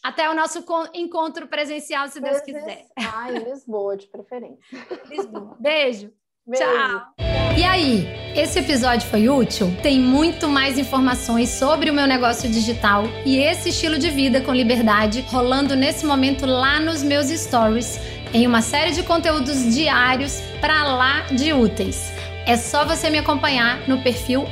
Até 0.04 0.30
o 0.30 0.36
nosso 0.36 0.64
encontro 0.94 1.48
presencial, 1.48 2.08
se 2.08 2.22
Deus 2.22 2.40
quiser. 2.42 2.86
Ah, 2.96 3.32
em 3.32 3.40
Lisboa, 3.40 3.98
de 3.98 4.06
preferência. 4.06 4.64
Lisboa. 5.10 5.58
Beijo. 5.60 6.14
Beijo. 6.46 6.64
Tchau. 6.64 7.33
E 7.56 7.64
aí, 7.64 8.08
esse 8.36 8.58
episódio 8.58 9.08
foi 9.08 9.30
útil? 9.30 9.72
Tem 9.84 10.00
muito 10.00 10.50
mais 10.50 10.80
informações 10.80 11.50
sobre 11.50 11.92
o 11.92 11.94
meu 11.94 12.08
negócio 12.08 12.50
digital 12.50 13.08
e 13.24 13.38
esse 13.38 13.70
estilo 13.70 14.00
de 14.00 14.10
vida 14.10 14.42
com 14.42 14.52
liberdade 14.52 15.24
rolando 15.28 15.76
nesse 15.76 16.04
momento 16.04 16.48
lá 16.48 16.80
nos 16.80 17.04
meus 17.04 17.28
stories, 17.28 18.00
em 18.34 18.48
uma 18.48 18.64
série 18.64 18.92
de 18.92 19.04
conteúdos 19.04 19.76
diários 19.76 20.42
para 20.60 20.84
lá 20.84 21.28
de 21.32 21.54
úteis. 21.54 22.12
É 22.48 22.58
só 22.58 22.86
você 22.86 23.10
me 23.12 23.20
acompanhar 23.20 23.88
no 23.88 24.00
perfil 24.00 24.48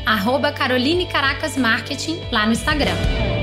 Caroline 0.56 1.08
Caracas 1.08 1.58
Marketing 1.58 2.20
lá 2.32 2.46
no 2.46 2.52
Instagram. 2.52 3.41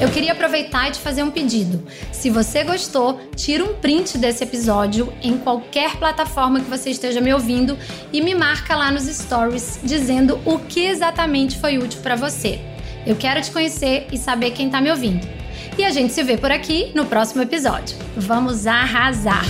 Eu 0.00 0.08
queria 0.08 0.32
aproveitar 0.32 0.88
e 0.88 0.92
te 0.92 0.98
fazer 0.98 1.22
um 1.22 1.30
pedido. 1.30 1.86
Se 2.10 2.30
você 2.30 2.64
gostou, 2.64 3.20
tira 3.36 3.62
um 3.62 3.74
print 3.74 4.16
desse 4.16 4.42
episódio 4.42 5.12
em 5.22 5.36
qualquer 5.36 5.96
plataforma 5.96 6.58
que 6.58 6.70
você 6.70 6.88
esteja 6.88 7.20
me 7.20 7.34
ouvindo 7.34 7.76
e 8.10 8.22
me 8.22 8.34
marca 8.34 8.74
lá 8.74 8.90
nos 8.90 9.04
stories 9.04 9.78
dizendo 9.82 10.40
o 10.46 10.58
que 10.58 10.86
exatamente 10.86 11.58
foi 11.58 11.76
útil 11.76 12.00
para 12.00 12.16
você. 12.16 12.58
Eu 13.06 13.14
quero 13.14 13.42
te 13.42 13.50
conhecer 13.50 14.06
e 14.10 14.16
saber 14.16 14.52
quem 14.52 14.66
está 14.66 14.80
me 14.80 14.90
ouvindo. 14.90 15.28
E 15.76 15.84
a 15.84 15.90
gente 15.90 16.14
se 16.14 16.22
vê 16.22 16.36
por 16.36 16.50
aqui 16.50 16.92
no 16.94 17.04
próximo 17.04 17.42
episódio. 17.42 17.96
Vamos 18.16 18.66
arrasar! 18.66 19.44